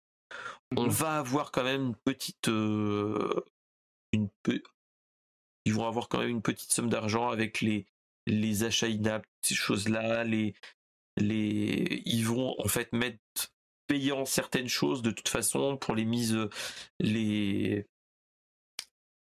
[0.75, 2.47] on mmh va avoir quand même une petite...
[2.47, 4.29] une
[5.65, 7.85] ils vont avoir quand même une petite somme d'argent avec les,
[8.25, 10.55] les achats inapt, ces choses-là, les,
[11.17, 13.19] les, ils vont en fait mettre
[13.87, 16.37] payant certaines choses de toute façon pour les mises,
[16.99, 17.87] les,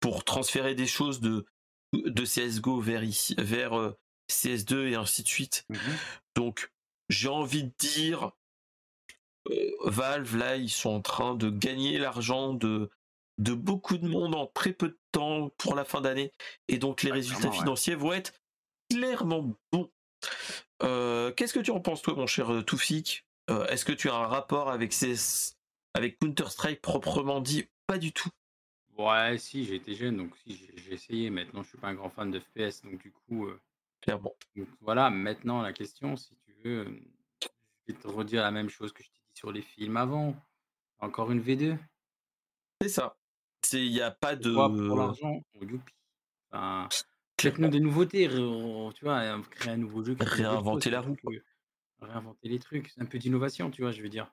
[0.03, 1.47] pour transférer des choses de,
[1.95, 3.97] de CSGO vers ici, vers euh,
[4.29, 5.65] CS2 et ainsi de suite.
[5.70, 5.77] Mmh
[6.35, 6.73] Donc,
[7.09, 8.33] j'ai envie de dire,
[9.49, 12.91] euh, Valve, là, ils sont en train de gagner l'argent de,
[13.39, 16.33] de beaucoup de monde en très peu de temps pour la fin d'année.
[16.66, 18.35] Et donc, les résultats financiers vont être
[18.91, 19.91] clairement bons.
[20.83, 23.24] Euh, qu'est-ce que tu en penses, toi, mon cher Toufik?
[23.69, 25.59] Est-ce que tu as un rapport avec, CS,
[25.95, 27.69] avec Counter-Strike proprement dit?
[27.87, 28.31] Pas du tout.
[28.98, 31.31] Ouais, si, été jeune, donc si, j'ai essayé.
[31.31, 33.48] Maintenant, je suis pas un grand fan de FPS, donc du coup,
[34.02, 34.35] Clairement.
[34.81, 35.10] voilà.
[35.10, 36.85] Maintenant, la question, si tu veux,
[37.40, 40.36] je vais te redire la même chose que je t'ai dit sur les films avant.
[40.98, 41.78] Encore une V2.
[42.81, 43.16] C'est ça.
[43.64, 45.94] C'est il y a pas de pour l'argent, youpi.
[46.51, 46.89] Enfin,
[47.59, 51.16] nous des nouveautés, tu vois, créer un nouveau jeu Réinventer la roue,
[52.01, 53.93] réinventer les trucs, c'est un peu d'innovation, tu vois?
[53.93, 54.32] Je veux dire.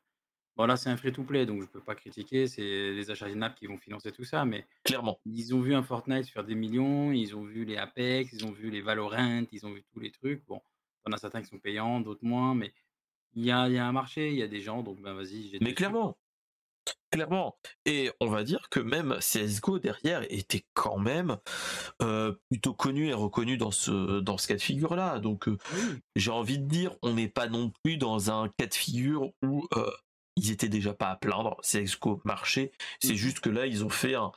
[0.60, 3.66] Bon là, c'est un free-to-play, donc je peux pas critiquer, c'est les achats in qui
[3.66, 5.18] vont financer tout ça, mais Clairement.
[5.26, 8.52] ils ont vu un Fortnite faire des millions, ils ont vu les Apex, ils ont
[8.52, 10.46] vu les Valorant, ils ont vu tous les trucs.
[10.48, 10.62] Bon,
[11.06, 12.74] il y en a certains qui sont payants, d'autres moins, mais
[13.36, 15.74] il y y a un marché, il y a des gens, donc ben vas-y, Mais
[15.74, 16.18] clairement!
[17.10, 17.58] Clairement.
[17.86, 21.38] Et on va dire que même CSGO derrière était quand même
[22.50, 25.20] plutôt connu et reconnu dans ce dans ce cas de figure là.
[25.20, 25.48] Donc
[26.18, 29.66] j'ai envie de dire, on n'est pas non plus dans un cas de figure où
[30.40, 33.18] ils étaient déjà pas à plaindre, CSGO marchait, c'est mmh.
[33.18, 34.32] juste que là ils ont fait un,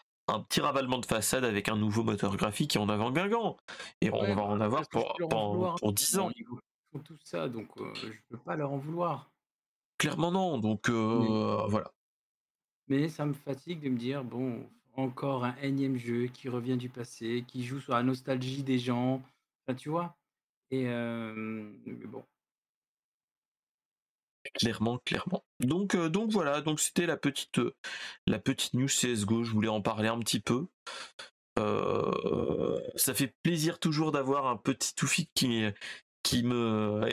[0.49, 3.57] petit ravalement de façade avec un nouveau moteur graphique et en avant Guingamp.
[4.01, 6.31] Et on va en avoir pour, pour, 10 ans.
[6.35, 9.31] Ils font tout ça, donc je peux pas leur en vouloir.
[9.99, 11.93] Clairement non, donc voilà.
[12.89, 16.89] Mais ça me fatigue de me dire, bon, encore un énième jeu qui revient du
[16.89, 19.23] passé, qui joue sur la nostalgie des gens,
[19.67, 20.17] enfin, tu vois?
[20.71, 22.25] Et bon.
[24.55, 25.45] Clairement, clairement.
[25.61, 27.61] Donc, donc voilà, donc c'était la petite,
[28.27, 30.67] la petite news CSGO, je voulais en parler un petit peu.
[31.57, 35.65] ça fait plaisir toujours d'avoir un petit Toufik qui,
[36.23, 37.09] qui me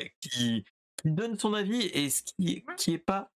[1.05, 3.31] donne son avis et ce qui, qui est pas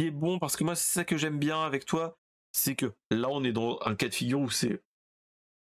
[0.00, 2.18] qui est bon parce que moi c'est ça que j'aime bien avec toi,
[2.52, 4.82] c'est que là on est dans un cas de figure où c'est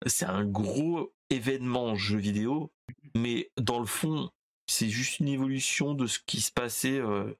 [0.05, 2.71] c'est un gros événement jeu vidéo,
[3.15, 4.29] mais dans le fond
[4.67, 7.33] c'est juste une évolution de ce qui se passait, euh,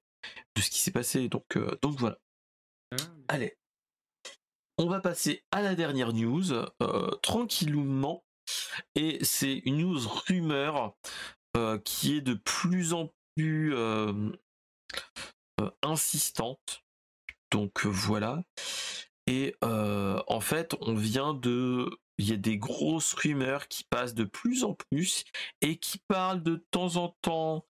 [0.56, 1.30] de ce qui s'est passé.
[1.30, 2.20] Donc, euh, donc voilà.
[2.92, 2.96] Ah,
[3.30, 3.58] Allez,
[4.78, 8.24] on va passer à la dernière news euh, tranquillement,
[8.96, 10.96] et c'est une news rumeur
[11.86, 13.76] qui est de plus en plus
[15.84, 16.84] insistante.
[17.52, 18.44] Donc voilà.
[19.28, 24.24] Et en fait, on vient de il y a des grosses rumeurs qui passent de
[24.24, 25.24] plus en plus
[25.62, 27.66] et qui parlent de temps en temps,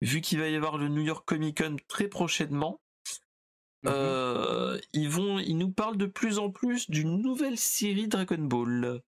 [0.00, 2.80] vu qu'il va y avoir le New York Comic Con très prochainement,
[3.82, 8.38] mmh euh, ils vont, ils nous parlent de plus en plus d'une nouvelle série Dragon
[8.38, 9.02] Ball.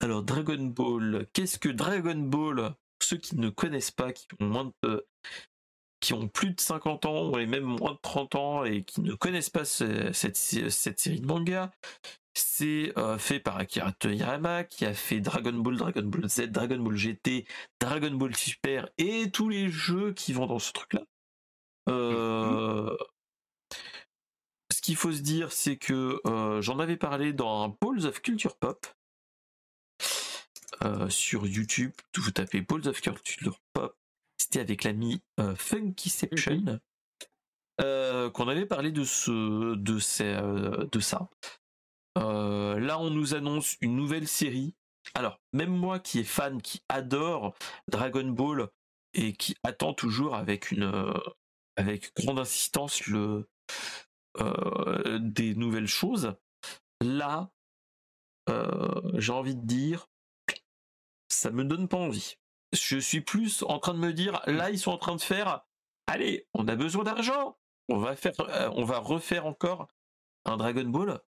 [0.00, 2.74] Alors Dragon Ball, qu'est-ce que Dragon Ball?
[3.02, 5.06] Ceux qui ne connaissent pas, qui ont moins de,
[6.00, 9.14] qui ont plus de 50 ans et même moins de 30 ans et qui ne
[9.14, 11.70] connaissent pas cette, cette, série de manga,
[12.36, 16.78] c'est euh, fait par Akira Toriyama qui a fait Dragon Ball, Dragon Ball Z, Dragon
[16.78, 17.46] Ball GT,
[17.80, 21.02] Dragon Ball Super et tous les jeux qui vont dans ce truc-là.
[21.88, 22.94] Euh,
[24.82, 26.20] qu'il faut se dire, c'est que
[26.60, 28.86] j'en avais parlé dans un of Culture Pop
[31.08, 31.92] sur YouTube.
[32.16, 33.96] Vous tapez Balls of Culture Pop.
[34.38, 35.22] C'était avec l'ami
[35.56, 36.80] Funkyception.
[37.80, 38.30] Mhm.
[38.30, 41.30] qu'on avait parlé de ce de, ces, de ça.
[42.16, 44.74] Là, on nous annonce une nouvelle série.
[45.14, 47.54] Alors, même moi qui est fan, qui adore
[47.88, 48.68] Dragon Ball
[49.14, 50.74] et qui attend toujours avec
[51.76, 53.48] avec grande insistance le
[55.20, 56.34] des nouvelles choses,
[57.00, 57.50] là,
[59.14, 60.08] j'ai envie de dire,
[61.28, 62.36] ça me donne pas envie.
[62.72, 65.64] Je suis plus en train de me dire, là, ils sont en train de faire,
[66.06, 67.56] allez, on a besoin d'argent,
[67.88, 69.86] on va refaire encore
[70.44, 71.20] un Dragon Ball.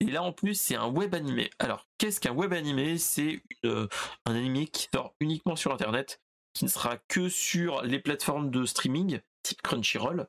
[0.00, 1.50] Et là, en plus, c'est un web animé.
[1.58, 2.98] Alors, qu'est-ce qu'un web animé?
[2.98, 3.88] C'est un
[4.26, 6.20] animé qui sort uniquement sur Internet,
[6.54, 10.28] qui ne sera que sur les plateformes de streaming, type Crunchyroll.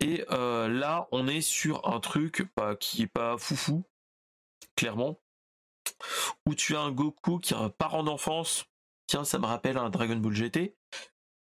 [0.00, 3.84] Et euh, là, on est sur un truc bah, qui est pas foufou,
[4.76, 5.20] clairement,
[6.46, 8.66] où tu as un Goku qui part en enfance.
[9.06, 10.76] Tiens, ça me rappelle un Dragon Ball GT.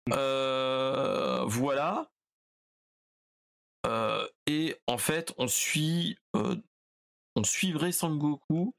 [0.08, 0.14] Mm.
[0.14, 2.12] Euh, voilà.
[3.88, 6.18] Euh, et en fait, on suit,
[7.36, 8.74] on suivrait Sangoku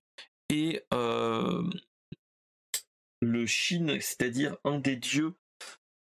[0.48, 0.84] et
[3.20, 5.34] le Shin, c'est-à-dire un des dieux,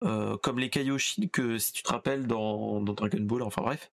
[0.01, 3.91] comme les Kaioshin que si tu te rappelles dans, Dragon Ball, enfin bref.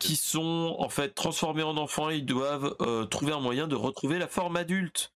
[0.00, 2.76] qui sont en fait transformés en enfants et ils doivent
[3.10, 5.12] trouver un moyen de retrouver la forme adulte.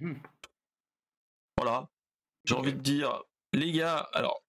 [0.00, 0.14] Mmh
[1.56, 1.88] voilà.
[2.44, 3.22] J'ai envie de dire,
[3.52, 4.42] les gars, alors,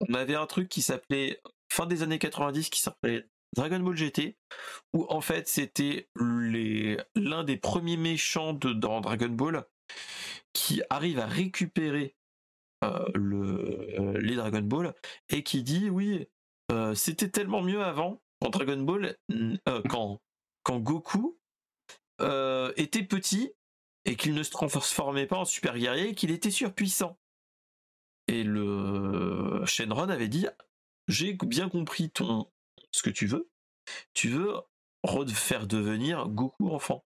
[0.00, 1.40] on avait un truc qui s'appelait,
[1.72, 3.26] fin des années 90, qui s'appelait
[3.56, 4.36] Dragon Ball GT,
[4.92, 9.64] où en fait c'était l'un des premiers méchants de, dans Dragon Ball
[10.52, 12.16] qui arrive à récupérer
[12.84, 14.94] euh, euh, les Dragon Ball
[15.30, 16.26] et qui dit oui,
[16.72, 19.16] euh, c'était tellement mieux avant quand Dragon Ball,
[19.88, 20.20] quand,
[20.68, 21.38] Goku
[22.76, 23.52] était petit
[24.04, 27.18] et qu'il ne se transformait pas en super guerrier, qu'il était surpuissant.
[28.28, 30.46] Et le Shenron avait dit
[31.08, 32.50] j'ai bien compris ton
[32.96, 33.48] ce que tu veux.
[34.14, 34.54] Tu veux
[35.02, 37.04] refaire devenir Goku enfant.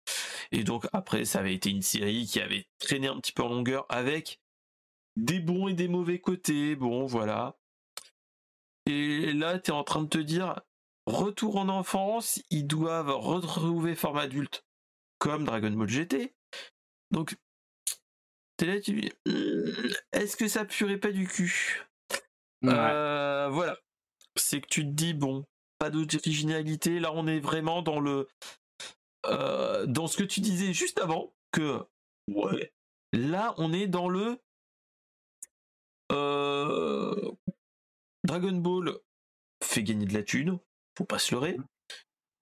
[0.52, 3.48] Et donc après, ça avait été une série qui avait traîné un petit peu en
[3.48, 4.40] longueur avec
[5.16, 6.76] des bons et des mauvais côtés.
[6.76, 7.58] Bon, voilà.
[8.86, 10.60] Et là, tu es en train de te dire,
[11.06, 14.64] retour en enfance, ils doivent retrouver forme adulte,
[15.18, 16.34] comme Dragon Ball GT.
[17.10, 17.36] Donc,
[18.56, 21.86] t'es là, tu dis, hmm, est-ce que ça puerait pas du cul?
[22.64, 23.76] Euh, Voilà.
[24.36, 25.44] C'est que tu te dis, bon,
[25.78, 27.00] pas d'originalité.
[27.00, 28.28] Là, on est vraiment dans le
[29.26, 31.84] euh, dans ce que tu disais juste avant que
[32.28, 32.72] ouais.
[33.12, 34.38] Là, on est dans le
[36.12, 37.30] euh,
[38.24, 38.98] Dragon Ball
[39.64, 40.58] fait gagner de la thune,
[40.96, 41.56] faut pas se leurrer.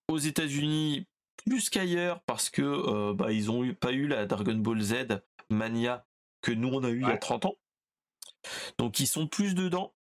[0.08, 1.06] Aux États-Unis,
[1.44, 4.94] plus qu'ailleurs, parce que euh, bah, ils ont pas eu la Dragon Ball Z
[5.50, 6.04] Mania
[6.42, 7.56] que nous on a eu il y a 30 ans.
[8.78, 9.94] Donc ils sont plus dedans.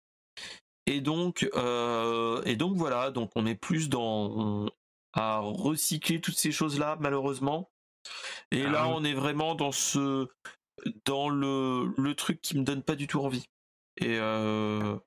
[0.86, 4.66] Et donc, euh, et donc voilà, donc on est plus dans
[5.14, 7.70] à recycler toutes ces choses-là, malheureusement.
[8.50, 10.28] Et là, ah on est vraiment dans ce
[11.04, 13.46] dans le, le truc qui me donne pas du tout envie.
[13.96, 14.98] Et euh,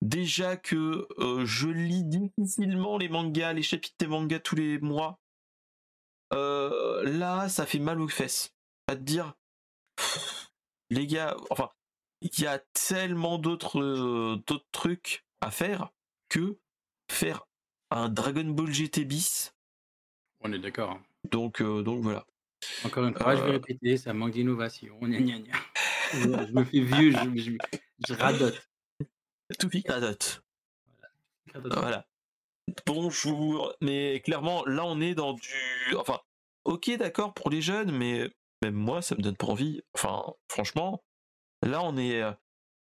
[0.00, 5.20] déjà que euh, je lis difficilement les mangas, les chapitres des mangas tous les mois,
[6.32, 8.54] là, ça fait mal aux fesses.
[8.88, 9.34] À te dire,
[10.90, 11.70] les gars, enfin,
[12.22, 15.90] il y a tellement d'autres euh, d'autres trucs à faire
[16.28, 16.58] que
[17.10, 17.46] faire
[17.90, 19.54] un Dragon Ball GT bis.
[20.40, 20.92] On est d'accord.
[20.92, 21.02] Hein.
[21.30, 22.26] Donc euh, donc voilà.
[22.84, 23.52] Encore une fois, je vais euh.
[23.52, 24.96] répéter, ça manque d'innovation.
[25.02, 27.56] je me fais vieux, je,
[28.06, 28.68] je, radote.
[29.58, 30.44] Tout pique radote.
[31.54, 31.80] Voilà.
[31.80, 32.06] voilà.
[32.86, 36.20] Bonjour, mais clairement là on est dans du, enfin,
[36.64, 38.30] ok d'accord pour les jeunes, mais
[38.62, 39.82] même moi ça me donne pas envie.
[39.94, 41.02] Enfin, franchement,
[41.62, 42.32] Là, on est, euh,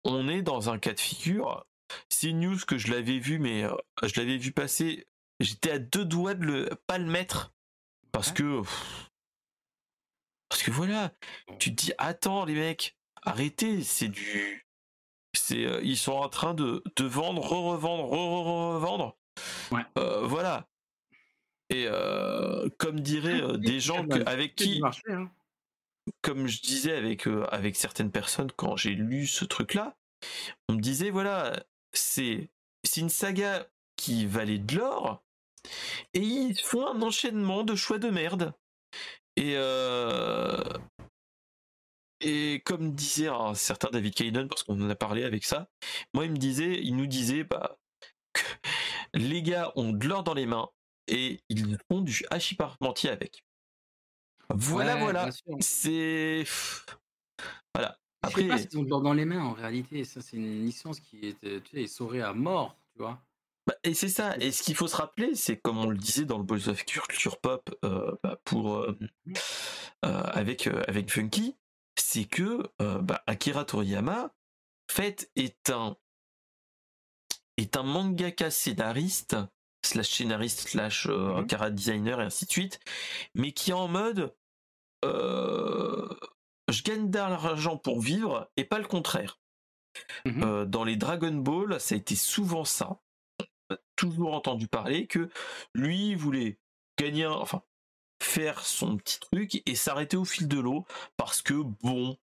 [0.05, 1.66] on est dans un cas de figure.
[2.09, 5.07] C'est une news que je l'avais vu, mais euh, je l'avais vu passer.
[5.40, 7.52] J'étais à deux doigts de le pas le mettre
[8.12, 8.62] parce que
[10.48, 11.12] parce que voilà,
[11.59, 14.66] tu te dis attends les mecs, arrêtez, c'est du
[15.32, 19.16] c'est euh, ils sont en train de, de vendre, re-revendre, re-revendre.
[19.73, 19.85] Ouais.
[20.24, 20.69] voilà.
[21.70, 21.86] Et
[22.78, 25.31] comme diraient des gens avec qui hein
[26.22, 29.97] comme je disais avec, euh, avec certaines personnes quand j'ai lu ce truc-là,
[30.68, 32.51] on me disait voilà, c'est
[32.97, 33.66] une saga
[33.97, 35.22] qui valait de l'or,
[36.14, 38.55] et ils font un enchaînement de choix de merde.
[39.36, 40.62] Et, euh,
[42.20, 45.68] et comme disait un certain David Kayden, parce qu'on en a parlé avec ça,
[46.14, 47.78] moi il me disait, il nous disait bah,
[49.14, 50.68] Les gars ont de l'or dans les mains
[51.06, 53.44] et ils font du hachis parmentier avec.
[54.55, 55.28] Voilà, Ouais, voilà.
[55.60, 56.44] C'est.
[57.74, 57.98] Voilà.
[58.28, 60.05] Je sais Après, pas s'ils ont de l'or dans les mains en réalité.
[60.05, 63.22] Ça, c'est une licence qui est, euh, tu sais, essorée à mort, tu vois.
[63.66, 64.36] bah, et c'est ça.
[64.39, 66.85] Et ce qu'il faut se rappeler, c'est comme on le disait dans le Boys of
[66.85, 68.98] Culture Pop euh, bah, pour euh,
[70.05, 71.56] euh, avec avec Funky,
[71.97, 74.35] c'est que bah, Akira Toriyama,
[74.90, 75.97] fait, est un
[77.56, 79.36] est un mangaka scénariste
[79.85, 82.81] slash scénariste slash euh, cara designer et ainsi de suite,
[83.35, 84.35] mais qui est en mode
[85.05, 86.09] euh,
[86.68, 89.39] je gagne de l'argent pour vivre et pas le contraire.
[90.24, 90.43] Mhm.
[90.44, 93.01] Euh, dans les Dragon Ball, ça a été souvent ça.
[93.70, 95.31] On a toujours entendu parler que
[95.74, 96.59] lui voulait
[96.98, 97.62] gagner, un- enfin,
[98.22, 100.86] faire son petit truc et s'arrêter au fil de l'eau
[101.16, 102.18] parce que bon,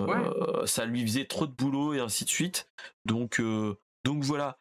[0.00, 2.70] euh, ça lui faisait trop de boulot et ainsi de suite.
[3.04, 4.58] Donc, euh, donc voilà.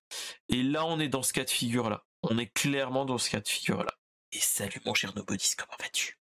[0.50, 2.06] Et là, on est dans ce cas de figure là.
[2.24, 3.94] On est clairement dans ce cas de figure là.
[4.32, 6.20] Et salut mon cher Nobodis, comment vas-tu?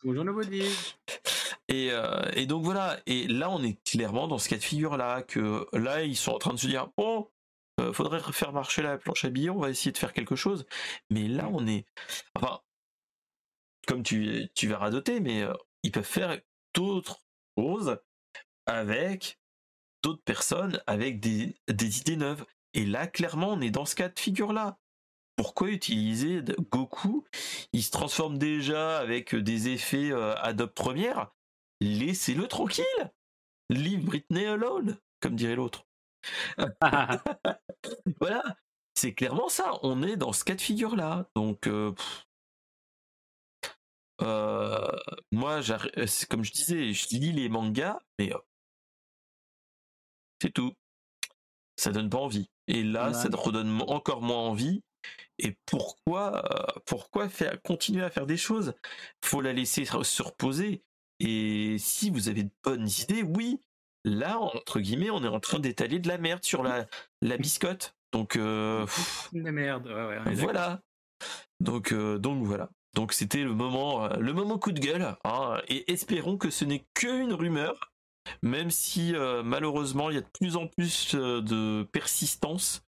[1.68, 4.98] Et, euh, et donc voilà, et là on est clairement dans ce cas de figure
[4.98, 7.30] là, que là ils sont en train de se dire, bon,
[7.80, 10.66] euh, faudrait faire marcher la planche à billets, on va essayer de faire quelque chose.
[11.10, 11.86] Mais là on est,
[12.36, 12.62] enfin,
[13.88, 16.40] comme tu, tu vas radoter, mais euh, ils peuvent faire
[16.74, 17.20] d'autres
[17.58, 18.00] choses
[18.68, 19.40] avec
[20.04, 22.46] d'autres personnes, avec des, des idées neuves.
[22.74, 24.80] Et là clairement on est dans ce cas de figure là.
[25.40, 27.24] Pourquoi utiliser Goku?
[27.72, 31.34] Il se transforme déjà avec des effets euh, Adobe Premiere.
[31.80, 32.84] Laissez-le tranquille.
[33.70, 35.88] Leave Britney alone, comme dirait l'autre.
[38.20, 38.44] Voilà,
[38.96, 39.80] c'est clairement ça.
[39.82, 41.30] On est dans ce cas de figure là.
[41.38, 41.96] Donc, euh.
[44.22, 44.92] Euh,
[45.32, 48.34] moi, euh, comme je disais, je lis les mangas, mais
[50.42, 50.74] c'est tout.
[51.78, 52.50] Ça donne pas envie.
[52.68, 53.14] Et là, Ouais.
[53.14, 54.84] ça te redonne encore moins envie.
[55.38, 58.74] Et pourquoi, euh, pourquoi faire, continuer à faire des choses?
[59.24, 60.84] Faut la laisser se se reposer.
[61.20, 63.60] Et si vous avez de bonnes idées, oui,
[64.06, 66.88] là, entre guillemets, on est en train d'étaler de la merde sur la,
[67.22, 67.96] la biscotte.
[68.12, 69.88] Donc, euh, pff, de merde.
[69.88, 70.82] Ouais, ouais, voilà.
[71.60, 72.70] Donc, euh, donc voilà.
[72.96, 75.16] Donc c'était le moment, euh, le moment coup de gueule.
[75.24, 77.94] hein, et espérons que ce n'est qu'une rumeur,
[78.42, 82.82] même si euh, malheureusement il y a de plus en plus de persistance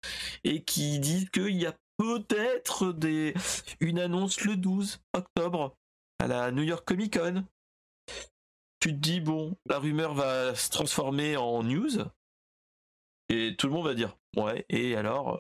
[0.45, 3.35] et qui disent qu'il y a peut-être des
[3.81, 5.77] une annonce le 12 octobre
[6.18, 7.44] à la New York Comic Con.
[8.81, 11.90] Tu te dis bon, la rumeur va se transformer en news
[13.28, 14.64] et tout le monde va dire ouais.
[14.70, 15.39] Et alors,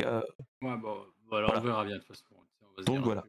[0.00, 0.22] euh,
[0.60, 1.60] Ouais, bon, voilà, Voilà.
[1.60, 2.24] on verra bien de toute façon.
[2.60, 3.24] On va se Donc dire, voilà.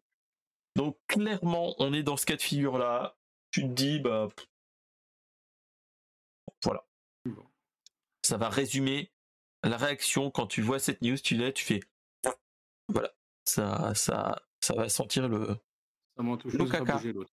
[0.75, 3.15] Donc clairement, on est dans ce cas de figure là.
[3.51, 4.27] Tu te dis, bah
[6.63, 6.85] voilà.
[8.23, 9.09] Ça va résumer
[9.63, 11.17] la réaction quand tu vois cette news.
[11.17, 11.79] Tu l'as, tu fais,
[12.91, 13.11] voilà.
[13.45, 15.47] Ça, ça, ça va sentir le.
[16.17, 16.93] Ça Le caca.
[16.95, 17.25] bouger comme.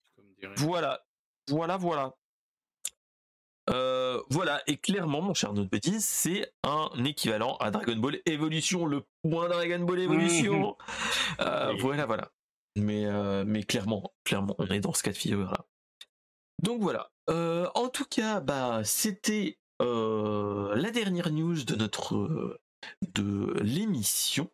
[0.57, 1.05] Voilà,
[1.49, 2.15] voilà, voilà.
[3.71, 8.87] Euh, voilà, et clairement, mon cher Note Petit, c'est un équivalent à Dragon Ball Evolution,
[8.87, 10.77] le point Dragon Ball Evolution.
[11.41, 11.81] Euh, Oui.
[11.81, 12.31] Voilà, voilà.
[12.77, 15.67] Mais, euh, mais clairement, clairement, on est dans ce cas de figure là.
[16.63, 17.11] Donc voilà.
[17.31, 22.59] Euh, en tout cas, bah, c'était euh, la dernière news de notre euh,
[23.15, 24.51] de l'émission.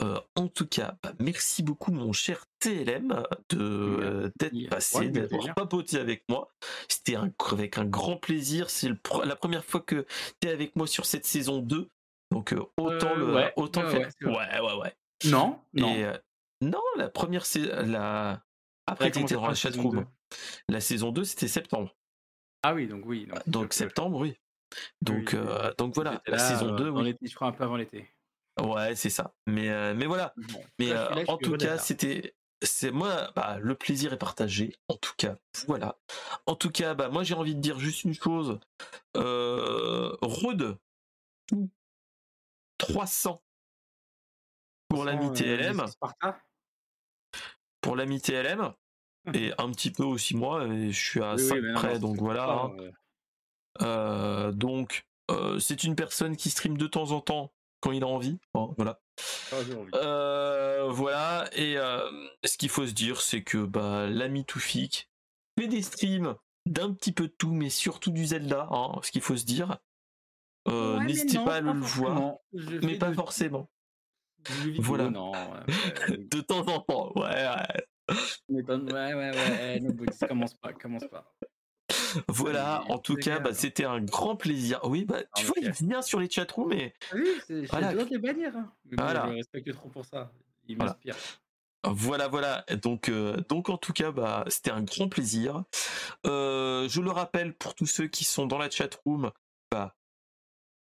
[0.00, 5.54] Euh, en tout cas, bah, merci beaucoup mon cher TLM de euh, d'être passé, d'avoir
[5.54, 6.50] papoté avec moi.
[6.88, 8.70] C'était avec un grand plaisir.
[8.70, 8.90] C'est
[9.24, 10.06] la première fois que
[10.40, 11.88] tu es avec moi sur cette saison 2.
[12.32, 14.10] Donc euh, autant le ouais, autant ouais, faire.
[14.22, 14.96] ouais, ouais, ouais.
[15.26, 15.94] Non, non.
[15.94, 16.12] Et,
[16.60, 18.42] non, la première c'est la
[18.86, 20.06] après tu étais dans la saison chatroom.
[20.68, 21.94] La saison 2 c'était septembre.
[22.66, 23.28] Ah oui, donc oui.
[23.46, 24.38] Donc, septembre, oui.
[25.02, 27.04] Donc, oui, donc voilà, la saison euh, 2, dans oui.
[27.04, 28.08] l'été, je crois un peu avant l'été.
[28.60, 29.34] Ouais, c'est ça.
[29.46, 30.32] Mais, euh, mais voilà.
[30.36, 31.78] Bon, Mais là, euh, en tout cas, là.
[31.78, 32.34] c'était.
[32.62, 34.76] C'est moi, bah, le plaisir est partagé.
[34.88, 35.36] En tout cas,
[35.66, 35.98] voilà.
[36.46, 38.58] En tout cas, bah, moi j'ai envie de dire juste une chose.
[39.16, 40.78] Euh, Rode,
[41.46, 41.68] tout
[42.78, 43.42] 300
[44.88, 45.84] pour l'ami euh, TLM,
[47.82, 48.72] pour l'ami TLM,
[49.34, 51.94] et un petit peu aussi moi, je suis à Oui, oui, 5 mais non, près,
[51.94, 52.50] non, donc voilà.
[52.50, 52.76] hein.
[52.78, 52.90] euh,
[53.82, 57.52] Euh, donc, euh, c'est une personne qui stream de temps en temps
[57.84, 58.38] quand il a envie.
[58.54, 58.98] voilà.
[59.52, 59.90] envie.
[59.94, 61.48] Euh, voilà.
[61.52, 62.00] Et euh,
[62.44, 65.10] ce qu'il faut se dire, c'est que bah, l'ami Toufik
[65.60, 66.34] fait des streams
[66.64, 68.68] d'un petit peu de tout, mais surtout du Zelda.
[68.70, 69.78] hein, ce qu'il faut se dire.
[70.66, 72.36] Euh, Ouais, N'hésitez pas à le voir,
[72.82, 73.68] mais pas de- forcément.
[74.78, 75.10] Voilà.
[75.10, 75.32] Non,
[76.08, 77.12] De temps en temps.
[77.16, 78.18] Ouais, ouais.
[78.48, 81.30] ouais, ouais, ouais, Nobody, commence pas, commence pas.
[82.28, 83.54] Voilà, en tout cas, bah, grave.
[83.58, 84.80] c'était un grand plaisir.
[84.84, 87.66] Oui, bah, tu Ah, vois, il vient sur les chatrooms, mais Ah oui, c'est j'ai
[87.66, 87.88] Voilà.
[87.88, 88.72] le droit de les bannir, hein.
[88.86, 89.26] Mais moi, je Voilà.
[89.30, 90.30] le respecte trop pour ça.
[90.68, 90.92] Il Voilà.
[90.92, 91.16] m'inspire.
[91.86, 92.64] Voilà, voilà.
[92.82, 95.64] Donc, euh, donc en tout cas, bah, c'était un grand plaisir.
[96.26, 99.30] Euh, je le rappelle pour tous ceux qui sont dans la chat room,
[99.70, 99.94] bah,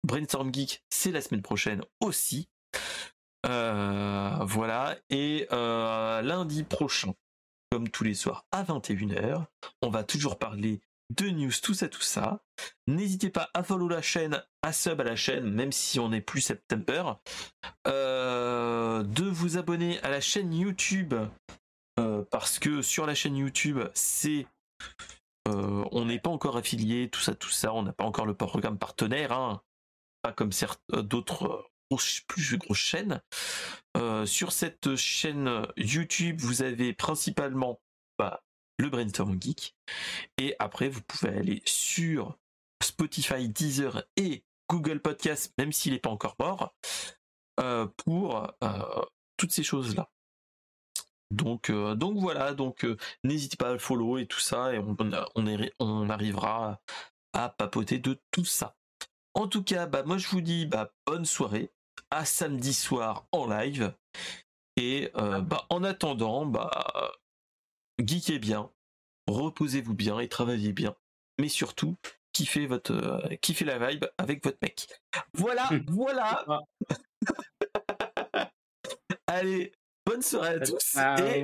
[0.04, 2.50] Brainstorm Geek, c'est la semaine prochaine aussi.
[3.46, 4.98] Euh, voilà.
[5.10, 7.14] Et euh, lundi prochain,
[7.72, 9.46] comme tous les soirs à 21h,
[9.82, 10.82] on va toujours parler
[11.18, 12.44] de news, tout ça, tout ça.
[12.88, 16.22] N'hésitez pas à follow la chaîne, à sub à la chaîne, même si on n'est
[16.22, 17.14] plus September.
[17.88, 21.14] Euh, de vous abonner à la chaîne YouTube,
[22.00, 24.48] euh, parce que sur la chaîne YouTube, c'est.
[25.48, 28.36] euh, on n'est pas encore affilié, tout ça, tout ça, on n'a pas encore le
[28.36, 29.62] programme partenaire, hein.
[30.22, 30.52] pas comme
[30.90, 31.70] d'autres
[32.28, 33.22] plus grosses chaînes.
[34.26, 37.82] Sur cette chaîne YouTube, vous avez principalement
[38.18, 38.42] bah,
[38.82, 39.76] le Brainstorm Geek.
[40.38, 42.38] Et après, vous pouvez aller sur
[42.84, 46.74] Spotify, Deezer et Google Podcast, même s'il n'est pas encore mort,
[47.60, 49.06] euh, pour euh,
[49.38, 50.10] toutes ces choses-là.
[51.30, 52.86] Donc, euh, donc voilà, donc
[53.24, 54.98] n'hésitez pas à le follow et tout ça, et on,
[55.36, 56.82] on, est- on arrivera
[57.34, 58.76] à papoter de tout ça.
[59.34, 61.72] En tout cas, bah, moi je vous dis bah, bonne soirée,
[62.10, 63.94] à samedi soir en live,
[64.76, 67.14] et bah, en attendant, bah,
[68.06, 68.70] geekez bien,
[69.28, 70.96] reposez-vous bien et travaillez bien,
[71.40, 71.98] mais surtout,
[72.34, 74.88] kiffez, votre, euh, kiffez la vibe avec votre mec.
[75.34, 76.60] Voilà, voilà, Ah,
[79.28, 79.72] allez,
[80.06, 81.18] bonne soirée à tous, ciao.
[81.26, 81.42] et